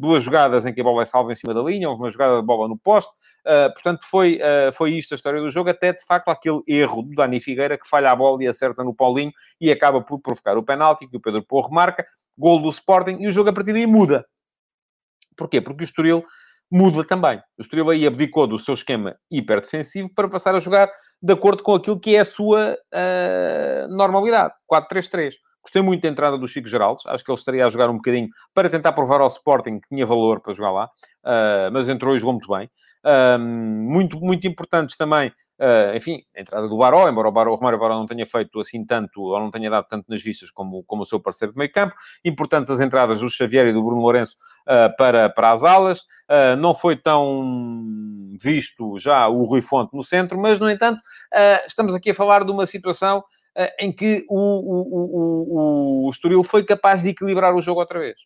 duas 0.00 0.22
jogadas 0.22 0.64
em 0.64 0.72
que 0.72 0.80
a 0.80 0.84
bola 0.84 1.02
é 1.02 1.04
salva 1.04 1.30
em 1.30 1.34
cima 1.34 1.52
da 1.52 1.60
linha, 1.60 1.86
houve 1.86 2.00
uma 2.00 2.10
jogada 2.10 2.40
de 2.40 2.46
bola 2.46 2.66
no 2.66 2.78
poste, 2.78 3.12
uh, 3.46 3.70
portanto 3.74 4.02
foi, 4.08 4.40
foi 4.72 4.92
isto 4.92 5.12
a 5.12 5.16
história 5.16 5.42
do 5.42 5.50
jogo, 5.50 5.68
até 5.68 5.92
de 5.92 6.02
facto 6.06 6.30
aquele 6.30 6.62
erro 6.66 7.02
do 7.02 7.14
Dani 7.14 7.38
Figueira 7.38 7.76
que 7.76 7.86
falha 7.86 8.10
a 8.10 8.16
bola 8.16 8.42
e 8.42 8.48
acerta 8.48 8.82
no 8.82 8.94
Paulinho 8.94 9.32
e 9.60 9.70
acaba 9.70 10.00
por 10.00 10.20
provocar 10.20 10.56
o 10.56 10.62
penalti 10.62 11.06
que 11.06 11.18
o 11.18 11.20
Pedro 11.20 11.42
Porro 11.42 11.70
marca, 11.70 12.06
gol 12.38 12.62
do 12.62 12.70
Sporting 12.70 13.18
e 13.20 13.28
o 13.28 13.32
jogo 13.32 13.50
a 13.50 13.52
partir 13.52 13.74
daí 13.74 13.86
muda. 13.86 14.24
Porquê? 15.36 15.60
Porque 15.60 15.82
o 15.82 15.84
Estoril 15.84 16.24
muda 16.74 17.04
também. 17.04 17.38
O 17.56 17.62
Estoril 17.62 17.88
aí 17.88 18.04
abdicou 18.04 18.48
do 18.48 18.58
seu 18.58 18.74
esquema 18.74 19.14
hiperdefensivo 19.30 20.10
para 20.12 20.28
passar 20.28 20.56
a 20.56 20.60
jogar 20.60 20.90
de 21.22 21.32
acordo 21.32 21.62
com 21.62 21.72
aquilo 21.72 22.00
que 22.00 22.16
é 22.16 22.20
a 22.20 22.24
sua 22.24 22.76
uh, 22.92 23.96
normalidade. 23.96 24.52
4-3-3. 24.68 25.34
Gostei 25.62 25.80
muito 25.80 26.02
da 26.02 26.08
entrada 26.08 26.36
do 26.36 26.48
Chico 26.48 26.66
Geraldes. 26.66 27.06
Acho 27.06 27.24
que 27.24 27.30
ele 27.30 27.38
estaria 27.38 27.64
a 27.64 27.68
jogar 27.68 27.88
um 27.88 27.96
bocadinho 27.96 28.28
para 28.52 28.68
tentar 28.68 28.92
provar 28.92 29.20
ao 29.20 29.28
Sporting 29.28 29.78
que 29.78 29.88
tinha 29.88 30.04
valor 30.04 30.40
para 30.40 30.52
jogar 30.52 30.72
lá. 30.72 30.86
Uh, 31.24 31.70
mas 31.72 31.88
entrou 31.88 32.16
e 32.16 32.18
jogou 32.18 32.32
muito 32.32 32.52
bem. 32.52 32.68
Uh, 33.06 33.38
muito, 33.38 34.18
muito 34.18 34.48
importantes 34.48 34.96
também 34.96 35.32
Uh, 35.58 35.96
enfim, 35.96 36.20
a 36.36 36.40
entrada 36.40 36.68
do 36.68 36.76
Baró, 36.76 37.08
embora 37.08 37.28
o, 37.28 37.32
Baró, 37.32 37.52
o 37.52 37.54
Romário 37.54 37.78
Baró 37.78 37.94
não 37.94 38.06
tenha 38.06 38.26
feito 38.26 38.58
assim 38.58 38.84
tanto, 38.84 39.20
ou 39.20 39.38
não 39.38 39.52
tenha 39.52 39.70
dado 39.70 39.86
tanto 39.86 40.06
nas 40.08 40.20
vistas 40.20 40.50
como, 40.50 40.82
como 40.82 41.02
o 41.02 41.06
seu 41.06 41.20
parceiro 41.20 41.52
de 41.52 41.58
meio 41.58 41.70
campo. 41.70 41.94
Importantes 42.24 42.70
as 42.70 42.80
entradas 42.80 43.20
do 43.20 43.30
Xavier 43.30 43.68
e 43.68 43.72
do 43.72 43.82
Bruno 43.82 44.02
Lourenço 44.02 44.36
uh, 44.62 44.94
para, 44.96 45.30
para 45.30 45.52
as 45.52 45.62
alas. 45.62 46.00
Uh, 46.28 46.56
não 46.58 46.74
foi 46.74 46.96
tão 46.96 48.34
visto 48.42 48.98
já 48.98 49.28
o 49.28 49.44
Rui 49.44 49.62
Fonte 49.62 49.94
no 49.94 50.02
centro, 50.02 50.36
mas, 50.36 50.58
no 50.58 50.68
entanto, 50.68 51.00
estamos 51.66 51.94
aqui 51.94 52.10
a 52.10 52.14
falar 52.14 52.44
de 52.44 52.50
uma 52.50 52.66
situação 52.66 53.22
em 53.78 53.92
que 53.92 54.26
o, 54.28 54.36
o, 54.36 56.04
o, 56.04 56.06
o 56.06 56.10
Estoril 56.10 56.42
foi 56.42 56.64
capaz 56.64 57.02
de 57.02 57.10
equilibrar 57.10 57.54
o 57.54 57.62
jogo 57.62 57.78
outra 57.78 58.00
vez. 58.00 58.16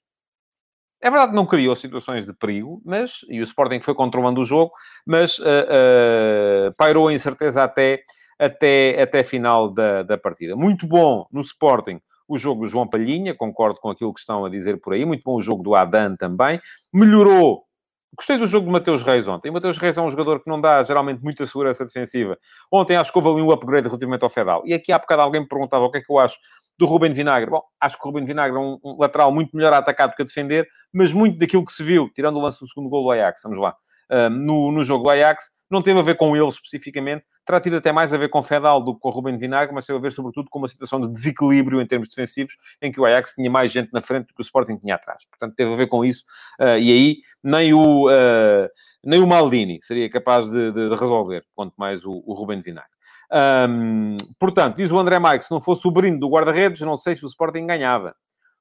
É 1.00 1.10
verdade 1.10 1.30
que 1.30 1.36
não 1.36 1.46
criou 1.46 1.76
situações 1.76 2.26
de 2.26 2.32
perigo, 2.32 2.82
mas, 2.84 3.20
e 3.28 3.40
o 3.40 3.44
Sporting 3.44 3.80
foi 3.80 3.94
controlando 3.94 4.40
o 4.40 4.44
jogo, 4.44 4.72
mas 5.06 5.38
uh, 5.38 5.42
uh, 5.42 6.74
pairou 6.76 7.08
a 7.08 7.12
incerteza 7.12 7.62
até, 7.62 8.02
até, 8.38 9.00
até 9.00 9.22
final 9.22 9.70
da, 9.70 10.02
da 10.02 10.18
partida. 10.18 10.56
Muito 10.56 10.86
bom 10.86 11.26
no 11.32 11.40
Sporting 11.40 12.00
o 12.28 12.36
jogo 12.36 12.62
do 12.62 12.68
João 12.68 12.86
Palhinha, 12.86 13.34
concordo 13.34 13.80
com 13.80 13.88
aquilo 13.88 14.12
que 14.12 14.20
estão 14.20 14.44
a 14.44 14.50
dizer 14.50 14.78
por 14.80 14.92
aí, 14.92 15.04
muito 15.04 15.22
bom 15.24 15.36
o 15.36 15.40
jogo 15.40 15.62
do 15.62 15.74
Adan 15.74 16.14
também. 16.14 16.60
Melhorou. 16.92 17.67
Gostei 18.16 18.38
do 18.38 18.46
jogo 18.46 18.66
do 18.66 18.72
Mateus 18.72 19.02
Reis 19.02 19.28
ontem. 19.28 19.50
O 19.50 19.52
Mateus 19.52 19.76
Reis 19.78 19.96
é 19.96 20.00
um 20.00 20.10
jogador 20.10 20.42
que 20.42 20.48
não 20.48 20.60
dá 20.60 20.82
geralmente 20.82 21.22
muita 21.22 21.44
segurança 21.46 21.84
defensiva. 21.84 22.38
Ontem 22.72 22.96
acho 22.96 23.12
que 23.12 23.18
houve 23.18 23.30
ali 23.30 23.42
um 23.42 23.50
upgrade 23.52 23.86
relativamente 23.86 24.22
ao 24.24 24.30
Fedal. 24.30 24.62
E 24.64 24.72
aqui 24.72 24.92
há 24.92 24.98
bocado 24.98 25.22
alguém 25.22 25.42
me 25.42 25.48
perguntava 25.48 25.84
o 25.84 25.90
que 25.90 25.98
é 25.98 26.00
que 26.00 26.10
eu 26.10 26.18
acho 26.18 26.38
do 26.78 26.86
Ruben 26.86 27.12
Vinagre. 27.12 27.50
Bom, 27.50 27.62
acho 27.80 27.96
que 27.96 28.02
o 28.02 28.10
Ruben 28.10 28.24
Vinagre 28.24 28.56
é 28.56 28.60
um, 28.60 28.78
lateral 28.98 29.32
muito 29.32 29.54
melhor 29.54 29.72
a 29.72 29.78
atacar 29.78 30.08
do 30.08 30.14
que 30.14 30.22
a 30.22 30.24
defender, 30.24 30.66
mas 30.92 31.12
muito 31.12 31.38
daquilo 31.38 31.64
que 31.64 31.72
se 31.72 31.82
viu, 31.82 32.08
tirando 32.14 32.36
o 32.36 32.40
lance 32.40 32.60
do 32.60 32.68
segundo 32.68 32.88
gol 32.88 33.04
do 33.04 33.10
Ajax, 33.10 33.42
vamos 33.42 33.58
lá, 33.58 33.74
uh, 34.10 34.30
no, 34.30 34.72
no 34.72 34.84
jogo 34.84 35.04
do 35.04 35.10
Ajax, 35.10 35.50
não 35.70 35.82
teve 35.82 35.98
a 35.98 36.02
ver 36.02 36.16
com 36.16 36.34
ele 36.36 36.48
especificamente, 36.48 37.24
terá 37.48 37.58
tido 37.58 37.76
até 37.78 37.90
mais 37.90 38.12
a 38.12 38.18
ver 38.18 38.28
com 38.28 38.42
Fedal 38.42 38.82
do 38.82 38.92
que 38.92 39.00
com 39.00 39.08
Ruben 39.08 39.38
Vinagre, 39.38 39.74
mas 39.74 39.86
teve 39.86 39.98
a 39.98 40.02
ver 40.02 40.12
sobretudo 40.12 40.50
com 40.50 40.58
uma 40.58 40.68
situação 40.68 41.00
de 41.00 41.08
desequilíbrio 41.08 41.80
em 41.80 41.86
termos 41.86 42.06
defensivos, 42.08 42.58
em 42.82 42.92
que 42.92 43.00
o 43.00 43.06
Ajax 43.06 43.32
tinha 43.32 43.50
mais 43.50 43.72
gente 43.72 43.90
na 43.90 44.02
frente 44.02 44.26
do 44.26 44.34
que 44.34 44.40
o 44.40 44.42
Sporting 44.42 44.76
tinha 44.76 44.96
atrás. 44.96 45.24
Portanto, 45.24 45.56
teve 45.56 45.72
a 45.72 45.74
ver 45.74 45.86
com 45.86 46.04
isso, 46.04 46.24
uh, 46.60 46.76
e 46.78 46.92
aí 46.92 47.16
nem 47.42 47.72
o, 47.72 48.06
uh, 48.06 48.68
nem 49.02 49.22
o 49.22 49.26
Maldini 49.26 49.80
seria 49.80 50.10
capaz 50.10 50.50
de, 50.50 50.70
de, 50.72 50.90
de 50.90 50.94
resolver, 50.94 51.42
quanto 51.54 51.72
mais 51.78 52.04
o, 52.04 52.22
o 52.26 52.34
Ruben 52.34 52.60
Vinagre. 52.60 52.90
Um, 53.32 54.18
portanto, 54.38 54.76
diz 54.76 54.92
o 54.92 54.98
André 54.98 55.18
Mike, 55.18 55.46
se 55.46 55.50
não 55.50 55.60
fosse 55.60 55.88
o 55.88 55.90
brinde 55.90 56.18
do 56.18 56.28
guarda-redes, 56.28 56.82
não 56.82 56.98
sei 56.98 57.14
se 57.14 57.24
o 57.24 57.28
Sporting 57.28 57.66
ganhava. 57.66 58.14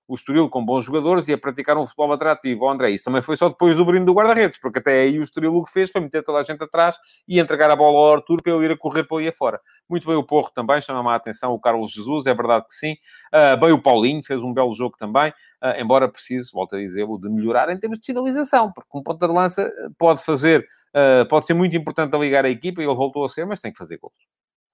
O 0.07 0.15
Estoril, 0.15 0.49
com 0.49 0.63
bons 0.63 0.85
jogadores, 0.85 1.27
ia 1.27 1.37
praticar 1.37 1.77
um 1.77 1.83
futebol 1.83 2.13
atrativo. 2.13 2.65
O 2.65 2.69
André, 2.69 2.91
isso 2.91 3.03
também 3.03 3.21
foi 3.21 3.35
só 3.35 3.49
depois 3.49 3.75
do 3.75 3.83
brinde 3.83 4.05
do 4.05 4.13
guarda-redes, 4.13 4.57
porque 4.59 4.79
até 4.79 5.01
aí 5.01 5.19
o 5.19 5.23
Estoril 5.23 5.55
o 5.55 5.63
que 5.63 5.71
fez 5.71 5.91
foi 5.91 5.99
meter 6.01 6.23
toda 6.23 6.39
a 6.39 6.43
gente 6.43 6.63
atrás 6.63 6.95
e 7.27 7.39
entregar 7.39 7.69
a 7.69 7.75
bola 7.75 7.97
ao 7.97 8.13
Arthur 8.15 8.41
para 8.41 8.53
ele 8.53 8.65
ir 8.65 8.71
a 8.71 8.77
correr 8.77 9.03
para 9.03 9.17
ali 9.17 9.27
afora. 9.27 9.59
Muito 9.89 10.07
bem 10.07 10.15
o 10.15 10.23
Porro 10.23 10.49
também, 10.53 10.79
chama-me 10.81 11.09
a 11.09 11.15
atenção 11.15 11.53
o 11.53 11.59
Carlos 11.59 11.91
Jesus, 11.91 12.25
é 12.25 12.33
verdade 12.33 12.65
que 12.67 12.75
sim. 12.75 12.95
Uh, 13.33 13.59
bem 13.59 13.71
o 13.71 13.81
Paulinho, 13.81 14.23
fez 14.23 14.41
um 14.41 14.53
belo 14.53 14.73
jogo 14.73 14.95
também, 14.97 15.29
uh, 15.63 15.79
embora 15.79 16.07
precise, 16.07 16.49
volto 16.53 16.75
a 16.75 16.79
dizer-o, 16.79 17.17
de 17.17 17.29
melhorar 17.29 17.69
em 17.69 17.77
termos 17.77 17.99
de 17.99 18.05
finalização, 18.05 18.71
porque 18.71 18.89
um 18.93 19.03
ponta 19.03 19.27
de 19.27 19.33
lança 19.33 19.71
pode 19.97 20.23
fazer, 20.23 20.65
uh, 20.95 21.27
pode 21.27 21.45
ser 21.45 21.53
muito 21.53 21.75
importante 21.75 22.15
a 22.15 22.19
ligar 22.19 22.45
a 22.45 22.49
equipa, 22.49 22.81
e 22.81 22.85
ele 22.85 22.95
voltou 22.95 23.25
a 23.25 23.29
ser, 23.29 23.45
mas 23.45 23.59
tem 23.59 23.71
que 23.71 23.77
fazer 23.77 23.97
gols 23.97 24.13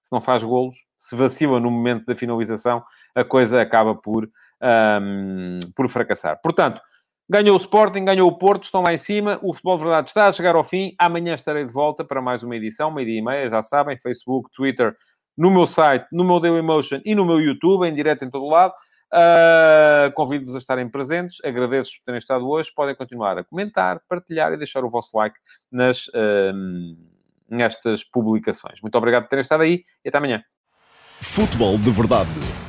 se 0.04 0.12
não 0.12 0.20
faz 0.20 0.42
golos, 0.44 0.76
se 0.98 1.16
vacila 1.16 1.58
no 1.58 1.70
momento 1.70 2.04
da 2.04 2.14
finalização, 2.14 2.84
a 3.14 3.24
coisa 3.24 3.62
acaba 3.62 3.94
por, 3.94 4.28
um, 4.64 5.58
por 5.76 5.88
fracassar. 5.88 6.40
Portanto, 6.42 6.80
ganhou 7.28 7.54
o 7.54 7.60
Sporting, 7.60 8.04
ganhou 8.04 8.28
o 8.28 8.38
Porto, 8.38 8.64
estão 8.64 8.82
lá 8.82 8.92
em 8.92 8.98
cima, 8.98 9.38
o 9.42 9.52
Futebol 9.52 9.76
de 9.76 9.84
Verdade 9.84 10.08
está 10.08 10.26
a 10.26 10.32
chegar 10.32 10.56
ao 10.56 10.64
fim, 10.64 10.94
amanhã 10.98 11.34
estarei 11.34 11.64
de 11.64 11.72
volta 11.72 12.04
para 12.04 12.22
mais 12.22 12.42
uma 12.42 12.56
edição, 12.56 12.90
meia-dia 12.90 13.18
e 13.18 13.22
meia, 13.22 13.48
já 13.48 13.62
sabem, 13.62 13.98
Facebook, 13.98 14.50
Twitter, 14.54 14.96
no 15.36 15.50
meu 15.50 15.66
site, 15.66 16.06
no 16.12 16.24
meu 16.24 16.40
Dailymotion 16.40 17.00
e 17.04 17.14
no 17.14 17.24
meu 17.24 17.40
YouTube, 17.40 17.86
em 17.86 17.94
direto 17.94 18.24
em 18.24 18.30
todo 18.30 18.46
lado. 18.46 18.72
Uh, 19.12 20.12
Convido-vos 20.14 20.54
a 20.54 20.58
estarem 20.58 20.88
presentes, 20.88 21.38
agradeço 21.44 21.98
por 21.98 22.06
terem 22.06 22.18
estado 22.18 22.48
hoje, 22.48 22.72
podem 22.74 22.94
continuar 22.94 23.38
a 23.38 23.44
comentar, 23.44 24.00
partilhar 24.08 24.52
e 24.52 24.56
deixar 24.56 24.84
o 24.84 24.90
vosso 24.90 25.16
like 25.16 25.36
nas... 25.70 26.08
Uh, 26.08 27.14
nestas 27.48 28.04
publicações. 28.04 28.80
Muito 28.82 28.96
obrigado 28.96 29.24
por 29.24 29.28
terem 29.28 29.42
estado 29.42 29.62
aí 29.62 29.84
e 30.04 30.08
até 30.08 30.18
amanhã. 30.18 30.42
Futebol 31.20 31.78
de 31.78 31.90
Verdade, 31.90 32.30